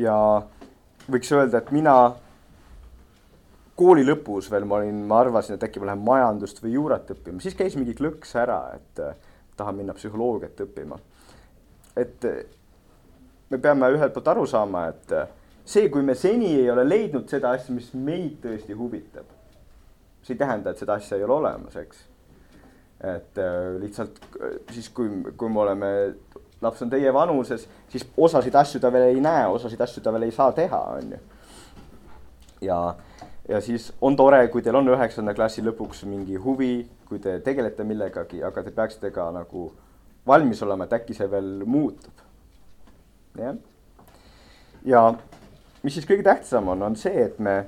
ja 0.05 0.17
võiks 1.11 1.33
öelda, 1.33 1.61
et 1.61 1.71
mina 1.75 1.97
kooli 3.79 4.05
lõpus 4.07 4.49
veel 4.53 4.67
ma 4.69 4.79
olin, 4.81 5.03
ma 5.09 5.21
arvasin, 5.25 5.57
et 5.57 5.67
äkki 5.67 5.83
ma 5.83 5.91
lähen 5.91 6.05
majandust 6.07 6.63
või 6.63 6.77
juurat 6.77 7.11
õppima, 7.15 7.43
siis 7.43 7.57
käis 7.59 7.77
mingi 7.79 7.97
klõks 7.99 8.35
ära, 8.39 8.61
et 8.79 9.03
äh, 9.03 9.17
tahan 9.59 9.77
minna 9.79 9.97
psühholoogiat 9.97 10.65
õppima. 10.67 10.99
Et 11.97 12.25
äh, 12.25 12.45
me 13.51 13.59
peame 13.59 13.91
ühelt 13.95 14.15
poolt 14.15 14.31
aru 14.33 14.47
saama, 14.51 14.89
et 14.91 15.13
äh, 15.15 15.29
see, 15.65 15.89
kui 15.93 16.03
me 16.03 16.17
seni 16.19 16.55
ei 16.59 16.71
ole 16.71 16.85
leidnud 16.87 17.29
seda 17.31 17.55
asja, 17.55 17.75
mis 17.75 17.93
meid 17.95 18.41
tõesti 18.43 18.77
huvitab, 18.79 19.31
see 20.25 20.35
ei 20.35 20.41
tähenda, 20.41 20.73
et 20.73 20.83
seda 20.83 20.99
asja 20.99 21.19
ei 21.19 21.27
ole 21.27 21.39
olemas, 21.39 21.77
eks. 21.81 22.03
et 23.15 23.39
äh, 23.43 23.71
lihtsalt 23.83 24.21
siis, 24.73 24.91
kui, 24.97 25.11
kui 25.37 25.53
me 25.53 25.63
oleme, 25.65 25.93
laps 26.65 26.83
on 26.83 26.91
teie 26.91 27.13
vanuses, 27.15 27.69
siis 27.93 28.07
osasid 28.17 28.55
asju 28.59 28.83
ta 28.83 28.93
veel 28.93 29.13
ei 29.13 29.23
näe, 29.23 29.47
osasid 29.53 29.81
asju 29.81 30.03
ta 30.03 30.13
veel 30.15 30.29
ei 30.29 30.35
saa 30.35 30.53
teha, 30.57 30.83
on 30.99 31.15
ju. 31.15 31.23
ja, 32.71 32.81
ja 33.49 33.61
siis 33.61 33.93
on 34.01 34.17
tore, 34.17 34.47
kui 34.49 34.63
teil 34.63 34.81
on 34.81 34.91
üheksanda 34.97 35.37
klassi 35.37 35.63
lõpuks 35.63 36.05
mingi 36.11 36.41
huvi, 36.41 36.75
kui 37.07 37.23
te 37.23 37.39
tegelete 37.45 37.87
millegagi, 37.87 38.43
aga 38.43 38.65
te 38.65 38.73
peaksite 38.75 39.13
ka 39.15 39.31
nagu 39.37 39.69
valmis 40.27 40.63
olema, 40.63 40.85
et 40.85 40.97
äkki 40.99 41.15
see 41.17 41.31
veel 41.31 41.65
muutub. 41.67 42.13
jah. 43.39 43.57
ja 44.85 45.15
mis 45.83 45.95
siis 45.95 46.07
kõige 46.07 46.25
tähtsam 46.25 46.69
on, 46.69 46.83
on 46.83 46.97
see, 46.97 47.25
et 47.27 47.39
me 47.39 47.65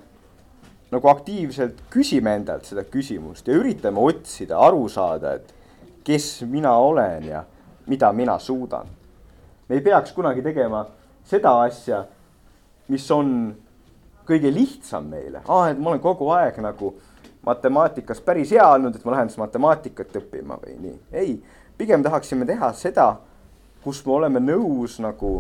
nagu 0.93 1.09
aktiivselt 1.11 1.83
küsime 1.91 2.37
endalt 2.39 2.69
seda 2.69 2.85
küsimust 2.87 3.49
ja 3.49 3.57
üritame 3.59 4.01
otsida, 4.01 4.59
aru 4.63 4.87
saada, 4.89 5.35
et 5.35 5.55
kes 6.07 6.45
mina 6.47 6.77
olen 6.79 7.27
ja 7.27 7.43
mida 7.87 8.13
mina 8.13 8.39
suudan. 8.39 8.87
me 9.69 9.75
ei 9.75 9.81
peaks 9.81 10.13
kunagi 10.13 10.43
tegema 10.43 10.87
seda 11.25 11.57
asja, 11.65 12.05
mis 12.89 13.11
on 13.11 13.57
kõige 14.27 14.51
lihtsam 14.55 15.11
meile, 15.11 15.43
aa, 15.49 15.71
et 15.71 15.79
ma 15.79 15.91
olen 15.91 16.03
kogu 16.03 16.31
aeg 16.35 16.59
nagu 16.63 16.95
matemaatikas 17.47 18.21
päris 18.27 18.51
hea 18.55 18.67
olnud, 18.75 18.95
et 18.95 19.05
ma 19.05 19.15
lähen 19.15 19.31
siis 19.31 19.39
matemaatikat 19.43 20.17
õppima 20.23 20.59
või 20.63 20.79
nii. 20.83 20.99
ei, 21.13 21.37
pigem 21.79 22.03
tahaksime 22.03 22.47
teha 22.49 22.73
seda, 22.77 23.09
kus 23.85 24.03
me 24.07 24.13
oleme 24.17 24.41
nõus 24.43 24.99
nagu 25.03 25.39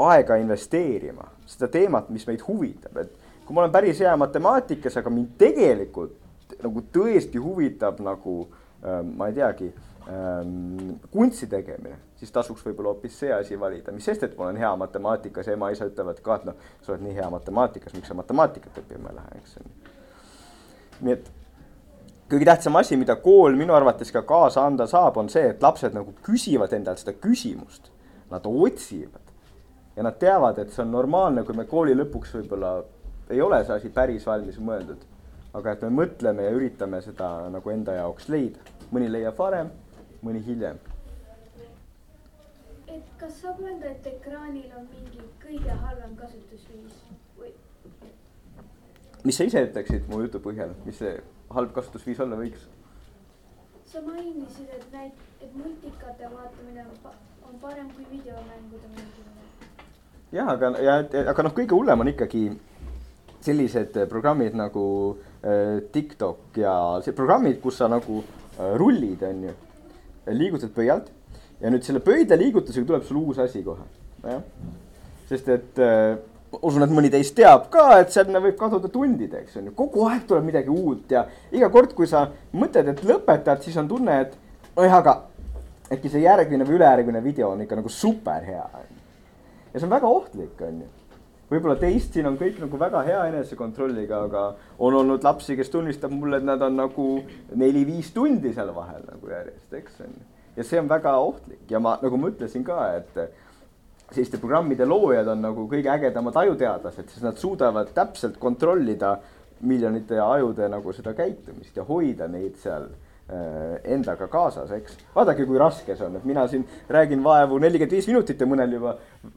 aega 0.00 0.38
investeerima, 0.40 1.28
seda 1.46 1.68
teemat, 1.70 2.10
mis 2.10 2.26
meid 2.26 2.42
huvitab, 2.46 2.96
et 3.04 3.12
kui 3.46 3.54
ma 3.54 3.64
olen 3.64 3.74
päris 3.74 4.00
hea 4.02 4.14
matemaatikas, 4.18 4.96
aga 4.98 5.12
mind 5.12 5.34
tegelikult 5.38 6.20
nagu 6.64 6.82
tõesti 6.94 7.40
huvitab 7.40 8.00
nagu 8.04 8.38
äh, 8.44 9.02
ma 9.04 9.28
ei 9.28 9.36
teagi 9.36 9.68
ähm,, 10.08 10.96
kunsti 11.12 11.46
tegemine, 11.50 11.98
siis 12.18 12.32
tasuks 12.32 12.64
võib-olla 12.66 12.94
hoopis 12.94 13.18
see 13.22 13.32
asi 13.34 13.58
valida, 13.60 13.92
mis 13.94 14.06
sest, 14.08 14.26
et 14.26 14.36
ma 14.38 14.48
olen 14.48 14.60
hea 14.60 14.72
matemaatikas 14.80 15.52
ema-isa 15.54 15.88
ütlevad 15.90 16.20
ka, 16.24 16.40
et 16.40 16.50
noh, 16.50 16.66
sa 16.82 16.94
oled 16.94 17.06
nii 17.06 17.16
hea 17.20 17.30
matemaatikas, 17.32 17.94
miks 17.96 18.10
sa 18.10 18.18
matemaatikat 18.18 18.82
õppima 18.82 19.12
ei 19.12 19.20
lähe, 19.20 19.40
eks. 19.42 19.56
nii 21.04 21.16
et 21.18 21.32
kõige 22.34 22.48
tähtsam 22.48 22.76
asi, 22.76 22.96
mida 22.98 23.16
kool 23.22 23.56
minu 23.58 23.74
arvates 23.76 24.10
ka 24.12 24.22
kaasa 24.26 24.64
anda 24.66 24.86
saab, 24.90 25.16
on 25.20 25.28
see, 25.32 25.48
et 25.54 25.62
lapsed 25.62 25.94
nagu 25.94 26.14
küsivad 26.26 26.72
endalt 26.76 27.02
seda 27.02 27.14
küsimust. 27.20 27.90
Nad 28.30 28.46
otsivad 28.48 29.22
ja 29.96 30.02
nad 30.02 30.18
teavad, 30.18 30.58
et 30.58 30.72
see 30.74 30.82
on 30.82 30.90
normaalne, 30.90 31.44
kui 31.46 31.54
me 31.54 31.66
kooli 31.70 31.94
lõpuks 31.94 32.34
võib-olla 32.38 32.78
ei 33.30 33.40
ole 33.40 33.64
see 33.64 33.76
asi 33.76 33.90
päris 33.90 34.26
valmis 34.26 34.58
mõeldud. 34.58 35.10
aga 35.54 35.72
et 35.72 35.82
me 35.86 35.88
mõtleme 35.94 36.42
ja 36.42 36.50
üritame 36.50 36.98
seda 37.02 37.28
nagu 37.50 37.70
enda 37.70 37.92
jaoks 37.94 38.26
leida, 38.28 38.58
mõni 38.90 39.06
leiab 39.10 39.38
varem, 39.38 39.70
mõni 40.22 40.42
hiljem. 40.42 40.78
et 42.88 43.04
kas 43.18 43.38
saab 43.42 43.60
öelda, 43.60 43.90
et 43.90 44.06
ekraanil 44.06 44.72
on 44.78 44.88
mingi 44.90 45.22
kõige 45.44 45.78
halvem 45.84 46.16
kasutusviis 46.16 46.98
või? 47.38 47.54
mis 49.24 49.36
sa 49.36 49.44
ise 49.44 49.62
ütleksid 49.68 50.10
mu 50.10 50.20
jutu 50.26 50.42
põhjal, 50.42 50.74
mis 50.84 50.98
see 50.98 51.14
halb 51.50 51.72
kasutusviis 51.76 52.20
olla 52.24 52.38
võiks? 52.40 52.68
sa 53.94 54.00
mainisid, 54.02 54.70
et 54.74 54.86
näit-, 54.92 55.26
et 55.40 55.50
multikate 55.54 56.26
vaatamine 56.32 56.82
on, 56.82 56.94
pa 57.02 57.12
on 57.46 57.58
parem 57.62 57.90
kui 57.94 58.06
videomängude 58.10 58.88
mängimine. 58.90 59.44
jah, 60.32 60.48
aga, 60.50 60.72
ja, 60.82 60.96
aga 61.30 61.44
noh, 61.46 61.54
kõige 61.54 61.76
hullem 61.76 62.02
on 62.02 62.10
ikkagi 62.10 62.48
sellised 63.44 63.98
programmid 64.10 64.56
nagu 64.58 64.86
äh, 65.44 65.84
TikTok 65.92 66.58
ja 66.58 66.74
see 67.04 67.14
programmid, 67.14 67.60
kus 67.62 67.78
sa 67.82 67.90
nagu 67.92 68.22
äh, 68.24 68.72
rullid, 68.80 69.22
on 69.28 69.44
ju, 69.46 69.54
liigutad 70.32 70.72
pöialt 70.74 71.12
ja 71.60 71.70
nüüd 71.70 71.84
selle 71.86 72.02
pöidla 72.04 72.38
liigutusega 72.40 72.88
tuleb 72.88 73.04
sul 73.06 73.20
uus 73.22 73.38
asi 73.44 73.62
kohe, 73.64 73.84
jah. 74.24 74.42
sest 75.28 75.50
et 75.54 75.82
äh, 75.82 76.16
usun, 76.62 76.84
et 76.84 76.92
mõni 76.94 77.10
teist 77.12 77.34
teab 77.36 77.68
ka, 77.72 77.86
et 78.00 78.12
sinna 78.14 78.40
võib 78.42 78.56
kaduda 78.60 78.90
tundideks, 78.92 79.58
on 79.60 79.70
ju, 79.70 79.76
kogu 79.76 80.08
aeg 80.08 80.26
tuleb 80.28 80.48
midagi 80.48 80.72
uut 80.72 81.12
ja 81.14 81.26
iga 81.54 81.70
kord, 81.72 81.94
kui 81.96 82.08
sa 82.10 82.26
mõtled, 82.54 82.90
et 82.92 83.04
lõpetad, 83.06 83.62
siis 83.64 83.76
on 83.80 83.88
tunne, 83.90 84.18
et 84.26 84.34
nojah, 84.76 84.98
aga 85.00 85.16
äkki 85.94 86.10
see 86.12 86.24
järgmine 86.24 86.66
või 86.66 86.78
ülejärgmine 86.78 87.22
video 87.24 87.52
on 87.54 87.64
ikka 87.64 87.78
nagu 87.80 87.92
super 87.92 88.44
hea, 88.46 88.66
ja 89.72 89.80
see 89.80 89.86
on 89.88 89.94
väga 89.94 90.10
ohtlik, 90.10 90.60
on 90.64 90.84
ju. 90.84 90.92
Võib-olla 91.50 91.76
teist 91.76 92.14
siin 92.16 92.26
on 92.26 92.38
kõik 92.40 92.56
nagu 92.62 92.78
väga 92.80 93.02
hea 93.04 93.24
enesekontrolliga, 93.28 94.22
aga 94.26 94.44
on 94.82 94.94
olnud 95.02 95.26
lapsi, 95.26 95.58
kes 95.58 95.68
tunnistab 95.70 96.12
mulle, 96.14 96.40
et 96.40 96.46
nad 96.46 96.62
on 96.64 96.78
nagu 96.80 97.08
neli-viis 97.54 98.08
tundi 98.16 98.54
seal 98.56 98.72
vahel 98.74 99.04
nagu 99.04 99.28
järjest, 99.30 99.68
eks 99.76 100.00
on 100.06 100.14
ju. 100.14 100.24
ja 100.56 100.64
see 100.64 100.80
on 100.80 100.88
väga 100.88 101.12
ohtlik. 101.20 101.60
Ja 101.70 101.82
ma, 101.84 101.98
nagu 102.02 102.18
ma 102.18 102.30
ütlesin 102.32 102.64
ka, 102.64 102.78
et 102.96 103.20
selliste 104.10 104.38
programmide 104.42 104.86
loojad 104.86 105.28
on 105.32 105.40
nagu 105.42 105.68
kõige 105.70 105.90
ägedamad 105.90 106.36
ajuteadlased, 106.44 107.08
sest 107.08 107.24
nad 107.24 107.40
suudavad 107.40 107.94
täpselt 107.96 108.36
kontrollida 108.42 109.16
miljonite 109.64 110.20
ajude 110.20 110.68
nagu 110.68 110.92
seda 110.92 111.14
käitumist 111.16 111.76
ja 111.76 111.86
hoida 111.88 112.28
neid 112.28 112.58
seal 112.60 112.90
Äh, 113.24 113.78
endaga 113.88 114.26
kaasas, 114.28 114.68
eks. 114.76 114.98
vaadake, 115.14 115.46
kui 115.48 115.56
raske 115.56 115.94
see 115.96 116.04
on, 116.04 116.18
et 116.18 116.24
mina 116.28 116.42
siin 116.44 116.66
räägin 116.92 117.22
vaevu 117.24 117.56
nelikümmend 117.56 117.94
viis 117.96 118.08
minutit 118.10 118.42
ja 118.42 118.44
mõnel 118.44 118.74
juba 118.76 118.90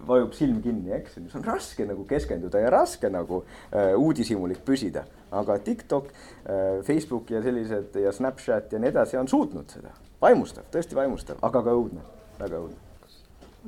vajub 0.09 0.33
silm 0.35 0.57
kinni, 0.59 0.91
eks. 0.97 1.13
see 1.15 1.37
on 1.39 1.45
raske 1.47 1.85
nagu 1.87 2.03
keskenduda 2.09 2.59
ja 2.65 2.73
raske 2.73 3.07
nagu 3.07 3.45
äh, 3.45 3.93
uudishimulik 3.95 4.59
püsida. 4.67 5.05
aga 5.31 5.55
TikTok 5.63 6.09
äh,, 6.11 6.83
Facebook 6.83 7.31
ja 7.31 7.39
sellised 7.43 7.95
ja 7.95 8.11
Snapchat 8.11 8.75
ja 8.75 8.81
nii 8.83 8.91
edasi 8.91 9.21
on 9.21 9.31
suutnud 9.31 9.71
seda. 9.71 9.95
vaimustav, 10.19 10.67
tõesti 10.75 10.99
vaimustav, 10.99 11.39
aga 11.47 11.63
ka 11.63 11.77
õudne, 11.79 12.03
väga 12.43 12.59
õudne 12.59 12.86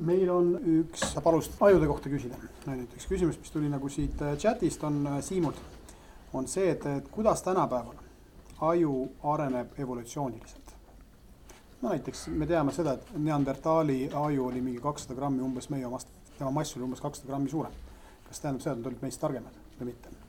meil 0.00 0.30
on 0.32 0.52
üks, 0.80 1.02
sa 1.12 1.22
palusid 1.24 1.58
ajude 1.66 1.88
kohta 1.90 2.12
küsida, 2.12 2.38
nüüd 2.66 2.94
üks 2.96 3.08
küsimus, 3.10 3.38
mis 3.40 3.52
tuli 3.52 3.68
nagu 3.72 3.88
siit 3.92 4.20
äh, 4.24 4.36
chat'ist 4.40 4.84
on 4.88 5.02
äh, 5.06 5.18
Siimult, 5.24 5.58
on 6.32 6.48
see, 6.48 6.70
et, 6.72 6.86
et 6.86 7.10
kuidas 7.12 7.42
tänapäeval 7.46 7.98
aju 8.70 8.94
areneb 9.32 9.78
evolutsiooniliselt. 9.78 10.74
no 11.82 11.88
näiteks 11.88 12.26
me 12.28 12.46
teame 12.46 12.72
seda, 12.76 12.96
et 12.96 13.12
Neandertali 13.16 14.10
aju 14.14 14.46
oli 14.46 14.60
mingi 14.60 14.80
kakssada 14.80 15.16
grammi 15.18 15.42
umbes 15.42 15.70
meie 15.70 15.86
omast, 15.86 16.08
tema 16.38 16.50
mass 16.50 16.76
oli 16.76 16.84
umbes 16.84 17.00
kakssada 17.00 17.32
grammi 17.32 17.48
suurem. 17.48 17.72
kas 18.28 18.40
tähendab 18.40 18.62
seda, 18.62 18.74
et 18.74 18.82
nad 18.82 18.90
olid 18.92 19.06
meist 19.06 19.20
targemad 19.20 19.62
või 19.78 19.92
mitte? 19.92 20.20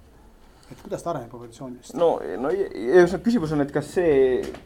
et 0.71 0.81
kuidas 0.81 1.03
ta 1.03 1.11
areneb 1.11 1.33
evolutsiooniliselt? 1.35 1.97
no, 1.99 2.13
no 2.39 2.51
ühesõnaga 2.55 3.23
küsimus 3.25 3.51
on, 3.55 3.63
et 3.65 3.73
kas 3.75 3.91
see, 3.97 4.13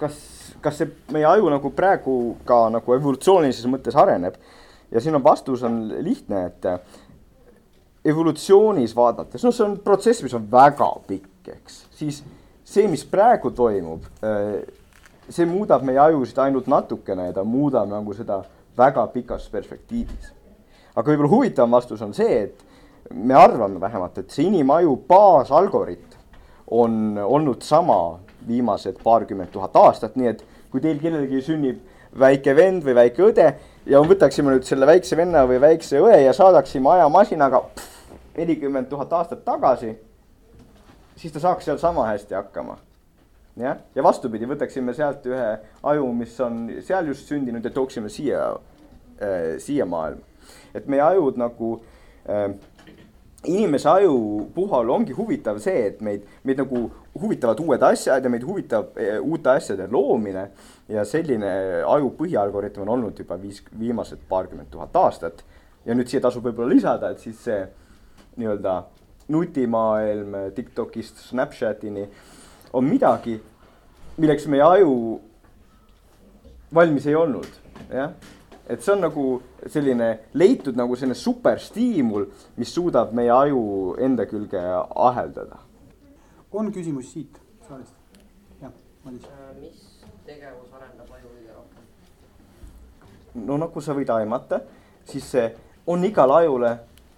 kas, 0.02 0.20
kas 0.62 0.82
see 0.82 0.92
meie 1.14 1.26
aju 1.30 1.50
nagu 1.54 1.72
praegu 1.76 2.16
ka 2.48 2.66
nagu 2.74 2.98
evolutsioonilises 2.98 3.66
mõttes 3.72 3.98
areneb. 3.98 4.38
Ja 4.92 5.02
siin 5.02 5.16
on 5.16 5.24
vastus 5.24 5.64
on 5.64 5.88
lihtne, 6.04 6.46
et 6.46 6.66
evolutsioonis 8.06 8.96
vaadates, 8.96 9.44
noh, 9.44 9.54
see 9.54 9.66
on 9.66 9.78
protsess, 9.84 10.24
mis 10.24 10.34
on 10.38 10.46
väga 10.52 10.90
pikk, 11.08 11.50
eks, 11.56 11.86
siis 11.98 12.22
see, 12.66 12.88
mis 12.92 13.06
praegu 13.10 13.52
toimub, 13.56 14.06
see 15.30 15.48
muudab 15.50 15.86
meie 15.86 16.00
ajusid 16.02 16.40
ainult 16.46 16.70
natukene 16.70 17.30
ja 17.30 17.38
ta 17.40 17.44
muudab 17.48 17.90
nagu 17.90 18.14
seda 18.18 18.44
väga 18.78 19.08
pikas 19.14 19.48
perspektiivis. 19.50 20.34
aga 20.96 21.12
võib-olla 21.12 21.32
huvitavam 21.32 21.72
vastus 21.76 22.02
on 22.02 22.14
see, 22.14 22.44
et 22.46 23.14
me 23.14 23.36
arvame 23.38 23.82
vähemalt, 23.82 24.18
et 24.18 24.32
see 24.32 24.48
inimaju 24.48 24.96
baasalgoritm 25.08 26.14
on 26.72 27.18
olnud 27.22 27.62
sama 27.62 28.20
viimased 28.48 29.02
paarkümmend 29.04 29.52
tuhat 29.54 29.76
aastat, 29.76 30.16
nii 30.16 30.30
et 30.32 30.44
kui 30.72 30.82
teil 30.82 31.00
kellelgi 31.02 31.42
sünnib 31.46 31.82
väike 32.20 32.56
vend 32.56 32.86
või 32.86 32.96
väike 32.98 33.26
õde 33.28 33.50
ja 33.86 34.02
võtaksime 34.02 34.54
nüüd 34.54 34.66
selle 34.68 34.88
väikse 34.90 35.18
venna 35.18 35.46
või 35.50 35.60
väikse 35.62 36.02
õe 36.02 36.18
ja 36.24 36.34
saadaksime 36.34 36.90
ajamasinaga 36.96 37.62
nelikümmend 38.38 38.90
tuhat 38.90 39.14
aastat 39.14 39.46
tagasi, 39.46 39.94
siis 41.16 41.34
ta 41.34 41.42
saaks 41.44 41.68
seal 41.68 41.80
sama 41.82 42.08
hästi 42.10 42.36
hakkama. 42.36 42.78
jah, 43.56 43.78
ja 43.96 44.04
vastupidi, 44.04 44.48
võtaksime 44.50 44.94
sealt 44.94 45.26
ühe 45.30 45.50
aju, 45.84 46.12
mis 46.14 46.40
on 46.44 46.66
seal 46.84 47.08
just 47.08 47.30
sündinud 47.32 47.64
ja 47.64 47.72
tooksime 47.72 48.10
siia 48.10 48.48
äh,, 49.22 49.56
siia 49.58 49.86
maailma. 49.86 50.22
et 50.74 50.88
meie 50.88 51.02
ajud 51.02 51.38
nagu 51.40 51.78
äh, 52.28 52.52
inimese 53.46 53.90
aju 53.90 54.50
puhul 54.56 54.90
ongi 54.90 55.14
huvitav 55.14 55.60
see, 55.62 55.88
et 55.90 56.02
meid, 56.02 56.26
meid 56.44 56.60
nagu 56.62 56.90
huvitavad 57.22 57.60
uued 57.64 57.84
asjad 57.84 58.24
ja 58.24 58.32
meid 58.32 58.44
huvitab 58.46 58.98
eh, 58.98 59.18
uute 59.22 59.50
asjade 59.56 59.88
loomine. 59.92 60.50
Ja 60.90 61.06
selline 61.06 61.52
aju 61.88 62.12
põhialgoritm 62.20 62.84
on 62.86 62.94
olnud 62.98 63.20
juba 63.20 63.38
viis, 63.42 63.64
viimased 63.80 64.22
paarkümmend 64.30 64.70
tuhat 64.72 64.96
aastat. 64.96 65.44
ja 65.86 65.94
nüüd 65.96 66.10
siia 66.10 66.22
tasub 66.22 66.46
võib-olla 66.46 66.74
lisada, 66.74 67.12
et 67.12 67.20
siis 67.22 67.42
see 67.46 67.60
nii-öelda 68.38 68.84
nutimaailm 69.30 70.38
Tiktokist 70.56 71.22
Snapchatini 71.30 72.08
on 72.74 72.86
midagi, 72.86 73.40
milleks 74.18 74.48
meie 74.50 74.64
aju 74.66 74.96
valmis 76.74 77.06
ei 77.06 77.16
olnud, 77.16 77.48
jah 77.90 78.14
et 78.68 78.82
see 78.82 78.94
on 78.96 79.04
nagu 79.06 79.26
selline 79.70 80.08
leitud 80.34 80.78
nagu 80.78 80.96
selline 80.98 81.18
superstiimul, 81.18 82.28
mis 82.58 82.74
suudab 82.74 83.14
meie 83.18 83.32
aju 83.34 83.96
enda 84.02 84.26
külge 84.30 84.62
aheldada. 85.10 85.60
on 86.52 86.72
küsimusi 86.72 87.10
siit 87.12 87.40
saalist? 87.68 87.94
jah, 88.62 88.72
Madis. 89.04 89.26
Äh, 89.26 89.54
mis 89.60 90.06
tegevus 90.26 90.74
arendab 90.74 91.12
aju 91.12 91.28
kõige 91.30 91.54
rohkem? 91.54 91.84
No 93.36 93.58
nagu 93.60 93.82
sa 93.82 93.96
võid 93.98 94.12
aimata, 94.16 94.62
siis 95.08 95.28
see 95.36 95.48
on 95.88 96.04
igale 96.08 96.42
ajule 96.42 96.76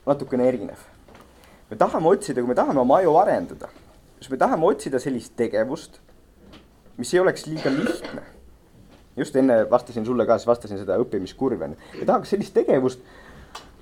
natukene 0.08 0.48
erinev. 0.48 0.80
me 1.70 1.78
tahame 1.78 2.08
otsida, 2.08 2.42
kui 2.42 2.50
me 2.50 2.56
tahame 2.56 2.80
oma 2.80 2.98
aju 3.02 3.18
arendada, 3.20 3.70
siis 4.20 4.32
me 4.32 4.38
tahame 4.38 4.66
otsida 4.66 5.00
sellist 5.00 5.36
tegevust, 5.36 6.00
mis 6.98 7.14
ei 7.14 7.20
oleks 7.20 7.46
liiga 7.48 7.70
lihtne 7.70 8.24
just 9.18 9.36
enne 9.36 9.66
vastasin 9.70 10.06
sulle 10.06 10.26
ka, 10.26 10.38
siis 10.38 10.48
vastasin 10.48 10.78
seda 10.78 10.98
õppimiskurvi 11.02 11.66
on 11.66 11.74
ju. 11.74 12.02
ja 12.02 12.06
tahaks 12.12 12.34
sellist 12.34 12.54
tegevust, 12.54 13.02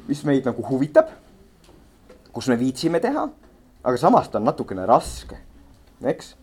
mis 0.08 0.24
meid 0.28 0.48
nagu 0.48 0.64
huvitab, 0.70 1.12
kus 2.32 2.48
me 2.52 2.58
viitsime 2.60 3.02
teha, 3.04 3.28
aga 3.84 4.00
samas 4.00 4.30
ta 4.32 4.40
on 4.40 4.48
natukene 4.48 4.86
raske, 4.88 5.38
eks. 6.04 6.36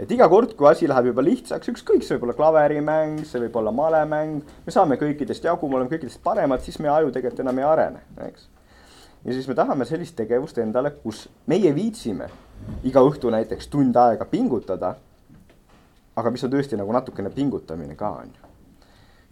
Et 0.00 0.14
iga 0.16 0.28
kord, 0.32 0.54
kui 0.56 0.68
asi 0.70 0.88
läheb 0.90 1.10
juba 1.10 1.24
lihtsaks, 1.26 1.72
ükskõik, 1.74 2.06
see 2.06 2.16
võib 2.16 2.28
olla 2.28 2.38
klaverimäng, 2.38 3.22
see 3.28 3.42
võib 3.44 3.60
olla 3.60 3.74
malemäng, 3.76 4.40
me 4.66 4.74
saame 4.74 4.98
kõikidest 5.00 5.44
jagu, 5.48 5.68
me 5.68 5.80
oleme 5.80 5.92
kõikidest 5.92 6.22
paremad, 6.24 6.64
siis 6.64 6.80
meie 6.80 6.94
aju 6.94 7.12
tegelikult 7.12 7.44
enam 7.44 7.62
ei 7.62 7.68
arene, 7.68 8.02
eks. 8.28 8.48
ja 9.24 9.36
siis 9.36 9.48
me 9.50 9.58
tahame 9.58 9.86
sellist 9.88 10.16
tegevust 10.18 10.58
endale, 10.62 10.94
kus 11.04 11.26
meie 11.50 11.74
viitsime 11.76 12.30
iga 12.86 13.02
õhtu 13.02 13.30
näiteks 13.34 13.68
tund 13.72 13.96
aega 13.98 14.24
pingutada 14.30 14.96
aga 16.18 16.32
mis 16.32 16.44
on 16.44 16.52
tõesti 16.52 16.78
nagu 16.78 16.92
natukene 16.94 17.32
pingutamine 17.32 17.96
ka, 17.98 18.10
on 18.22 18.32
ju. 18.32 18.50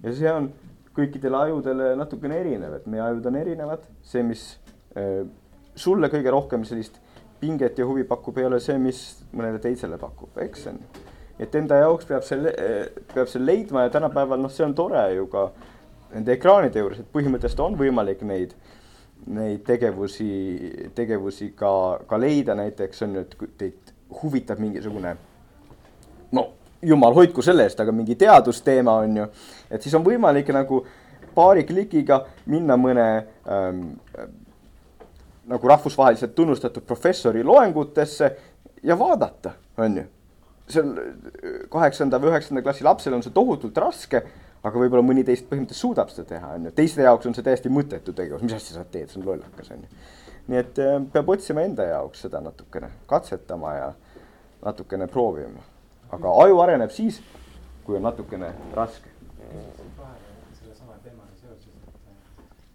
ja 0.06 0.14
see 0.16 0.32
on 0.32 0.48
kõikidele 0.96 1.44
ajudele 1.46 1.92
natukene 1.98 2.40
erinev, 2.40 2.78
et 2.78 2.88
meie 2.90 3.04
ajud 3.04 3.28
on 3.30 3.38
erinevad, 3.40 3.84
see, 4.06 4.24
mis 4.26 4.44
äh, 4.98 5.22
sulle 5.78 6.10
kõige 6.12 6.32
rohkem 6.34 6.64
sellist 6.68 6.99
pinget 7.40 7.78
ja 7.78 7.86
huvi 7.86 8.04
pakub, 8.08 8.38
ei 8.38 8.48
ole 8.48 8.60
see, 8.60 8.78
mis 8.78 9.00
mõnele 9.32 9.60
teisele 9.62 9.98
pakub, 10.00 10.36
eks 10.44 10.66
see 10.66 10.74
on. 10.74 10.80
et 11.40 11.54
enda 11.56 11.78
jaoks 11.80 12.08
peab 12.08 12.24
selle, 12.26 12.52
peab 13.14 13.28
selle 13.30 13.48
leidma 13.48 13.86
ja 13.86 13.94
tänapäeval 13.94 14.42
noh, 14.42 14.52
see 14.52 14.66
on 14.66 14.74
tore 14.76 15.06
ju 15.14 15.26
ka 15.32 15.48
nende 16.12 16.34
ekraanide 16.34 16.82
juures, 16.82 17.00
et 17.00 17.12
põhimõtteliselt 17.14 17.64
on 17.64 17.78
võimalik 17.80 18.22
neid, 18.26 18.54
neid 19.30 19.64
tegevusi, 19.64 20.30
tegevusi 20.96 21.52
ka, 21.56 21.72
ka 22.08 22.18
leida, 22.20 22.56
näiteks 22.58 23.06
on 23.06 23.18
ju, 23.18 23.26
et 23.26 23.58
teid 23.60 23.92
huvitab 24.22 24.60
mingisugune 24.60 25.14
no 26.32 26.46
jumal 26.82 27.14
hoidku 27.14 27.42
selle 27.44 27.66
eest, 27.68 27.80
aga 27.80 27.92
mingi 27.94 28.16
teadusteema 28.18 28.96
on 29.04 29.16
ju. 29.22 29.28
et 29.70 29.82
siis 29.82 29.94
on 29.94 30.04
võimalik 30.04 30.50
nagu 30.54 30.82
paari 31.34 31.64
klikiga 31.68 32.24
minna 32.50 32.76
mõne 32.80 33.06
ähm, 33.46 33.82
nagu 35.50 35.70
rahvusvaheliselt 35.72 36.34
tunnustatud 36.34 36.86
professori 36.86 37.42
loengutesse 37.44 38.30
ja 38.86 38.98
vaadata, 38.98 39.54
on 39.78 39.96
ju. 40.00 40.06
seal 40.70 40.92
kaheksanda 41.70 42.20
või 42.22 42.30
üheksanda 42.30 42.62
klassi 42.62 42.86
lapsel 42.86 43.16
on 43.16 43.24
see 43.26 43.34
tohutult 43.34 43.78
raske, 43.82 44.22
aga 44.62 44.78
võib-olla 44.78 45.02
mõni 45.02 45.24
teist 45.26 45.48
põhimõtteliselt 45.50 45.82
suudab 45.82 46.12
seda 46.14 46.28
teha, 46.36 46.52
on 46.58 46.68
ju. 46.68 46.74
teiste 46.76 47.02
jaoks 47.02 47.26
on 47.26 47.34
see 47.34 47.46
täiesti 47.46 47.72
mõttetu 47.72 48.14
tegevus, 48.14 48.44
mis 48.46 48.54
asja 48.54 48.78
sa 48.78 48.86
teed, 48.86 49.10
see 49.10 49.18
on 49.18 49.26
lollakas, 49.32 49.72
on 49.74 49.82
ju. 49.82 50.06
nii 50.52 50.62
et 50.62 50.80
äh, 50.84 50.94
peab 51.12 51.34
otsima 51.34 51.66
enda 51.66 51.88
jaoks 51.90 52.22
seda 52.28 52.40
natukene, 52.44 52.92
katsetama 53.10 53.74
ja 53.74 53.90
natukene 54.62 55.10
proovima 55.10 55.66
aga 56.10 56.30
aju 56.44 56.60
areneb 56.64 56.90
siis, 56.94 57.20
kui 57.86 57.96
on 57.96 58.02
natukene 58.02 58.50
raske. 58.74 59.10
sellesama 60.58 60.96
teemaga 61.04 61.36
seoses, 61.40 61.74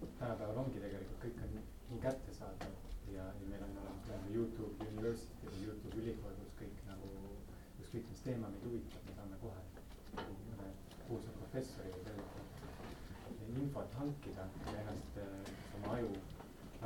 et 0.03 0.13
tänapäeval 0.19 0.61
ongi 0.63 0.79
tegelikult 0.83 1.19
kõik 1.23 1.41
on 1.43 1.51
nii 1.57 1.99
kättesaadav 2.05 2.71
ja, 3.15 3.25
ja 3.25 3.49
meil 3.49 3.65
on 3.67 3.75
olemas 3.83 4.07
nagu 4.11 4.37
Youtube 4.37 4.87
University 4.87 5.51
või 5.51 5.67
Youtube 5.67 6.01
ülikool, 6.03 6.37
kus 6.39 6.55
kõik 6.61 6.79
nagu, 6.87 7.11
ükskõik 7.83 8.09
mis 8.13 8.23
teema 8.27 8.51
meid 8.53 8.67
huvitab, 8.69 9.03
me 9.09 9.17
saame 9.19 9.39
kohe 9.43 9.59
nagu 10.15 10.37
mõne 10.47 10.71
kuulsa 11.09 11.35
professori 11.41 11.91
või 12.05 13.59
infot 13.65 13.99
hankida 13.99 14.47
ja 14.71 14.77
ennast 14.79 15.19
oma 15.79 15.99
aju 15.99 16.13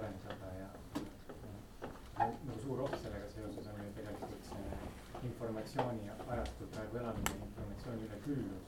arendada 0.01 0.53
ja 0.57 0.69
nagu 2.19 2.57
suur 2.65 2.87
oht 2.87 2.97
sellega 3.03 3.29
seoses 3.37 3.69
on 3.73 3.85
ju 3.85 3.93
tegelikult 4.01 4.49
see 4.53 4.79
informatsiooni 5.23 6.09
ajastul 6.29 6.67
praegu 6.73 6.97
elamine, 6.97 7.35
informatsiooni 7.45 8.03
üleküllus. 8.07 8.63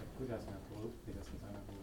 et 0.00 0.10
kuidas 0.18 0.44
nagu 0.50 0.82
õppida 0.88 1.22
seda 1.24 1.52
nagu 1.52 1.76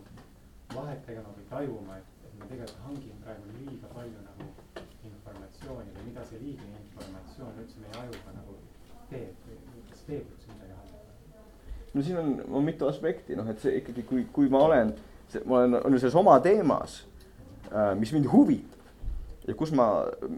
vahet 0.95 1.07
tegema 1.07 1.31
või 1.35 1.45
tajuma, 1.49 1.97
et, 1.99 2.11
et 2.25 2.35
me 2.39 2.47
tegelikult 2.49 2.83
hangime 2.85 3.17
praegu 3.23 3.55
liiga 3.55 3.87
palju 3.93 4.21
nagu 4.23 4.47
informatsiooni 5.05 5.95
või 5.95 6.05
mida 6.09 6.23
see 6.29 6.39
liigne 6.41 6.79
informatsioon 6.81 7.59
üldse 7.63 7.81
meie 7.83 7.97
ajuga 8.03 8.35
nagu 8.35 8.55
teeb 9.09 9.49
või 9.49 9.81
kas 9.89 10.05
teeb 10.07 10.29
üldse 10.29 10.53
midagi 10.53 10.77
halba? 10.77 11.43
no 11.93 12.05
siin 12.05 12.21
on, 12.21 12.31
on 12.51 12.67
mitu 12.69 12.87
aspekti, 12.87 13.35
noh, 13.35 13.49
et 13.51 13.59
see 13.63 13.75
ikkagi, 13.81 14.05
kui, 14.07 14.27
kui 14.35 14.51
ma 14.51 14.63
olen, 14.69 14.93
ma 15.43 15.59
olen, 15.63 15.97
ju 15.97 16.03
selles 16.05 16.21
oma 16.21 16.37
teemas 16.43 17.01
äh,, 17.71 17.91
mis 17.99 18.13
mind 18.15 18.31
huvitab 18.31 19.49
ja 19.49 19.57
kus 19.57 19.75
ma, 19.75 19.89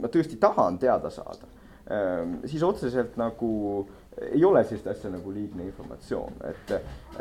ma 0.01 0.11
tõesti 0.11 0.39
tahan 0.41 0.81
teada 0.81 1.13
saada 1.13 1.55
Ehm, 1.87 2.33
siis 2.45 2.63
otseselt 2.63 3.15
nagu 3.15 3.87
ei 4.31 4.43
ole 4.45 4.63
sellist 4.67 4.89
asja 4.91 5.11
nagu 5.13 5.31
liigne 5.31 5.69
informatsioon, 5.69 6.33
et 6.49 6.73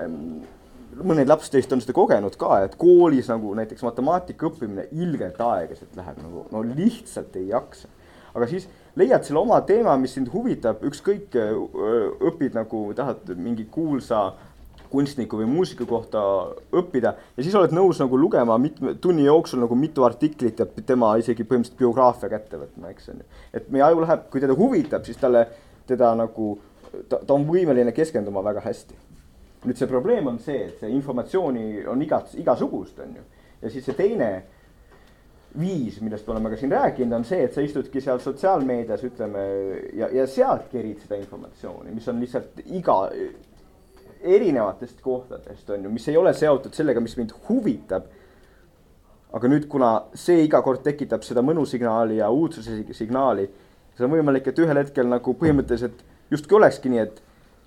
ähm, 0.03 0.41
mõned 0.97 1.29
laps 1.29 1.51
teist 1.53 1.73
on 1.75 1.83
seda 1.83 1.95
kogenud 1.97 2.37
ka, 2.41 2.63
et 2.65 2.77
koolis 2.81 3.29
nagu 3.33 3.53
näiteks 3.59 3.85
matemaatika 3.87 4.49
õppimine 4.49 4.89
ilgelt 4.97 5.41
aeglaselt 5.43 5.97
läheb 5.99 6.19
nagu 6.23 6.47
no 6.53 6.63
lihtsalt 6.67 7.37
ei 7.37 7.49
jaksa. 7.51 7.89
aga 8.37 8.47
siis 8.47 8.69
leiad 8.97 9.25
selle 9.25 9.41
oma 9.41 9.61
teema, 9.65 9.97
mis 9.97 10.15
sind 10.17 10.29
huvitab, 10.33 10.83
ükskõik 10.85 11.37
õpid 12.31 12.57
nagu 12.57 12.91
tahad 12.97 13.33
mingi 13.37 13.65
kuulsa 13.73 14.33
kunstniku 14.91 15.41
või 15.41 15.49
muusika 15.51 15.87
kohta 15.89 16.21
õppida 16.75 17.15
ja 17.37 17.45
siis 17.45 17.55
oled 17.59 17.75
nõus 17.75 17.99
nagu 18.01 18.19
lugema 18.21 18.59
mitme 18.61 18.95
tunni 19.03 19.27
jooksul 19.27 19.61
nagu 19.65 19.77
mitu 19.79 20.05
artiklit 20.07 20.61
ja 20.63 20.67
tema 20.67 21.15
isegi 21.21 21.45
põhimõtteliselt 21.45 21.81
biograafia 21.81 22.31
kätte 22.33 22.61
võtma, 22.61 22.93
eks 22.93 23.11
on 23.13 23.23
ju. 23.23 23.27
et 23.53 23.69
meie 23.73 23.85
aju 23.89 24.05
läheb, 24.05 24.29
kui 24.31 24.43
teda 24.45 24.57
huvitab, 24.59 25.05
siis 25.09 25.19
talle, 25.21 25.47
teda 25.87 26.15
nagu, 26.19 26.55
ta 27.09 27.21
on 27.35 27.47
võimeline 27.49 27.93
keskenduma 27.97 28.45
väga 28.45 28.63
hästi. 28.65 29.06
Nüüd 29.65 29.79
see 29.79 29.89
probleem 29.91 30.29
on 30.31 30.39
see, 30.43 30.67
et 30.69 30.83
see 30.83 30.93
informatsiooni 30.93 31.87
on 31.89 32.03
igat, 32.03 32.35
igasugust, 32.39 33.01
on 33.03 33.17
ju. 33.17 33.25
ja 33.63 33.73
siis 33.73 33.87
see 33.89 33.97
teine 33.97 34.31
viis, 35.57 36.01
millest 36.05 36.27
me 36.27 36.35
oleme 36.35 36.53
ka 36.53 36.59
siin 36.61 36.73
rääkinud, 36.75 37.17
on 37.17 37.25
see, 37.25 37.41
et 37.47 37.55
sa 37.55 37.65
istudki 37.65 38.03
seal 38.05 38.21
sotsiaalmeedias, 38.23 39.05
ütleme 39.09 39.45
ja, 39.97 40.11
ja 40.13 40.27
sealt 40.29 40.69
kerid 40.73 41.01
seda 41.05 41.19
informatsiooni, 41.21 41.95
mis 41.97 42.09
on 42.13 42.21
lihtsalt 42.21 42.61
iga, 42.67 42.99
erinevatest 44.27 45.01
kohtadest 45.05 45.71
on 45.71 45.87
ju, 45.87 45.93
mis 45.93 46.09
ei 46.11 46.19
ole 46.21 46.35
seotud 46.37 46.77
sellega, 46.77 47.01
mis 47.01 47.17
mind 47.19 47.35
huvitab. 47.49 48.13
aga 49.37 49.49
nüüd, 49.51 49.67
kuna 49.69 49.89
see 50.17 50.45
iga 50.47 50.63
kord 50.65 50.85
tekitab 50.85 51.25
seda 51.27 51.43
mõnusignaali 51.45 52.21
ja 52.21 52.29
uudsuse 52.33 52.79
signaali, 52.97 53.45
siis 53.91 54.05
on 54.07 54.13
võimalik, 54.15 54.47
et 54.49 54.61
ühel 54.63 54.79
hetkel 54.81 55.09
nagu 55.11 55.35
põhimõtteliselt 55.37 56.05
justkui 56.31 56.57
olekski 56.57 56.93
nii, 56.93 57.03
et 57.03 57.19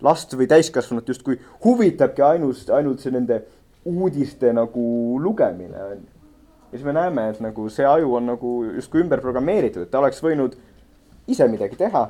last 0.05 0.33
või 0.37 0.47
täiskasvanut 0.49 1.09
justkui 1.09 1.39
huvitabki 1.63 2.23
ainus, 2.23 2.63
ainult 2.69 3.03
see 3.03 3.11
nende 3.15 3.41
uudiste 3.89 4.53
nagu 4.53 4.85
lugemine. 5.23 5.83
On 5.83 5.99
ju 5.99 6.19
ja 6.71 6.77
siis 6.77 6.85
me 6.85 6.93
näeme, 6.93 7.29
et 7.29 7.39
nagu 7.41 7.69
see 7.73 7.85
aju 7.85 8.13
on 8.15 8.27
nagu 8.29 8.49
justkui 8.75 9.01
ümber 9.01 9.21
programmeeritud, 9.21 9.85
et 9.85 9.91
ta 9.91 10.01
oleks 10.01 10.21
võinud 10.23 10.55
ise 11.29 11.47
midagi 11.49 11.77
teha, 11.79 12.03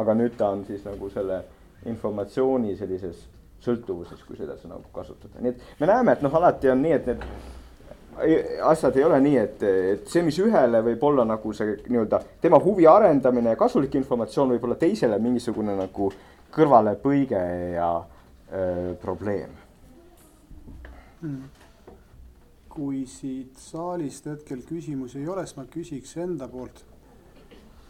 aga 0.00 0.16
nüüd 0.18 0.34
ta 0.38 0.50
on 0.54 0.64
siis 0.66 0.82
nagu 0.86 1.10
selle 1.14 1.44
informatsiooni 1.86 2.74
sellises 2.78 3.22
sõltuvuses, 3.62 4.20
kui 4.26 4.38
seda 4.38 4.56
sõna 4.58 4.80
kasutada, 4.94 5.38
nii 5.38 5.52
et 5.52 5.80
me 5.80 5.88
näeme, 5.90 6.16
et 6.16 6.22
noh, 6.24 6.34
alati 6.34 6.70
on 6.72 6.82
nii, 6.82 6.96
et 6.96 7.10
need 7.10 7.24
asjad 8.66 8.96
ei 8.98 9.04
ole 9.06 9.20
nii, 9.22 9.36
et, 9.38 9.62
et 9.62 10.10
see, 10.10 10.24
mis 10.26 10.38
ühele 10.42 10.80
võib 10.84 11.04
olla 11.06 11.24
nagu 11.28 11.52
see 11.56 11.76
nii-öelda 11.86 12.20
tema 12.42 12.58
huvi 12.60 12.88
arendamine 12.90 13.54
ja 13.54 13.60
kasulik 13.60 13.94
informatsioon, 14.00 14.56
võib 14.56 14.66
olla 14.66 14.76
teisele 14.80 15.18
mingisugune 15.22 15.76
nagu 15.78 16.10
kõrvalepõige 16.54 17.40
ja 17.76 17.90
öö, 18.52 18.94
probleem 19.02 19.56
mm 21.20 21.60
kui 22.70 23.02
siit 23.10 23.58
saalist 23.58 24.28
hetkel 24.30 24.62
küsimusi 24.68 25.18
ei 25.20 25.28
ole, 25.28 25.42
siis 25.46 25.58
ma 25.58 25.66
küsiks 25.68 26.14
enda 26.22 26.48
poolt. 26.48 26.84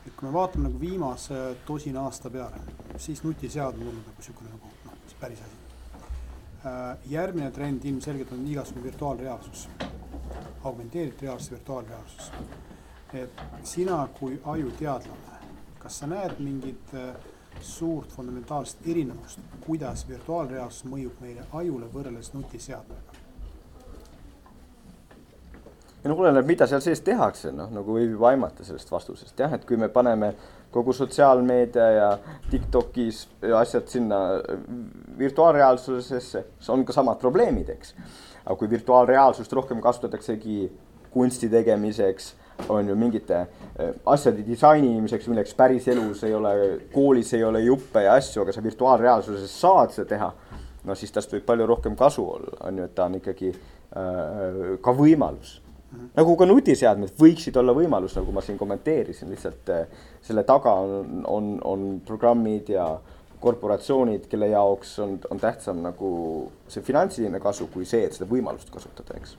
et 0.07 0.15
kui 0.17 0.27
me 0.27 0.33
vaatame 0.33 0.65
nagu 0.65 0.81
viimase 0.81 1.37
tosina 1.67 2.07
aasta 2.09 2.31
peale, 2.33 2.63
siis 2.97 3.21
nutiseadmed 3.23 3.87
on 3.91 3.99
nagu 3.99 4.23
sihukene 4.25 4.49
nagu 4.55 4.71
noh, 4.87 4.95
päris 5.21 5.43
asi. 5.45 5.59
Äh, 6.65 7.11
järgmine 7.13 7.51
trend 7.51 7.85
ilmselgelt 7.85 8.33
on 8.33 8.47
igasugune 8.49 8.85
virtuaalreaalsus, 8.85 9.69
augmenteeritud 10.65 11.23
reaalsus, 11.23 11.51
virtuaalreaalsus. 11.51 12.33
et 13.13 13.43
sina 13.65 14.09
kui 14.19 14.41
ajuteadlane, 14.45 15.39
kas 15.79 15.99
sa 15.99 16.07
näed 16.07 16.41
mingit 16.41 16.95
äh, 16.95 17.15
suurt 17.63 18.13
fundamentaalset 18.13 18.87
erinevust, 18.87 19.41
kuidas 19.67 20.07
virtuaalreaalsus 20.09 20.87
mõjub 20.91 21.21
meie 21.25 21.45
ajule 21.53 21.89
võrreldes 21.95 22.35
nutiseadmega? 22.35 23.19
ja 26.01 26.09
noh, 26.09 26.21
oleneb, 26.21 26.47
mida 26.49 26.67
seal 26.69 26.81
sees 26.85 27.03
tehakse, 27.05 27.53
noh 27.53 27.69
nagu 27.75 27.97
võib 27.97 28.15
juba 28.15 28.31
aimata 28.33 28.65
sellest 28.65 28.91
vastusest 28.93 29.41
jah, 29.41 29.53
et 29.57 29.67
kui 29.69 29.77
me 29.81 29.91
paneme 29.93 30.33
kogu 30.73 30.95
sotsiaalmeedia 30.97 31.89
ja 31.97 32.11
Tiktokis 32.51 33.25
asjad 33.59 33.89
sinna 33.91 34.21
virtuaalreaalsusesse, 35.19 36.45
siis 36.59 36.71
on 36.73 36.85
ka 36.87 36.95
samad 36.97 37.21
probleemid, 37.21 37.73
eks. 37.75 37.95
aga 38.45 38.57
kui 38.57 38.71
virtuaalreaalsust 38.71 39.53
rohkem 39.53 39.83
kasutataksegi 39.85 40.71
kunsti 41.11 41.51
tegemiseks, 41.51 42.35
on 42.69 42.89
ju 42.89 42.97
mingite 42.99 43.41
äh, 43.41 43.95
asjade 44.07 44.45
disainimiseks, 44.47 45.29
milleks 45.31 45.55
päriselus 45.55 46.25
ei 46.25 46.35
ole, 46.35 46.55
koolis 46.93 47.33
ei 47.35 47.45
ole 47.45 47.65
juppe 47.65 48.05
ja 48.07 48.15
asju, 48.19 48.43
aga 48.43 48.53
sa 48.53 48.63
virtuaalreaalsuses 48.65 49.61
saad 49.61 49.97
seda 49.97 50.09
teha. 50.15 50.33
no 50.85 50.95
siis 50.97 51.13
tast 51.13 51.33
võib 51.33 51.45
palju 51.45 51.67
rohkem 51.69 51.97
kasu 51.97 52.23
olla, 52.25 52.57
on 52.69 52.79
ju, 52.79 52.85
et 52.89 52.95
ta 52.95 53.05
on 53.11 53.19
ikkagi 53.21 53.51
äh, 53.53 54.79
ka 54.81 54.97
võimalus 54.97 55.59
nagu 55.91 56.35
ka 56.39 56.47
nutiseadmed 56.47 57.15
võiksid 57.19 57.57
olla 57.61 57.75
võimalus, 57.75 58.15
nagu 58.19 58.35
ma 58.35 58.43
siin 58.45 58.59
kommenteerisin, 58.61 59.31
lihtsalt 59.33 59.73
eh, 59.75 60.05
selle 60.23 60.45
taga 60.47 60.75
on, 60.85 61.25
on, 61.27 61.51
on 61.67 61.89
programmid 62.07 62.71
ja 62.75 62.87
korporatsioonid, 63.41 64.29
kelle 64.31 64.51
jaoks 64.53 64.99
on, 65.03 65.17
on 65.33 65.41
tähtsam 65.41 65.81
nagu 65.83 66.11
see 66.71 66.85
finantsiline 66.85 67.41
kasu 67.43 67.71
kui 67.73 67.89
see, 67.89 68.05
et 68.07 68.17
seda 68.17 68.29
võimalust 68.31 68.71
kasutada, 68.73 69.17
eks. 69.17 69.37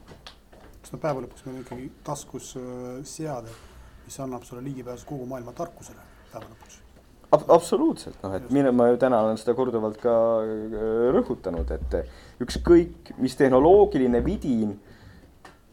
Kas 0.92 1.00
no 1.00 1.04
päeva 1.08 1.24
lõpuks 1.24 1.46
meil 1.46 1.56
on 1.56 1.64
ikkagi 1.64 1.90
taskus 2.04 2.54
äh, 2.60 3.00
seade, 3.08 3.52
mis 4.04 4.18
annab 4.20 4.44
sulle 4.44 4.64
ligipääsu 4.66 5.08
kogu 5.08 5.26
maailma 5.30 5.54
tarkusele 5.56 6.04
päeva 6.32 6.46
lõpuks 6.50 6.80
Ab? 7.32 7.46
absoluutselt, 7.48 8.18
noh, 8.26 8.34
et 8.36 8.50
mine, 8.52 8.74
ma 8.76 8.90
ju 8.90 8.98
täna 9.00 9.22
olen 9.24 9.38
seda 9.40 9.56
korduvalt 9.56 10.02
ka 10.04 10.16
äh, 10.44 10.82
rõhutanud, 11.16 11.72
et 11.72 12.44
ükskõik 12.44 13.14
mis 13.24 13.38
tehnoloogiline 13.40 14.20
vidin 14.26 14.76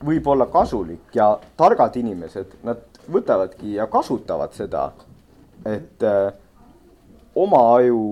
võib 0.06 0.26
olla 0.30 0.46
kasulik 0.46 1.16
ja 1.18 1.32
targad 1.58 1.98
inimesed, 1.98 2.60
nad 2.62 2.84
võtavadki 3.10 3.74
ja 3.74 3.88
kasutavad 3.90 4.54
seda, 4.54 4.92
et 5.66 6.06
äh, 6.06 6.30
oma 7.34 7.64
aju 7.74 8.02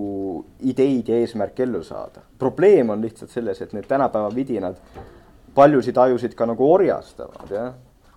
ideid 0.67 1.13
ja 1.13 1.23
eesmärke 1.23 1.63
ellu 1.63 1.85
saada. 1.87 2.27
probleem 2.39 2.91
on 2.91 3.01
lihtsalt 3.03 3.31
selles, 3.31 3.63
et 3.63 3.73
need 3.73 3.87
tänapäeva 3.87 4.35
vidinad 4.35 4.83
paljusid 5.57 5.99
ajusid 5.99 6.37
ka 6.39 6.47
nagu 6.47 6.71
orjastavad, 6.73 7.51
jah. 7.51 7.75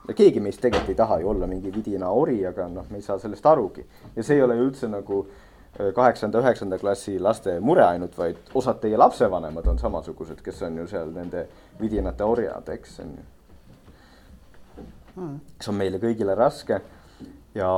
ja 0.08 0.16
keegi 0.16 0.44
meist 0.44 0.62
tegelikult 0.62 0.94
ei 0.94 1.00
taha 1.00 1.20
ju 1.22 1.30
olla 1.32 1.48
mingi 1.48 1.72
vidina 1.74 2.12
ori, 2.12 2.42
aga 2.48 2.68
noh, 2.68 2.88
me 2.90 3.00
ei 3.00 3.06
saa 3.06 3.20
sellest 3.20 3.46
arugi. 3.46 3.86
ja 4.16 4.24
see 4.24 4.38
ei 4.38 4.46
ole 4.46 4.60
ju 4.60 4.68
üldse 4.70 4.92
nagu 4.92 5.24
äh, 5.26 5.94
kaheksanda, 5.96 6.44
üheksanda 6.44 6.80
klassi 6.80 7.18
laste 7.20 7.60
mure 7.60 7.88
ainult, 7.88 8.18
vaid 8.18 8.54
osad 8.54 8.80
teie 8.84 8.98
lapsevanemad 8.98 9.68
on 9.68 9.80
samasugused, 9.80 10.44
kes 10.46 10.62
on 10.68 10.78
ju 10.84 10.88
seal 10.88 11.12
nende 11.16 11.48
vidinate 11.82 12.24
orjad, 12.24 12.70
eks, 12.76 13.00
on 13.06 13.18
ju 13.18 13.28
mis 15.20 15.70
on 15.70 15.78
meile 15.78 16.00
kõigile 16.02 16.36
raske. 16.38 16.80
ja 17.56 17.70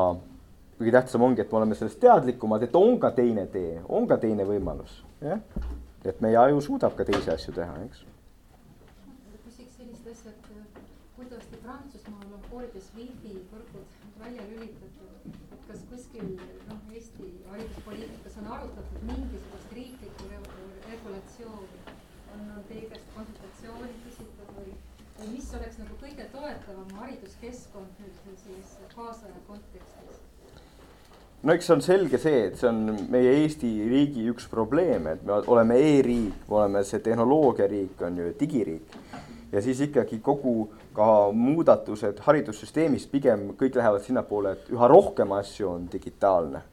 kõige 0.78 0.92
tähtsam 0.92 1.24
ongi, 1.26 1.42
et 1.42 1.52
me 1.52 1.58
oleme 1.62 1.76
sellest 1.78 2.00
teadlikumad, 2.02 2.64
et 2.64 2.76
on 2.76 3.00
ka 3.00 3.12
teine 3.18 3.46
tee, 3.54 3.80
on 3.90 4.08
ka 4.08 4.18
teine 4.22 4.46
võimalus, 4.46 5.02
jah. 5.22 5.40
et 6.06 6.22
meie 6.22 6.38
aju 6.38 6.62
suudab 6.62 6.96
ka 6.98 7.06
teisi 7.08 7.32
asju 7.34 7.54
teha, 7.56 7.78
eks. 7.86 8.04
küsiks 9.46 9.78
sellist 9.78 10.08
asja, 10.14 10.32
et 10.32 10.82
kuuldavasti 11.16 11.62
Prantsusmaal 11.64 12.28
on 12.38 12.46
koolides 12.62 12.90
wifi 12.94 13.40
võrgud 13.50 13.94
välja 14.22 14.44
lülitatud, 14.46 15.38
et 15.56 15.64
kas 15.66 15.80
kuskil 15.90 16.28
noh, 16.68 16.84
Eesti 16.94 17.30
hariduspoliitikas 17.50 18.36
on 18.38 18.50
arutatud 18.54 19.08
mingisugust 19.08 19.74
riiklikku 19.74 20.28
regulatsiooni, 20.30 21.80
on, 22.36 22.44
on 22.58 22.62
teie 22.70 22.86
käest 22.92 23.10
konsultatsiooni 23.16 23.98
küsitud 24.04 24.54
või? 24.60 24.76
või 25.18 25.32
mis 25.32 25.50
oleks 25.58 25.82
nagu 25.82 25.98
kõige 26.04 26.30
toetavam 26.36 26.94
hariduskeskkond 27.00 28.06
nüüd 28.06 28.46
siis 28.46 28.78
kaasaja 28.94 29.42
kontekstis? 29.50 30.22
no 31.42 31.58
eks 31.58 31.74
on 31.74 31.82
selge 31.82 32.22
see, 32.22 32.46
et 32.52 32.62
see 32.62 32.70
on 32.70 33.10
meie 33.10 33.34
Eesti 33.42 33.74
riigi 33.90 34.30
üks 34.30 34.46
probleem, 34.54 35.10
et 35.16 35.26
me 35.26 35.42
oleme 35.42 35.82
e-riik, 35.82 36.46
me 36.46 36.62
oleme 36.62 36.86
see 36.86 37.02
tehnoloogiariik, 37.10 38.06
on 38.06 38.22
ju, 38.22 38.34
digiriik. 38.38 39.00
Ja 39.52 39.62
siis 39.62 39.82
ikkagi 39.82 40.20
kogu 40.24 40.72
ka 40.96 41.32
muudatused 41.34 42.20
haridussüsteemis 42.26 43.08
pigem 43.12 43.52
kõik 43.60 43.76
lähevad 43.76 44.04
sinnapoole, 44.06 44.56
et 44.56 44.72
üha 44.72 44.88
rohkem 44.88 45.32
asju 45.36 45.70
on 45.70 45.88
digitaalne. 45.92 46.64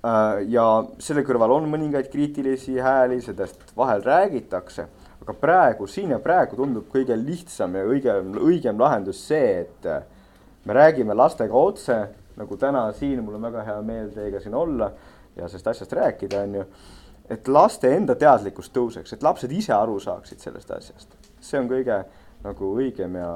Äh, 0.00 0.46
ja 0.48 0.66
selle 0.98 1.26
kõrval 1.26 1.58
on 1.58 1.68
mõningaid 1.70 2.08
kriitilisi 2.12 2.78
hääli, 2.80 3.20
sellest 3.24 3.74
vahel 3.76 4.02
räägitakse 4.06 4.88
aga 5.20 5.34
praegu, 5.36 5.86
siin 5.86 6.14
ja 6.14 6.18
praegu 6.22 6.56
tundub 6.58 6.88
kõige 6.92 7.16
lihtsam 7.18 7.76
ja 7.76 7.84
õigem, 7.88 8.32
õigem 8.40 8.80
lahendus 8.80 9.20
see, 9.28 9.66
et 9.66 9.88
äh, 9.88 10.02
me 10.64 10.76
räägime 10.76 11.14
lastega 11.16 11.56
otse, 11.56 11.98
nagu 12.40 12.56
täna 12.56 12.86
siin, 12.96 13.20
mul 13.24 13.36
on 13.36 13.48
väga 13.50 13.66
hea 13.66 13.78
meel 13.84 14.08
teiega 14.14 14.40
siin 14.40 14.56
olla 14.56 14.90
ja 15.36 15.48
sellest 15.48 15.72
asjast 15.74 15.92
rääkida, 15.96 16.44
on 16.46 16.60
ju. 16.60 16.66
et 17.30 17.48
laste 17.48 17.92
enda 17.94 18.16
teadlikkus 18.18 18.72
tõuseks, 18.74 19.14
et 19.14 19.22
lapsed 19.22 19.52
ise 19.52 19.74
aru 19.76 20.00
saaksid 20.00 20.40
sellest 20.42 20.70
asjast. 20.74 21.19
See 21.40 21.60
on 21.60 21.68
kõige 21.70 22.02
nagu 22.44 22.72
õigem 22.76 23.16
ja, 23.20 23.30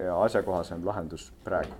ja 0.00 0.20
asjakohasem 0.22 0.84
lahendus 0.86 1.32
praegu. 1.44 1.74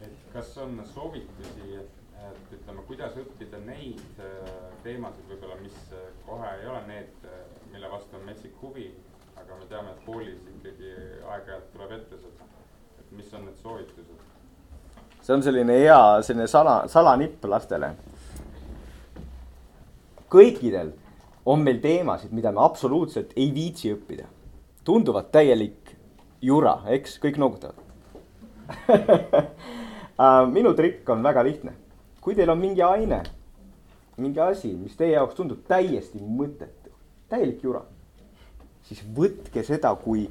et 0.00 0.26
kas 0.32 0.56
on 0.62 0.80
soovitusi, 0.94 1.76
et, 1.80 2.00
et 2.30 2.54
ütleme, 2.58 2.84
kuidas 2.88 3.16
õppida 3.20 3.60
neid 3.66 4.20
äh, 4.20 4.54
teemasid 4.84 5.28
võib-olla, 5.28 5.60
mis 5.60 5.76
äh, 5.92 6.08
kohe 6.26 6.54
ei 6.60 6.68
ole 6.70 6.82
need 6.88 7.28
mille 7.76 7.90
vastu 7.90 8.16
on 8.16 8.22
metsik 8.24 8.52
huvi, 8.62 8.86
aga 9.36 9.56
me 9.60 9.66
teame, 9.68 9.90
et 9.92 10.04
koolis 10.06 10.44
ikkagi 10.48 10.92
aeg-ajalt 11.28 11.72
tuleb 11.72 11.90
ette 11.98 12.18
seda. 12.22 12.46
et 12.98 13.10
mis 13.18 13.34
on 13.34 13.44
need 13.44 13.58
soovitused? 13.62 14.22
see 15.26 15.34
on 15.34 15.42
selline 15.44 15.76
hea, 15.80 15.98
selline 16.22 16.46
sala, 16.48 16.76
salanipp 16.88 17.44
lastele. 17.44 17.90
kõikidel 20.32 20.94
on 21.46 21.62
meil 21.62 21.80
teemasid, 21.80 22.32
mida 22.34 22.52
me 22.52 22.64
absoluutselt 22.64 23.32
ei 23.36 23.52
viitsi 23.54 23.92
õppida. 23.94 24.26
tunduvad 24.84 25.30
täielik 25.32 25.96
jura, 26.42 26.80
eks, 26.86 27.18
kõik 27.22 27.38
noogutavad 27.38 27.82
äh, 30.18 30.46
minu 30.50 30.74
trikk 30.74 31.08
on 31.10 31.22
väga 31.22 31.44
lihtne. 31.46 31.72
kui 32.20 32.34
teil 32.34 32.50
on 32.50 32.58
mingi 32.58 32.82
aine, 32.82 33.22
mingi 34.16 34.40
asi, 34.40 34.72
mis 34.74 34.96
teie 34.98 35.14
jaoks 35.14 35.38
tundub 35.38 35.62
täiesti 35.68 36.18
mõttetu 36.18 36.90
täielik 37.28 37.62
jura. 37.62 37.82
siis 38.86 39.02
võtke 39.14 39.62
seda 39.66 39.94
kui 39.98 40.28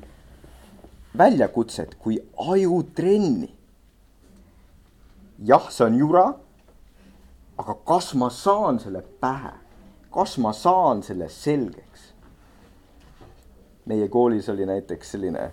väljakutset 1.18 1.96
kui 2.00 2.20
ajutrenni. 2.38 3.52
jah, 5.44 5.70
see 5.72 5.86
on 5.86 6.00
jura. 6.00 6.26
aga 7.58 7.76
kas 7.88 8.14
ma 8.14 8.30
saan 8.30 8.80
selle 8.80 9.04
pähe, 9.20 9.54
kas 10.16 10.38
ma 10.40 10.54
saan 10.56 11.04
selle 11.04 11.30
selgeks? 11.30 12.12
meie 13.86 14.08
koolis 14.10 14.48
oli 14.50 14.66
näiteks 14.66 15.12
selline 15.14 15.52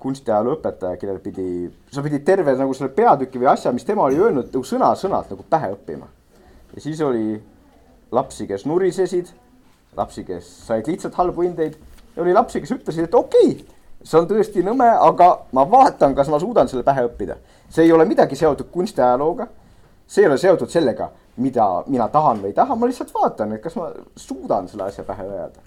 kunstiajaloo 0.00 0.54
õpetaja, 0.56 0.96
kellel 0.96 1.18
pidi, 1.20 1.66
sa 1.92 2.02
pidid 2.04 2.22
terve 2.24 2.54
nagu 2.56 2.74
selle 2.76 2.92
peatüki 2.94 3.40
või 3.42 3.50
asja, 3.50 3.72
mis 3.74 3.84
tema 3.84 4.06
oli 4.06 4.20
öelnud, 4.20 4.48
nagu 4.54 4.64
sõna-sõnalt 4.64 5.34
nagu 5.34 5.44
pähe 5.50 5.72
õppima. 5.74 6.06
ja 6.74 6.80
siis 6.80 7.00
oli 7.04 7.42
lapsi, 8.14 8.46
kes 8.46 8.64
nurisesid, 8.66 9.32
lapsi, 9.96 10.24
kes 10.24 10.48
said 10.68 10.88
lihtsalt 10.88 11.18
halbu 11.18 11.44
hindeid 11.44 11.76
ja 12.16 12.22
oli 12.22 12.32
lapsi, 12.32 12.62
kes 12.62 12.72
ütlesid, 12.78 13.08
et 13.08 13.14
okei 13.14 13.50
okay,, 13.52 13.78
see 14.02 14.20
on 14.20 14.28
tõesti 14.30 14.62
nõme, 14.64 14.88
aga 14.88 15.30
ma 15.52 15.66
vaatan, 15.70 16.14
kas 16.14 16.30
ma 16.30 16.40
suudan 16.40 16.70
selle 16.70 16.86
pähe 16.86 17.04
õppida. 17.08 17.36
see 17.68 17.84
ei 17.84 17.92
ole 17.92 18.06
midagi 18.08 18.36
seotud 18.36 18.70
kunstiajalooga. 18.72 19.48
See 20.08 20.24
ei 20.24 20.28
ole 20.28 20.38
seotud 20.38 20.70
sellega, 20.72 21.10
mida 21.36 21.66
mina 21.86 22.08
tahan 22.08 22.40
või 22.42 22.52
ei 22.52 22.56
taha, 22.56 22.76
ma 22.76 22.88
lihtsalt 22.88 23.12
vaatan, 23.14 23.52
et 23.54 23.62
kas 23.62 23.76
ma 23.76 23.90
suudan 24.16 24.68
selle 24.68 24.88
asja 24.88 25.04
pähe 25.04 25.26
ajada. 25.28 25.60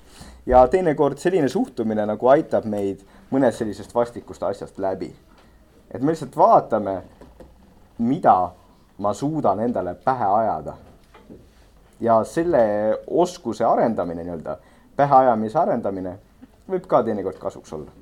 ja 0.46 0.64
teinekord 0.68 1.18
selline 1.22 1.50
suhtumine 1.50 2.06
nagu 2.06 2.28
aitab 2.28 2.66
meid 2.66 3.04
mõnest 3.32 3.62
sellisest 3.62 3.94
vastikust 3.96 4.44
asjast 4.44 4.80
läbi. 4.80 5.14
et 5.92 6.02
me 6.02 6.12
lihtsalt 6.12 6.38
vaatame, 6.38 7.02
mida 7.98 8.52
ma 8.98 9.14
suudan 9.14 9.60
endale 9.60 9.94
pähe 9.94 10.26
ajada. 10.26 10.74
ja 12.00 12.24
selle 12.24 12.98
oskuse 13.08 13.66
arendamine 13.66 14.24
nii-öelda, 14.24 14.58
päheajamise 14.96 15.60
arendamine 15.60 16.18
võib 16.70 16.88
ka 16.88 17.04
teinekord 17.04 17.38
kasuks 17.38 17.74
olla 17.74 18.01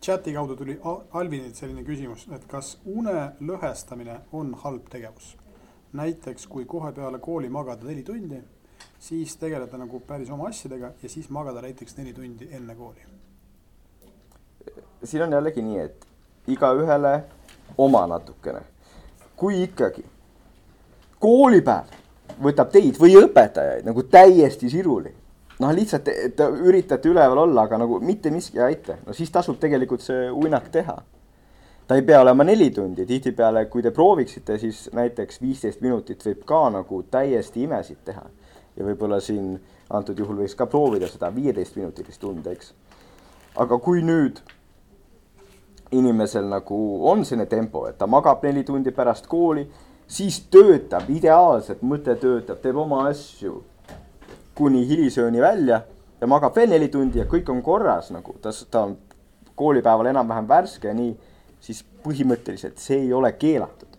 chati 0.00 0.32
kaudu 0.32 0.56
tuli 0.56 0.78
Alvinilt 1.12 1.56
selline 1.56 1.82
küsimus, 1.84 2.26
et 2.34 2.44
kas 2.50 2.76
une 2.86 3.32
lõhestamine 3.40 4.20
on 4.32 4.54
halb 4.64 4.88
tegevus? 4.90 5.36
näiteks 5.92 6.46
kui 6.46 6.66
kohe 6.68 6.92
peale 6.92 7.18
kooli 7.18 7.48
magada 7.48 7.86
neli 7.88 8.02
tundi, 8.04 8.36
siis 9.00 9.36
tegeleda 9.40 9.78
nagu 9.80 10.00
päris 10.04 10.28
oma 10.30 10.50
asjadega 10.50 10.90
ja 11.02 11.08
siis 11.08 11.30
magada 11.30 11.62
näiteks 11.64 11.96
neli 11.96 12.12
tundi 12.12 12.48
enne 12.52 12.74
kooli. 12.74 13.00
siin 15.04 15.22
on 15.22 15.32
jällegi 15.32 15.62
nii, 15.62 15.78
et 15.78 16.06
igaühele 16.46 17.24
oma 17.78 18.06
natukene. 18.06 18.60
kui 19.36 19.62
ikkagi 19.62 20.04
koolipäev 21.18 21.96
võtab 22.42 22.70
teid 22.70 23.00
või 23.00 23.16
õpetajaid 23.22 23.86
nagu 23.86 24.02
täiesti 24.02 24.70
siruli 24.70 25.14
noh, 25.58 25.74
lihtsalt 25.74 26.08
te 26.36 26.48
üritate 26.64 27.10
üleval 27.10 27.44
olla, 27.44 27.66
aga 27.66 27.78
nagu 27.82 28.00
mitte 28.04 28.30
miski 28.34 28.58
ei 28.60 28.72
aita, 28.72 28.98
no 29.06 29.14
siis 29.16 29.32
tasub 29.34 29.58
tegelikult 29.60 30.04
see 30.04 30.28
uinak 30.30 30.68
teha. 30.74 30.98
ta 31.88 31.96
ei 31.96 32.02
pea 32.04 32.20
olema 32.20 32.44
neli 32.44 32.68
tundi, 32.70 33.06
tihtipeale, 33.08 33.64
kui 33.72 33.82
te 33.82 33.90
prooviksite, 33.96 34.58
siis 34.58 34.90
näiteks 34.92 35.40
viisteist 35.40 35.80
minutit 35.80 36.24
võib 36.26 36.42
ka 36.44 36.66
nagu 36.70 37.02
täiesti 37.10 37.64
imesid 37.64 38.04
teha. 38.04 38.26
ja 38.76 38.84
võib-olla 38.84 39.20
siin 39.20 39.56
antud 39.90 40.18
juhul 40.18 40.44
võiks 40.44 40.54
ka 40.54 40.66
proovida 40.66 41.08
seda 41.08 41.32
viieteistminutilist 41.34 42.24
und, 42.24 42.46
eks. 42.46 42.72
aga 43.56 43.78
kui 43.78 44.02
nüüd 44.02 44.38
inimesel 45.90 46.44
nagu 46.44 46.78
on 47.08 47.24
selline 47.24 47.48
tempo, 47.48 47.86
et 47.88 47.98
ta 47.98 48.06
magab 48.06 48.44
neli 48.44 48.62
tundi 48.64 48.92
pärast 48.92 49.26
kooli, 49.26 49.64
siis 50.06 50.42
töötab 50.52 51.08
ideaalselt, 51.10 51.80
mõte 51.82 52.14
töötab, 52.20 52.60
teeb 52.60 52.76
oma 52.76 53.06
asju 53.08 53.62
kuni 54.58 54.82
hilisööni 54.88 55.40
välja 55.42 55.82
ja 56.20 56.26
magab 56.26 56.56
veel 56.56 56.72
neli 56.72 56.88
tundi 56.90 57.20
ja 57.20 57.26
kõik 57.30 57.50
on 57.52 57.62
korras 57.62 58.10
nagu, 58.14 58.34
ta, 58.42 58.50
ta 58.70 58.84
on 58.88 58.96
koolipäeval 59.58 60.10
enam-vähem 60.10 60.48
värske 60.48 60.90
ja 60.90 60.96
nii, 60.98 61.14
siis 61.62 61.84
põhimõtteliselt 62.04 62.82
see 62.82 63.04
ei 63.04 63.12
ole 63.14 63.32
keelatud. 63.38 63.96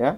jah, 0.00 0.16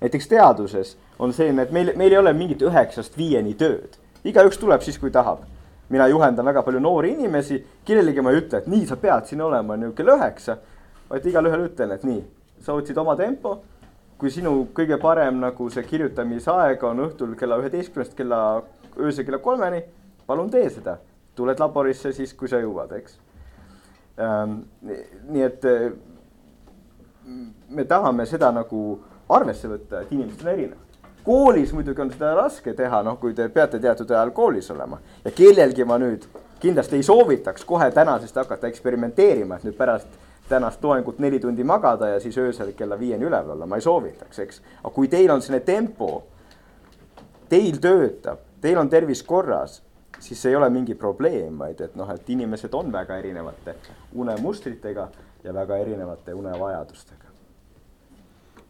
näiteks 0.00 0.28
teaduses 0.28 0.96
on 1.18 1.32
selline, 1.32 1.64
et 1.64 1.72
meil, 1.72 1.92
meil 1.96 2.12
ei 2.12 2.20
ole 2.20 2.32
mingit 2.36 2.62
üheksast 2.62 3.16
viieni 3.16 3.54
tööd, 3.56 3.96
igaüks 4.24 4.60
tuleb 4.60 4.84
siis, 4.84 4.98
kui 4.98 5.10
tahab. 5.10 5.44
mina 5.88 6.06
juhendan 6.08 6.46
väga 6.46 6.62
palju 6.64 6.80
noori 6.80 7.10
inimesi, 7.12 7.58
kellelegi 7.84 8.20
ma 8.20 8.32
ei 8.32 8.40
ütle, 8.40 8.58
et 8.58 8.66
nii, 8.66 8.86
sa 8.88 8.96
pead 8.96 9.28
siin 9.28 9.40
olema 9.44 9.76
nüüd 9.76 9.92
kell 9.96 10.14
üheksa, 10.16 10.56
vaid 11.10 11.26
igale 11.28 11.52
ühele 11.52 11.68
ütlen, 11.68 11.92
et 11.92 12.04
nii, 12.04 12.22
sa 12.64 12.72
otsid 12.72 12.98
oma 12.98 13.16
tempo 13.16 13.58
kui 14.18 14.30
sinu 14.30 14.68
kõige 14.74 14.96
parem 15.02 15.40
nagu 15.42 15.66
see 15.72 15.82
kirjutamisaeg 15.84 16.82
on 16.86 17.02
õhtul 17.08 17.34
kella 17.38 17.58
üheteistkümnest 17.60 18.14
kella 18.16 18.62
öösel 18.98 19.24
kella 19.24 19.38
kolmeni, 19.38 19.84
palun 20.26 20.50
tee 20.50 20.70
seda. 20.70 20.98
tuled 21.34 21.58
laborisse 21.58 22.12
siis, 22.12 22.34
kui 22.34 22.48
sa 22.48 22.60
jõuad, 22.62 22.92
eks 22.94 23.18
ähm,. 24.22 24.60
nii 25.28 25.42
et 25.42 25.64
äh, 25.64 25.92
me 27.68 27.84
tahame 27.84 28.26
seda 28.26 28.52
nagu 28.54 28.84
arvesse 29.28 29.68
võtta, 29.68 30.02
et 30.02 30.12
inimesed 30.12 30.44
on 30.44 30.52
erinevad. 30.52 30.98
koolis 31.24 31.72
muidugi 31.72 32.00
on 32.00 32.12
seda 32.12 32.34
raske 32.38 32.74
teha, 32.74 33.02
noh, 33.02 33.18
kui 33.20 33.34
te 33.34 33.48
peate 33.48 33.80
teatud 33.80 34.10
ajal 34.10 34.30
koolis 34.30 34.70
olema 34.70 35.00
ja 35.24 35.30
kellelgi 35.30 35.84
ma 35.84 35.98
nüüd 35.98 36.28
kindlasti 36.60 36.96
ei 36.96 37.02
soovitaks 37.02 37.64
kohe 37.64 37.90
tänasest 37.90 38.36
hakata 38.36 38.68
eksperimenteerima, 38.70 39.56
et 39.56 39.66
nüüd 39.68 39.76
pärast 39.76 40.20
tänast 40.48 40.84
loengut 40.84 41.18
neli 41.18 41.40
tundi 41.40 41.64
magada 41.64 42.08
ja 42.08 42.20
siis 42.20 42.38
öösel 42.38 42.72
kella 42.76 42.98
viieni 42.98 43.24
üleval 43.24 43.56
olla, 43.56 43.66
ma 43.66 43.80
ei 43.80 43.84
soovitaks, 43.84 44.38
eks. 44.38 44.62
aga 44.82 44.92
kui 44.94 45.08
teil 45.08 45.32
on 45.32 45.42
selline 45.42 45.64
tempo, 45.64 46.10
teil 47.48 47.80
töötab, 47.80 48.43
teil 48.64 48.80
on 48.80 48.88
tervis 48.88 49.22
korras, 49.22 49.82
siis 50.18 50.46
ei 50.46 50.56
ole 50.56 50.70
mingi 50.72 50.94
probleem, 50.96 51.58
vaid 51.60 51.80
et 51.84 51.96
noh, 52.00 52.08
et 52.14 52.30
inimesed 52.32 52.72
on 52.74 52.92
väga 52.92 53.18
erinevate 53.20 53.76
unemustritega 54.22 55.08
ja 55.44 55.54
väga 55.54 55.76
erinevate 55.82 56.34
unevajadustega. 56.34 57.32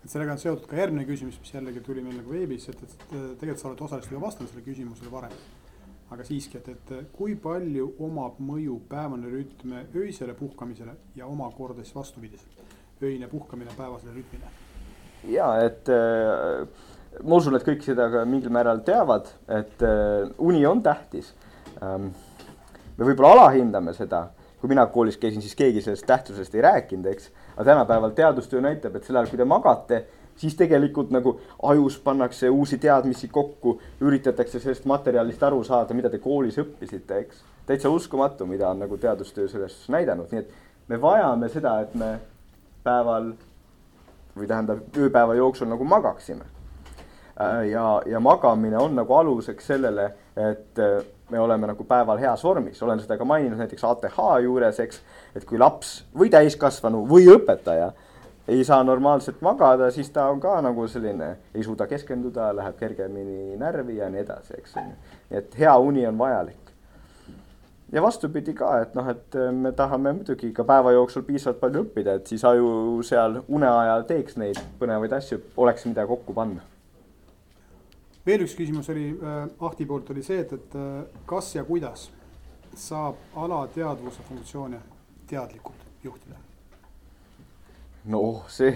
et 0.05 0.11
sellega 0.11 0.35
on 0.35 0.41
seotud 0.41 0.67
ka 0.69 0.77
järgmine 0.77 1.07
küsimus, 1.09 1.39
mis 1.41 1.55
jällegi 1.55 1.81
tuli 1.81 2.03
meil 2.05 2.19
nagu 2.19 2.33
veebis, 2.33 2.67
et, 2.73 2.83
et 2.83 3.05
tegelikult 3.41 3.63
sa 3.63 3.69
oled 3.71 3.85
osaliselt 3.87 4.17
juba 4.17 4.27
vastanud 4.27 4.51
sellele 4.51 4.67
küsimusele 4.67 5.13
varem. 5.13 5.37
aga 6.11 6.27
siiski, 6.27 6.59
et, 6.59 6.69
et 6.69 7.15
kui 7.15 7.37
palju 7.47 7.87
omab 8.07 8.43
mõju 8.51 8.81
päevane 8.91 9.31
rütm 9.31 9.79
öisele 10.03 10.35
puhkamisele 10.35 10.97
ja 11.17 11.27
omakorda 11.27 11.87
siis 11.87 11.95
vastupidiselt, 11.95 12.75
öine 13.03 13.31
puhkamine 13.31 13.71
päevasele 13.79 14.19
rütmile? 14.19 14.51
ja 15.31 15.49
et 15.65 15.89
äh, 15.89 16.67
ma 17.23 17.39
usun, 17.39 17.57
et 17.59 17.67
kõik 17.67 17.85
seda 17.85 18.09
ka 18.13 18.25
mingil 18.29 18.53
määral 18.55 18.83
teavad, 18.87 19.29
et 19.49 19.83
äh, 19.85 20.31
uni 20.39 20.65
on 20.67 20.83
tähtis 20.83 21.33
ähm,. 21.83 22.11
me 22.97 23.07
võib-olla 23.07 23.35
alahindame 23.35 23.95
seda, 23.95 24.29
kui 24.61 24.71
mina 24.71 24.87
koolis 24.87 25.19
käisin, 25.21 25.43
siis 25.43 25.57
keegi 25.59 25.83
sellest 25.83 26.07
tähtsusest 26.07 26.55
ei 26.55 26.63
rääkinud, 26.65 27.07
eks. 27.13 27.31
aga 27.55 27.65
tänapäeval 27.71 28.15
teadustöö 28.17 28.63
näitab, 28.65 28.97
et 28.97 29.05
sel 29.05 29.19
ajal, 29.19 29.31
kui 29.31 29.41
te 29.41 29.47
magate, 29.49 30.05
siis 30.37 30.57
tegelikult 30.59 31.11
nagu 31.15 31.37
ajus 31.63 31.99
pannakse 32.03 32.51
uusi 32.51 32.79
teadmisi 32.83 33.29
kokku, 33.29 33.79
üritatakse 34.01 34.61
sellest 34.61 34.87
materjalist 34.91 35.43
aru 35.43 35.63
saada, 35.65 35.95
mida 35.95 36.11
te 36.11 36.23
koolis 36.23 36.59
õppisite, 36.63 37.21
eks. 37.27 37.43
täitsa 37.67 37.91
uskumatu, 37.91 38.47
mida 38.47 38.71
on 38.71 38.83
nagu 38.87 38.99
teadustöö 38.99 39.49
selles 39.49 39.85
näidanud, 39.93 40.33
nii 40.33 40.45
et 40.45 40.57
me 40.89 41.01
vajame 41.01 41.51
seda, 41.53 41.79
et 41.85 41.95
me 41.95 42.17
päeval 42.85 43.33
või 44.35 44.51
tähendab 44.51 44.99
ööpäeva 44.99 45.37
jooksul 45.39 45.71
nagu 45.71 45.87
magaksime 45.87 46.54
ja, 47.71 48.03
ja 48.07 48.21
magamine 48.21 48.79
on 48.79 48.95
nagu 48.97 49.15
aluseks 49.15 49.67
sellele, 49.67 50.11
et 50.37 50.79
äh, 50.79 51.05
me 51.31 51.41
oleme 51.41 51.67
nagu 51.67 51.85
päeval 51.85 52.19
heas 52.19 52.45
vormis, 52.45 52.83
olen 52.83 53.01
seda 53.01 53.19
ka 53.19 53.25
maininud 53.25 53.59
näiteks 53.59 53.85
ATH 53.85 54.19
juures, 54.45 54.81
eks. 54.81 55.01
et 55.35 55.45
kui 55.49 55.59
laps 55.59 56.05
või 56.17 56.31
täiskasvanu 56.31 57.05
või 57.11 57.27
õpetaja 57.33 57.93
ei 58.49 58.65
saa 58.65 58.83
normaalselt 58.85 59.41
magada, 59.41 59.89
siis 59.91 60.11
ta 60.13 60.27
on 60.29 60.41
ka 60.41 60.59
nagu 60.63 60.85
selline, 60.89 61.31
ei 61.55 61.65
suuda 61.65 61.87
keskenduda, 61.89 62.51
läheb 62.57 62.77
kergemini 62.77 63.57
närvi 63.57 63.97
ja 63.97 64.11
nii 64.13 64.21
edasi, 64.21 64.59
eks. 64.59 64.77
nii 64.77 65.41
et 65.41 65.59
hea 65.59 65.73
uni 65.79 66.07
on 66.07 66.19
vajalik. 66.19 66.61
ja 67.93 68.03
vastupidi 68.03 68.55
ka, 68.55 68.77
et 68.83 68.95
noh, 68.95 69.09
et 69.09 69.39
äh, 69.39 69.51
me 69.53 69.73
tahame 69.73 70.13
muidugi 70.13 70.53
ka 70.53 70.65
päeva 70.65 70.93
jooksul 70.93 71.25
piisavalt 71.27 71.61
palju 71.61 71.87
õppida, 71.87 72.19
et 72.21 72.31
siis 72.31 72.45
aju 72.45 73.03
seal 73.03 73.41
une 73.49 73.71
ajal 73.71 74.07
teeks 74.07 74.37
neid 74.37 74.61
põnevaid 74.79 75.19
asju, 75.19 75.41
oleks 75.57 75.87
mida 75.89 76.07
kokku 76.07 76.37
panna 76.37 76.74
veel 78.27 78.45
üks 78.45 78.57
küsimus 78.57 78.89
oli 78.93 79.11
äh, 79.13 79.45
Ahti 79.61 79.87
poolt 79.87 80.11
oli 80.11 80.23
see, 80.25 80.41
et, 80.45 80.53
et 80.53 80.77
äh, 80.79 81.05
kas 81.27 81.55
ja 81.55 81.65
kuidas 81.65 82.09
saab 82.75 83.21
alateadvuse 83.37 84.25
funktsioone 84.29 84.81
teadlikult 85.31 86.05
juhtida? 86.05 86.37
noh, 88.05 88.45
see, 88.53 88.73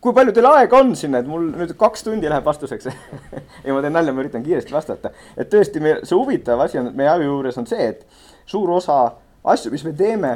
kui 0.00 0.14
palju 0.14 0.34
teil 0.34 0.46
aega 0.50 0.78
on 0.78 0.94
siin, 0.96 1.16
et 1.18 1.26
mul 1.26 1.48
nüüd 1.50 1.74
kaks 1.78 2.04
tundi 2.06 2.30
läheb 2.30 2.46
vastuseks 2.46 2.90
ei, 3.64 3.72
ma 3.72 3.80
teen 3.82 3.94
nalja, 3.94 4.14
ma 4.14 4.24
üritan 4.24 4.44
kiiresti 4.46 4.74
vastata. 4.74 5.14
et 5.36 5.50
tõesti, 5.52 5.82
me, 5.82 5.96
see 6.04 6.18
huvitav 6.18 6.62
asi 6.66 6.78
on 6.82 6.92
meie 6.96 7.10
aju 7.10 7.32
juures 7.32 7.58
on 7.58 7.68
see, 7.70 7.90
et 7.94 8.06
suur 8.50 8.70
osa 8.78 9.02
asju, 9.44 9.72
mis 9.72 9.84
me 9.86 9.92
teeme, 9.96 10.32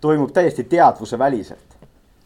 toimub 0.00 0.32
täiesti 0.34 0.64
teadvuse 0.64 1.18
väliselt. 1.18 1.64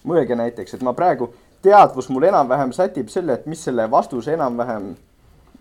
mõelge 0.04 0.34
näiteks, 0.34 0.74
et 0.74 0.82
ma 0.82 0.92
praegu, 0.98 1.30
teadvus 1.62 2.08
mul 2.10 2.26
enam-vähem 2.26 2.72
sätib 2.74 3.08
selle, 3.08 3.38
et 3.38 3.46
mis 3.46 3.60
selle 3.64 3.90
vastuse 3.90 4.32
enam-vähem 4.34 4.92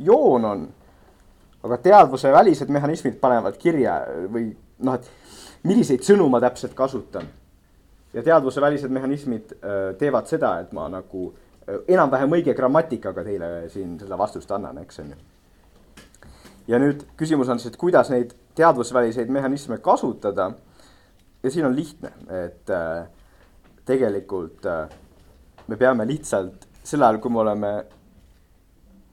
joon 0.05 0.45
on. 0.45 0.67
aga 1.63 1.77
teadvuse 1.77 2.31
välised 2.31 2.69
mehhanismid 2.73 3.19
panevad 3.21 3.57
kirja 3.61 3.99
või 4.33 4.47
noh, 4.81 4.95
et 4.97 5.09
milliseid 5.63 6.01
sõnu 6.05 6.25
ma 6.29 6.41
täpselt 6.41 6.73
kasutan. 6.73 7.27
ja 8.13 8.23
teadvusevälised 8.23 8.91
mehhanismid 8.91 9.53
äh, 9.53 9.95
teevad 9.97 10.27
seda, 10.27 10.59
et 10.59 10.71
ma 10.75 10.89
nagu 10.89 11.29
äh, 11.29 11.77
enam-vähem 11.87 12.33
õige 12.39 12.53
grammatikaga 12.53 13.23
teile 13.23 13.69
siin 13.69 13.99
seda 13.99 14.17
vastust 14.17 14.51
annan, 14.51 14.81
eks 14.83 14.99
on 14.99 15.13
ju. 15.13 15.19
ja 16.67 16.79
nüüd 16.79 17.05
küsimus 17.17 17.49
on 17.49 17.59
siis, 17.59 17.73
et 17.73 17.79
kuidas 17.79 18.09
neid 18.09 18.33
teadvusväliseid 18.55 19.29
mehhanisme 19.29 19.77
kasutada. 19.77 20.51
ja 21.43 21.51
siin 21.51 21.65
on 21.65 21.75
lihtne, 21.75 22.11
et 22.45 22.69
äh, 22.69 23.07
tegelikult 23.85 24.65
äh, 24.65 24.89
me 25.67 25.77
peame 25.77 26.07
lihtsalt 26.07 26.67
sel 26.83 27.03
ajal, 27.03 27.19
kui 27.21 27.31
me 27.31 27.39
oleme, 27.39 27.71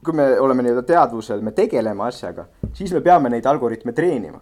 kui 0.05 0.15
me 0.15 0.29
oleme 0.41 0.63
nii-öelda 0.63 0.85
teadvusel, 0.87 1.41
me 1.43 1.53
tegeleme 1.53 2.05
asjaga, 2.07 2.47
siis 2.73 2.93
me 2.95 3.01
peame 3.05 3.31
neid 3.33 3.47
algoritme 3.47 3.93
treenima. 3.93 4.41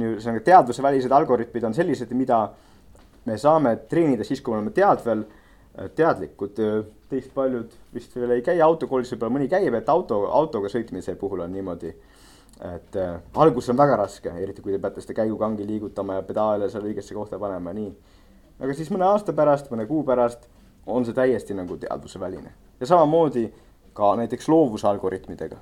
ühesõnaga 0.00 0.40
teadvusevälised 0.46 1.12
algoritmid 1.12 1.64
on 1.66 1.74
sellised, 1.74 2.12
mida 2.14 2.44
me 3.26 3.36
saame 3.38 3.76
treenida 3.90 4.24
siis, 4.24 4.40
kui 4.40 4.54
me 4.54 4.60
oleme 4.60 4.72
teadvel, 4.74 5.24
teadlikud. 5.96 6.60
Teist 7.10 7.32
paljud 7.34 7.72
vist 7.94 8.14
veel 8.14 8.36
ei 8.36 8.42
käi 8.46 8.60
autokoolis, 8.62 9.10
võib-olla 9.14 9.34
mõni 9.34 9.48
käib, 9.50 9.74
et 9.74 9.88
auto, 9.90 10.22
autoga 10.30 10.70
sõitmise 10.70 11.16
puhul 11.18 11.42
on 11.46 11.52
niimoodi. 11.52 11.94
et 12.60 12.96
äh, 12.96 13.14
alguses 13.40 13.70
on 13.70 13.76
väga 13.76 13.96
raske, 13.96 14.30
eriti 14.36 14.60
kui 14.60 14.72
te 14.72 14.78
peate 14.78 15.00
seda 15.00 15.14
käigukangi 15.22 15.64
liigutama 15.66 16.18
ja 16.18 16.22
pedaale 16.22 16.68
seal 16.68 16.84
õigesse 16.84 17.14
kohta 17.16 17.38
panema, 17.38 17.72
nii. 17.72 17.92
aga 18.60 18.74
siis 18.76 18.90
mõne 18.92 19.06
aasta 19.08 19.32
pärast, 19.32 19.70
mõne 19.72 19.86
kuu 19.88 20.02
pärast 20.04 20.44
on 20.86 21.04
see 21.04 21.16
täiesti 21.16 21.56
nagu 21.56 21.78
teadvuseväline 21.80 22.52
ja 22.80 22.86
samamoodi 22.86 23.46
ka 23.92 24.16
näiteks 24.16 24.48
loovusalgoritmidega. 24.48 25.56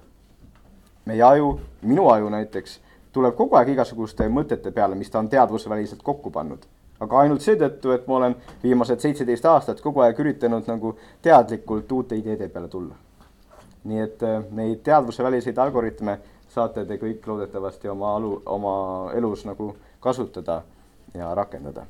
meie 1.05 1.22
aju, 1.22 1.61
minu 1.83 2.09
aju 2.09 2.29
näiteks, 2.29 2.81
tuleb 3.12 3.35
kogu 3.35 3.57
aeg 3.57 3.68
igasuguste 3.68 4.29
mõtete 4.29 4.70
peale, 4.70 4.95
mis 4.95 5.11
ta 5.11 5.18
on 5.18 5.29
teadvusväliselt 5.29 6.03
kokku 6.03 6.31
pannud 6.31 6.66
aga 7.01 7.20
ainult 7.22 7.45
seetõttu, 7.45 7.93
et 7.95 8.07
ma 8.11 8.16
olen 8.18 8.37
viimased 8.62 9.03
seitseteist 9.03 9.47
aastat 9.47 9.83
kogu 9.83 10.03
aeg 10.03 10.18
üritanud 10.18 10.66
nagu 10.70 10.95
teadlikult 11.22 11.93
uute 11.93 12.18
ideede 12.18 12.49
peale 12.49 12.68
tulla. 12.68 12.95
nii 13.89 14.01
et 14.03 14.22
äh, 14.26 14.43
neid 14.51 14.81
teadvuseväliseid 14.85 15.59
algoritme 15.59 16.18
saate 16.51 16.85
te 16.85 16.97
kõik 16.99 17.26
loodetavasti 17.26 17.89
oma 17.89 18.16
alu, 18.16 18.33
oma 18.47 18.72
elus 19.14 19.45
nagu 19.47 19.70
kasutada 20.01 20.62
ja 21.14 21.31
rakendada. 21.35 21.87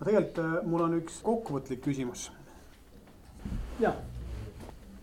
aga 0.00 0.08
tegelikult 0.08 0.40
äh, 0.44 0.56
mul 0.64 0.86
on 0.88 0.96
üks 1.02 1.20
kokkuvõtlik 1.22 1.84
küsimus. 1.84 2.30
Jah. 3.80 3.94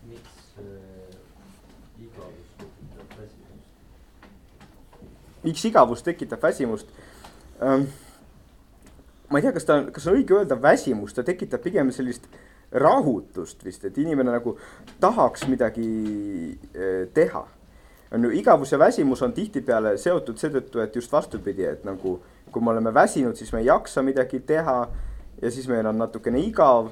miks 0.10 0.54
äh, 0.58 1.16
igavus 2.04 2.52
tekitab 2.58 3.18
väsimust? 3.18 3.66
miks 5.44 5.66
igavus 5.66 6.04
tekitab 6.04 6.44
väsimust? 6.44 6.88
ähm,. 7.62 7.89
ma 9.30 9.38
ei 9.38 9.42
tea, 9.42 9.54
kas 9.56 9.66
ta 9.66 9.80
on, 9.80 9.92
kas 9.92 10.08
on 10.08 10.18
õige 10.20 10.36
öelda 10.39 10.62
väsimus, 10.62 11.14
ta 11.14 11.24
tekitab 11.24 11.64
pigem 11.64 11.92
sellist 11.92 12.28
rahutust 12.72 13.66
vist, 13.66 13.86
et 13.86 13.98
inimene 13.98 14.32
nagu 14.32 14.56
tahaks 15.00 15.48
midagi 15.52 15.88
äh, 16.76 17.08
teha. 17.14 17.48
on 18.12 18.24
ju, 18.24 18.30
igavus 18.36 18.72
ja 18.72 18.80
väsimus 18.80 19.22
on 19.22 19.34
tihtipeale 19.34 19.98
seotud 19.98 20.38
seetõttu, 20.38 20.80
et 20.84 20.96
just 20.96 21.12
vastupidi, 21.12 21.64
et 21.64 21.84
nagu 21.88 22.20
kui 22.52 22.64
me 22.64 22.72
oleme 22.72 22.94
väsinud, 22.94 23.36
siis 23.36 23.54
me 23.54 23.60
ei 23.60 23.66
jaksa 23.66 24.04
midagi 24.04 24.39
teha 24.39 24.78
ja 25.42 25.52
siis 25.52 25.68
meil 25.68 25.88
on 25.88 25.98
natukene 25.98 26.39
igav. 26.39 26.92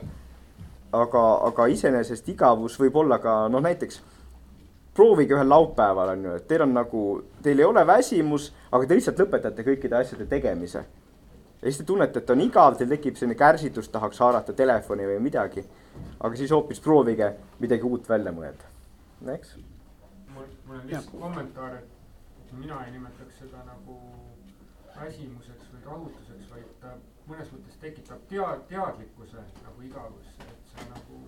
Aga, 0.91 1.23
aga 1.49 1.67
iseenesest 1.73 2.29
igavus 2.33 2.77
võib 2.79 2.95
olla 3.03 3.19
ka 3.21 3.33
noh, 3.51 3.61
näiteks 3.61 4.01
proovige 4.99 5.35
ühel 5.37 5.49
laupäeval 5.49 6.13
on 6.15 6.25
ju, 6.25 6.37
et 6.39 6.47
teil 6.47 6.65
on 6.65 6.73
nagu, 6.75 7.03
teil 7.43 7.61
ei 7.61 7.67
ole 7.67 7.85
väsimus, 7.87 8.49
aga 8.71 8.87
te 8.87 8.97
lihtsalt 8.97 9.21
lõpetate 9.23 9.65
kõikide 9.67 9.99
asjade 9.99 10.25
tegemise. 10.27 10.83
ja 11.61 11.67
siis 11.67 11.77
te 11.77 11.85
tunnete, 11.87 12.19
et 12.19 12.33
on 12.33 12.41
igav, 12.41 12.75
teil 12.77 12.89
tekib 12.89 13.15
selline 13.15 13.37
kärsitus, 13.39 13.89
tahaks 13.93 14.19
haarata 14.19 14.53
telefoni 14.53 15.07
või 15.07 15.19
midagi. 15.29 15.63
aga 16.19 16.35
siis 16.35 16.51
hoopis 16.51 16.79
proovige 16.79 17.33
midagi 17.59 17.83
uut 17.83 18.09
välja 18.09 18.31
mõelda, 18.31 18.73
eks. 19.35 19.55
mul, 20.33 20.51
mul 20.65 20.81
on 20.81 20.87
lihtsalt 20.87 21.21
kommentaar, 21.21 21.75
et 21.75 22.53
mina 22.57 22.83
ei 22.85 22.91
nimetaks 22.91 23.39
seda 23.39 23.63
nagu 23.65 23.99
väsimuseks 24.99 25.73
või 25.73 25.85
rahutuseks, 25.85 26.51
vaid 26.51 26.69
ta 26.81 26.95
mõnes 27.27 27.51
mõttes 27.53 27.77
tekitab 27.81 28.23
tea-, 28.29 28.59
teadlikkuse 28.69 29.43
nagu 29.63 29.85
igavus, 29.85 30.27
et 30.27 30.47
see 30.47 30.58
nagu 30.87 31.19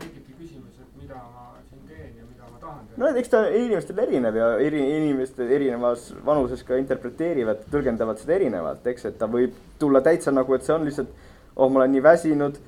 tekibki 0.00 0.36
küsimus, 0.38 0.78
et 0.80 0.96
mida 1.00 1.20
ma 1.20 1.46
siin 1.68 1.82
teen 1.88 2.14
ja 2.18 2.24
mida 2.26 2.48
ma 2.50 2.60
tahan 2.62 2.86
teha. 2.88 3.00
no 3.02 3.10
eks 3.22 3.32
ta 3.32 3.42
inimestel 3.50 4.02
erinev 4.06 4.38
ja 4.40 4.48
eri 4.68 4.82
inimesed 4.96 5.42
erinevas 5.58 6.08
vanuses 6.26 6.64
ka 6.66 6.78
interpreteerivad, 6.80 7.66
tõlgendavad 7.72 8.22
seda 8.22 8.36
erinevalt, 8.38 8.86
eks, 8.92 9.08
et 9.10 9.18
ta 9.20 9.28
võib 9.30 9.54
tulla 9.82 10.02
täitsa 10.04 10.34
nagu, 10.34 10.56
et 10.56 10.66
see 10.66 10.74
on 10.74 10.88
lihtsalt. 10.88 11.14
oh, 11.56 11.70
ma 11.70 11.82
olen 11.82 11.96
nii 11.96 12.04
väsinud, 12.04 12.60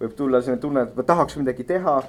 võib 0.00 0.18
tulla 0.18 0.42
selline 0.42 0.62
tunne, 0.62 0.88
et 0.88 0.96
ma 0.96 1.06
tahaks 1.12 1.40
midagi 1.40 1.66
teha. 1.68 2.00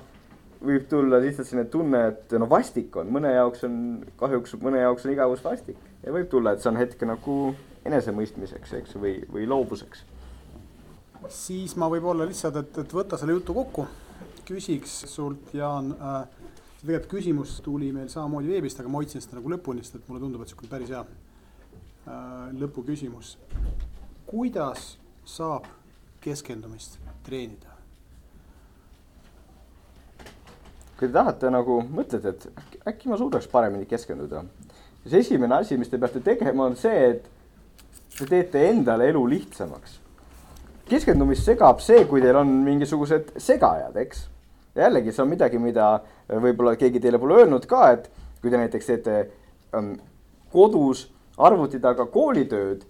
võib 0.65 0.87
tulla 0.89 1.19
lihtsalt 1.21 1.47
selline 1.47 1.69
tunne, 1.69 2.07
et 2.13 2.31
no 2.39 2.47
vastik 2.49 2.95
on, 2.97 3.11
mõne 3.13 3.35
jaoks 3.35 3.67
on 3.67 3.77
kahjuks, 4.17 4.55
mõne 4.63 4.81
jaoks 4.81 5.05
on 5.05 5.11
igavus 5.13 5.43
vastik 5.43 5.77
ja 6.03 6.13
võib 6.15 6.29
tulla, 6.31 6.53
et 6.53 6.63
see 6.63 6.71
on 6.71 6.79
hetk 6.79 7.03
nagu 7.05 7.37
enesemõistmiseks, 7.85 8.73
eks, 8.79 8.95
või, 8.97 9.19
või 9.31 9.45
loobuseks. 9.49 10.05
Siis 11.29 11.75
ma 11.79 11.89
võib-olla 11.91 12.27
lihtsalt, 12.27 12.57
et, 12.61 12.81
et 12.83 12.93
võtta 12.93 13.17
selle 13.19 13.35
jutu 13.37 13.53
kokku 13.53 13.87
küsiks 14.45 15.05
sult, 15.09 15.53
Jaan 15.53 15.93
äh,. 15.99 16.27
tegelikult 16.81 17.09
küsimus 17.17 17.59
tuli 17.65 17.91
meil 17.93 18.09
samamoodi 18.13 18.51
veebist, 18.53 18.79
aga 18.79 18.91
ma 18.91 19.01
hoidsin 19.01 19.23
seda 19.23 19.39
nagu 19.39 19.49
lõpuni, 19.55 19.81
sest 19.81 19.97
et 19.97 20.09
mulle 20.09 20.21
tundub, 20.21 20.43
et 20.43 20.51
sihuke 20.51 20.69
päris 20.69 20.91
hea 20.93 21.01
äh, 21.01 22.51
lõpuküsimus. 22.61 23.37
kuidas 24.29 24.95
saab 25.25 25.65
keskendumist 26.21 26.99
treenida? 27.25 27.73
kui 30.95 31.09
te 31.09 31.13
tahate 31.13 31.49
nagu 31.51 31.81
mõtlete, 31.91 32.31
et 32.31 32.87
äkki 32.87 33.09
ma 33.11 33.17
suudaks 33.19 33.49
paremini 33.51 33.89
keskenduda, 33.89 34.45
siis 35.03 35.25
esimene 35.25 35.57
asi, 35.57 35.75
mis 35.77 35.89
te 35.91 35.99
peate 35.99 36.21
tegema, 36.23 36.69
on 36.69 36.77
see, 36.79 37.09
et 37.09 37.25
te 38.15 38.29
teete 38.29 38.61
endale 38.69 39.09
elu 39.11 39.25
lihtsamaks. 39.33 39.99
Keskendumist 40.89 41.47
segab 41.47 41.81
see, 41.83 42.05
kui 42.09 42.21
teil 42.21 42.37
on 42.39 42.51
mingisugused 42.65 43.35
segajad, 43.41 43.95
eks 44.03 44.25
jällegi, 44.75 45.13
see 45.13 45.23
on 45.23 45.31
midagi, 45.31 45.59
mida 45.61 45.89
võib-olla 46.29 46.75
keegi 46.79 47.01
teile 47.01 47.19
pole 47.21 47.39
öelnud 47.41 47.65
ka, 47.69 47.87
et 47.95 48.09
kui 48.41 48.51
te 48.51 48.59
näiteks 48.59 48.89
teete 48.91 49.15
ähm, 49.75 49.95
kodus 50.53 51.07
arvuti 51.41 51.79
taga 51.83 52.05
koolitööd, 52.11 52.83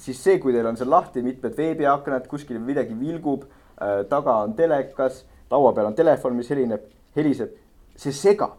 siis 0.00 0.20
see, 0.22 0.38
kui 0.40 0.54
teil 0.56 0.68
on 0.70 0.78
seal 0.80 0.90
lahti 0.90 1.22
mitmed 1.24 1.56
veebiaknad, 1.56 2.26
kuskil 2.30 2.60
midagi 2.62 2.96
vilgub 2.98 3.46
äh,, 3.46 4.02
taga 4.10 4.40
on 4.46 4.56
telekas, 4.58 5.24
laua 5.52 5.74
peal 5.76 5.90
on 5.90 5.98
telefon, 5.98 6.36
mis 6.38 6.50
helineb 6.50 6.88
heliseb, 7.16 7.54
see 7.98 8.14
segab. 8.16 8.58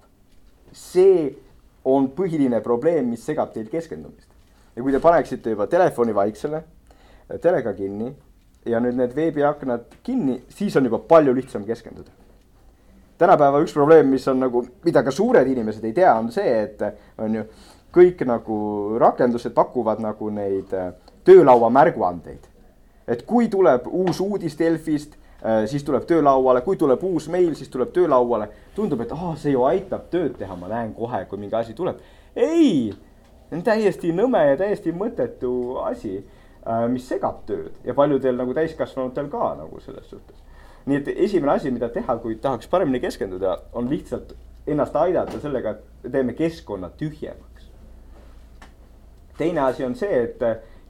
see 0.71 1.31
on 1.83 2.05
põhiline 2.15 2.61
probleem, 2.63 3.09
mis 3.11 3.23
segab 3.25 3.49
teil 3.51 3.67
keskendumist. 3.67 4.29
ja 4.75 4.83
kui 4.83 4.93
te 4.93 4.99
paneksite 5.03 5.51
juba 5.51 5.67
telefoni 5.67 6.15
vaiksele, 6.15 6.61
teleka 7.41 7.73
kinni 7.73 8.13
ja 8.65 8.79
nüüd 8.79 8.97
need 8.97 9.15
veebiaknad 9.15 9.87
kinni, 10.03 10.41
siis 10.49 10.75
on 10.77 10.85
juba 10.85 10.99
palju 10.99 11.35
lihtsam 11.35 11.65
keskenduda. 11.65 12.11
tänapäeva 13.17 13.61
üks 13.61 13.73
probleem, 13.73 14.07
mis 14.09 14.27
on 14.27 14.39
nagu, 14.39 14.65
mida 14.85 15.03
ka 15.03 15.11
suured 15.11 15.47
inimesed 15.47 15.83
ei 15.85 15.93
tea, 15.93 16.13
on 16.17 16.31
see, 16.31 16.61
et 16.63 16.81
on 17.17 17.35
ju 17.35 17.43
kõik 17.93 18.25
nagu 18.25 18.57
rakendused 18.99 19.53
pakuvad 19.53 19.99
nagu 20.01 20.29
neid 20.29 20.73
äh, 20.73 20.93
töölaua 21.23 21.69
märguandeid. 21.69 22.47
et 23.07 23.25
kui 23.25 23.47
tuleb 23.47 23.87
uus 23.87 24.19
uudis 24.19 24.59
Delfist 24.59 25.17
Äh, 25.45 25.67
siis 25.67 25.83
tuleb 25.83 26.03
töölauale, 26.05 26.61
kui 26.61 26.77
tuleb 26.77 27.03
uus 27.03 27.25
meil, 27.29 27.55
siis 27.55 27.69
tuleb 27.69 27.89
töölauale. 27.93 28.49
tundub, 28.75 29.01
et 29.01 29.11
aa, 29.11 29.31
see 29.35 29.55
ju 29.55 29.63
aitab 29.65 30.03
tööd 30.13 30.35
teha, 30.37 30.53
ma 30.55 30.67
näen 30.69 30.91
kohe, 30.93 31.23
kui 31.25 31.39
mingi 31.41 31.55
asi 31.57 31.73
tuleb. 31.73 31.97
ei, 32.35 32.93
see 33.49 33.57
on 33.57 33.63
täiesti 33.65 34.13
nõme 34.13 34.43
ja 34.51 34.59
täiesti 34.59 34.93
mõttetu 34.93 35.79
asi, 35.81 36.19
mis 36.91 37.07
segab 37.09 37.41
tööd 37.45 37.73
ja 37.85 37.93
paljudel 37.97 38.37
nagu 38.37 38.53
täiskasvanutel 38.53 39.29
ka 39.33 39.55
nagu 39.57 39.79
selles 39.81 40.09
suhtes. 40.09 40.37
nii 40.85 40.97
et 40.97 41.07
esimene 41.15 41.55
asi, 41.55 41.71
mida 41.71 41.89
teha, 41.89 42.17
kui 42.17 42.35
tahaks 42.35 42.67
paremini 42.67 42.99
keskenduda, 42.99 43.57
on 43.73 43.89
lihtsalt 43.89 44.35
ennast 44.67 44.95
aidata 44.95 45.39
sellega, 45.41 45.71
et 45.71 46.11
teeme 46.11 46.33
keskkonna 46.33 46.89
tühjemaks. 46.97 47.69
teine 49.37 49.61
asi 49.61 49.85
on 49.85 49.95
see, 49.95 50.23
et 50.23 50.39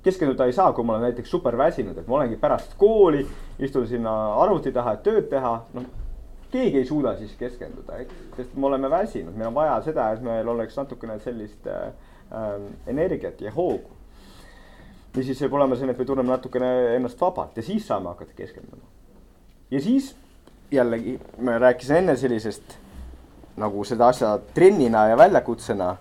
keskenduda 0.03 0.45
ei 0.45 0.53
saa, 0.53 0.73
kui 0.73 0.83
ma 0.83 0.93
olen 0.93 1.09
näiteks 1.09 1.31
super 1.31 1.57
väsinud, 1.57 1.97
et 1.97 2.07
ma 2.07 2.15
olengi 2.19 2.37
pärast 2.41 2.75
kooli, 2.77 3.25
istun 3.59 3.87
sinna 3.87 4.13
arvuti 4.41 4.71
taha, 4.71 4.97
et 4.97 5.03
tööd 5.03 5.29
teha, 5.29 5.55
noh. 5.73 5.89
keegi 6.51 6.81
ei 6.81 6.85
suuda 6.85 7.13
siis 7.15 7.31
keskenduda, 7.39 8.01
eks, 8.03 8.15
sest 8.35 8.55
me 8.59 8.67
oleme 8.67 8.89
väsinud, 8.91 9.35
meil 9.37 9.51
on 9.53 9.55
vaja 9.55 9.77
seda, 9.85 10.09
et 10.11 10.23
meil 10.25 10.47
oleks 10.51 10.75
natukene 10.75 11.15
sellist 11.23 11.67
äh, 11.67 11.93
energiat 12.87 13.41
ja 13.41 13.53
hoogu. 13.55 14.00
Niisiis 15.15 15.41
võib 15.45 15.57
olema 15.59 15.75
selline, 15.75 15.95
et 15.95 15.99
me 15.99 16.07
tunneme 16.07 16.31
natukene 16.31 16.71
ennast 16.95 17.19
vabalt 17.21 17.57
ja 17.57 17.63
siis 17.65 17.87
saame 17.87 18.11
hakata 18.13 18.35
keskenduma. 18.37 18.83
ja 19.71 19.81
siis 19.81 20.15
jällegi, 20.71 21.19
ma 21.41 21.57
rääkisin 21.59 21.95
enne 22.01 22.15
sellisest 22.17 22.77
nagu 23.59 23.83
seda 23.83 24.07
asja 24.07 24.37
trennina 24.53 25.07
ja 25.11 25.17
väljakutsena 25.17 25.95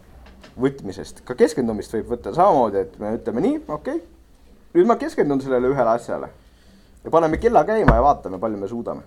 võtmisest, 0.61 1.25
ka 1.25 1.35
keskendumist 1.35 1.93
võib 1.95 2.15
võtta 2.15 2.35
samamoodi, 2.35 2.85
et 2.85 2.99
me 2.99 3.15
ütleme 3.17 3.43
nii, 3.47 3.57
okei 3.69 3.99
okay,, 3.99 4.07
nüüd 4.75 4.87
ma 4.87 4.97
keskendun 5.01 5.43
sellele 5.43 5.73
ühele 5.73 5.97
asjale 5.97 6.31
ja 7.05 7.11
paneme 7.11 7.41
kella 7.43 7.65
käima 7.65 7.97
ja 7.97 8.03
vaatame, 8.03 8.39
palju 8.39 8.59
me 8.59 8.69
suudame. 8.69 9.03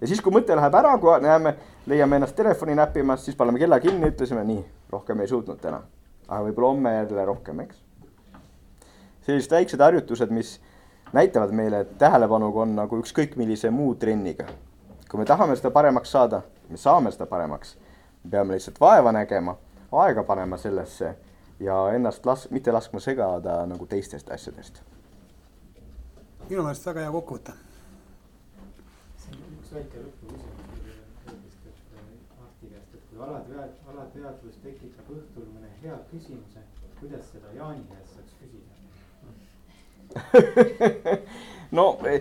ja 0.00 0.06
siis, 0.06 0.20
kui 0.20 0.32
mõte 0.32 0.56
läheb 0.56 0.74
ära, 0.74 0.96
kui 0.98 1.14
näeme, 1.22 1.54
leiame 1.86 2.20
ennast 2.20 2.36
telefoni 2.36 2.74
näppimas, 2.74 3.24
siis 3.24 3.36
paneme 3.36 3.58
kella 3.58 3.80
kinni, 3.80 4.10
ütlesime 4.10 4.44
nii, 4.44 4.64
rohkem 4.90 5.20
ei 5.20 5.28
suutnud 5.28 5.60
täna. 5.60 5.82
aga 6.28 6.42
võib-olla 6.48 6.74
homme 6.74 6.94
jälle 6.94 7.24
rohkem, 7.24 7.60
eks. 7.60 7.89
Sellised 9.22 9.50
väiksed 9.50 9.80
harjutused, 9.80 10.30
mis 10.30 10.60
näitavad 11.12 11.50
meile, 11.50 11.80
et 11.80 11.98
tähelepanuga 11.98 12.62
on 12.62 12.76
nagu 12.76 13.00
ükskõik 13.02 13.36
millise 13.36 13.70
muu 13.70 13.94
trenniga. 13.94 14.46
kui 15.10 15.18
me 15.18 15.24
tahame 15.26 15.56
seda 15.56 15.70
paremaks 15.74 16.12
saada, 16.12 16.42
me 16.68 16.76
saame 16.76 17.10
seda 17.10 17.26
paremaks. 17.26 17.76
me 18.24 18.30
peame 18.30 18.54
lihtsalt 18.54 18.80
vaeva 18.80 19.12
nägema, 19.12 19.56
aega 19.92 20.22
panema 20.22 20.56
sellesse 20.56 21.16
ja 21.60 21.92
ennast 21.94 22.26
las-, 22.26 22.50
mitte 22.50 22.72
laskma 22.72 23.00
segada 23.00 23.66
nagu 23.66 23.86
teistest 23.86 24.30
asjadest. 24.30 24.82
minu 26.48 26.62
meelest 26.62 26.86
väga 26.86 27.00
hea 27.00 27.10
kokkuvõte. 27.10 27.52
see 29.16 29.36
on 29.36 29.58
üks 29.58 29.74
väike 29.74 29.98
lõpuküsimus, 30.06 30.56
et 31.26 31.36
Marti 32.40 32.66
käest, 32.72 32.94
et 32.94 33.04
kui 33.10 33.18
alatead-, 33.26 33.78
alateadvus 33.92 34.58
tekitab 34.64 35.14
õhtul 35.18 35.46
mõne 35.54 35.70
hea 35.82 35.98
küsimuse, 36.12 36.66
kuidas 37.00 37.32
seda 37.32 37.56
Jaani 37.58 37.84
käest 37.90 38.14
saaks 38.14 38.38
küsida? 38.40 38.69
no 41.76 41.98
on? 42.02 42.20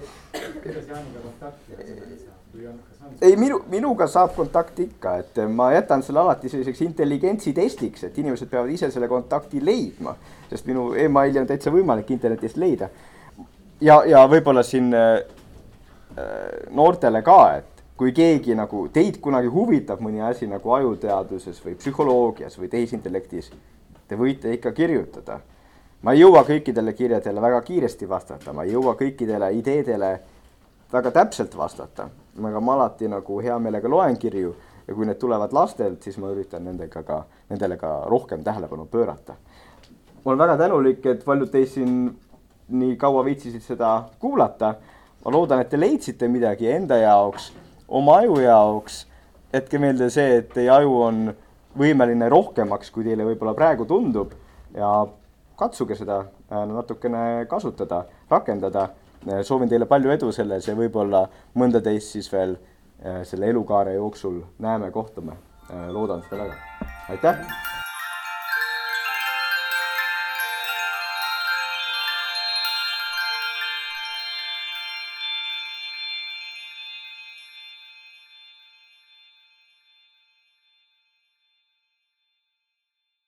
ei, 3.22 3.36
minu, 3.36 3.62
minuga 3.70 4.08
saab 4.08 4.36
kontakti 4.36 4.86
ikka, 4.90 5.16
et 5.22 5.40
ma 5.54 5.72
jätan 5.74 6.04
selle 6.06 6.22
alati 6.24 6.50
selliseks 6.50 6.82
intelligentsi 6.86 7.54
testiks, 7.54 8.04
et 8.08 8.18
inimesed 8.18 8.50
peavad 8.52 8.72
ise 8.74 8.92
selle 8.92 9.08
kontakti 9.08 9.64
leidma. 9.66 10.16
sest 10.50 10.66
minu 10.70 10.94
emaili 10.94 11.40
on 11.40 11.48
täitsa 11.48 11.72
võimalik 11.74 12.12
internetist 12.12 12.58
leida. 12.58 12.90
ja, 13.82 14.02
ja 14.06 14.26
võib-olla 14.28 14.64
siin 14.64 14.94
äh, 14.94 15.20
noortele 16.70 17.22
ka, 17.22 17.40
et 17.58 17.84
kui 18.00 18.14
keegi 18.16 18.56
nagu 18.56 18.88
teid 18.96 19.20
kunagi 19.20 19.50
huvitab 19.52 20.00
mõni 20.04 20.22
asi 20.24 20.48
nagu 20.48 20.72
ajuteaduses 20.72 21.60
või 21.66 21.76
psühholoogias 21.80 22.56
või 22.60 22.70
tehisintellektis, 22.72 23.52
te 24.08 24.16
võite 24.20 24.54
ikka 24.56 24.72
kirjutada. 24.72 25.40
Ma 26.04 26.14
ei 26.16 26.22
jõua 26.24 26.44
kõikidele 26.48 26.94
kirjadele 26.96 27.42
väga 27.42 27.62
kiiresti 27.62 28.10
vastata, 28.10 28.54
ma 28.54 28.64
ei 28.64 28.74
jõua 28.74 28.96
kõikidele 29.00 29.52
ideedele 29.58 30.12
väga 30.92 31.12
täpselt 31.12 31.58
vastata, 31.58 32.10
aga 32.44 32.60
ma 32.60 32.74
alati 32.78 33.10
nagu 33.12 33.40
hea 33.44 33.58
meelega 33.60 33.90
loen 33.92 34.18
kirju 34.18 34.56
ja 34.88 34.96
kui 34.96 35.06
need 35.06 35.20
tulevad 35.22 35.54
lastelt, 35.54 36.02
siis 36.04 36.18
ma 36.18 36.32
üritan 36.34 36.64
nendega 36.66 37.04
ka, 37.06 37.20
nendele 37.50 37.78
ka 37.78 37.92
rohkem 38.10 38.44
tähelepanu 38.44 38.86
pöörata. 38.86 39.36
ma 40.24 40.32
olen 40.32 40.40
väga 40.40 40.58
tänulik, 40.58 41.06
et 41.06 41.26
paljud 41.26 41.52
teist 41.52 41.74
siin 41.74 42.16
nii 42.70 42.96
kaua 42.98 43.26
viitsisid 43.26 43.62
seda 43.62 44.04
kuulata. 44.20 44.76
ma 45.26 45.32
loodan, 45.32 45.62
et 45.62 45.70
te 45.70 45.80
leidsite 45.80 46.28
midagi 46.28 46.72
enda 46.72 46.98
jaoks, 46.98 47.52
oma 47.88 48.18
aju 48.18 48.40
jaoks. 48.40 49.06
jätke 49.54 49.80
meelde 49.80 50.10
see, 50.10 50.38
et 50.38 50.50
teie 50.54 50.70
aju 50.70 51.02
on 51.02 51.34
võimeline 51.78 52.30
rohkemaks, 52.30 52.92
kui 52.92 53.04
teile 53.04 53.26
võib-olla 53.26 53.54
praegu 53.54 53.86
tundub 53.86 54.34
ja 54.74 55.08
katsuge 55.60 55.98
seda 56.00 56.22
äh, 56.24 56.66
natukene 56.70 57.46
kasutada, 57.52 58.04
rakendada 58.32 58.90
soovin 59.44 59.70
teile 59.70 59.86
palju 59.86 60.14
edu 60.16 60.32
selles 60.32 60.68
ja 60.70 60.76
võib-olla 60.78 61.26
mõnda 61.60 61.84
teist 61.84 62.16
siis 62.16 62.32
veel 62.32 62.56
äh, 62.56 63.22
selle 63.28 63.52
elukaare 63.52 63.98
jooksul 63.98 64.42
näeme, 64.60 64.92
kohtume. 64.92 65.38
loodan 65.94 66.24
seda 66.26 66.48
väga. 66.48 66.56
aitäh 67.10 67.79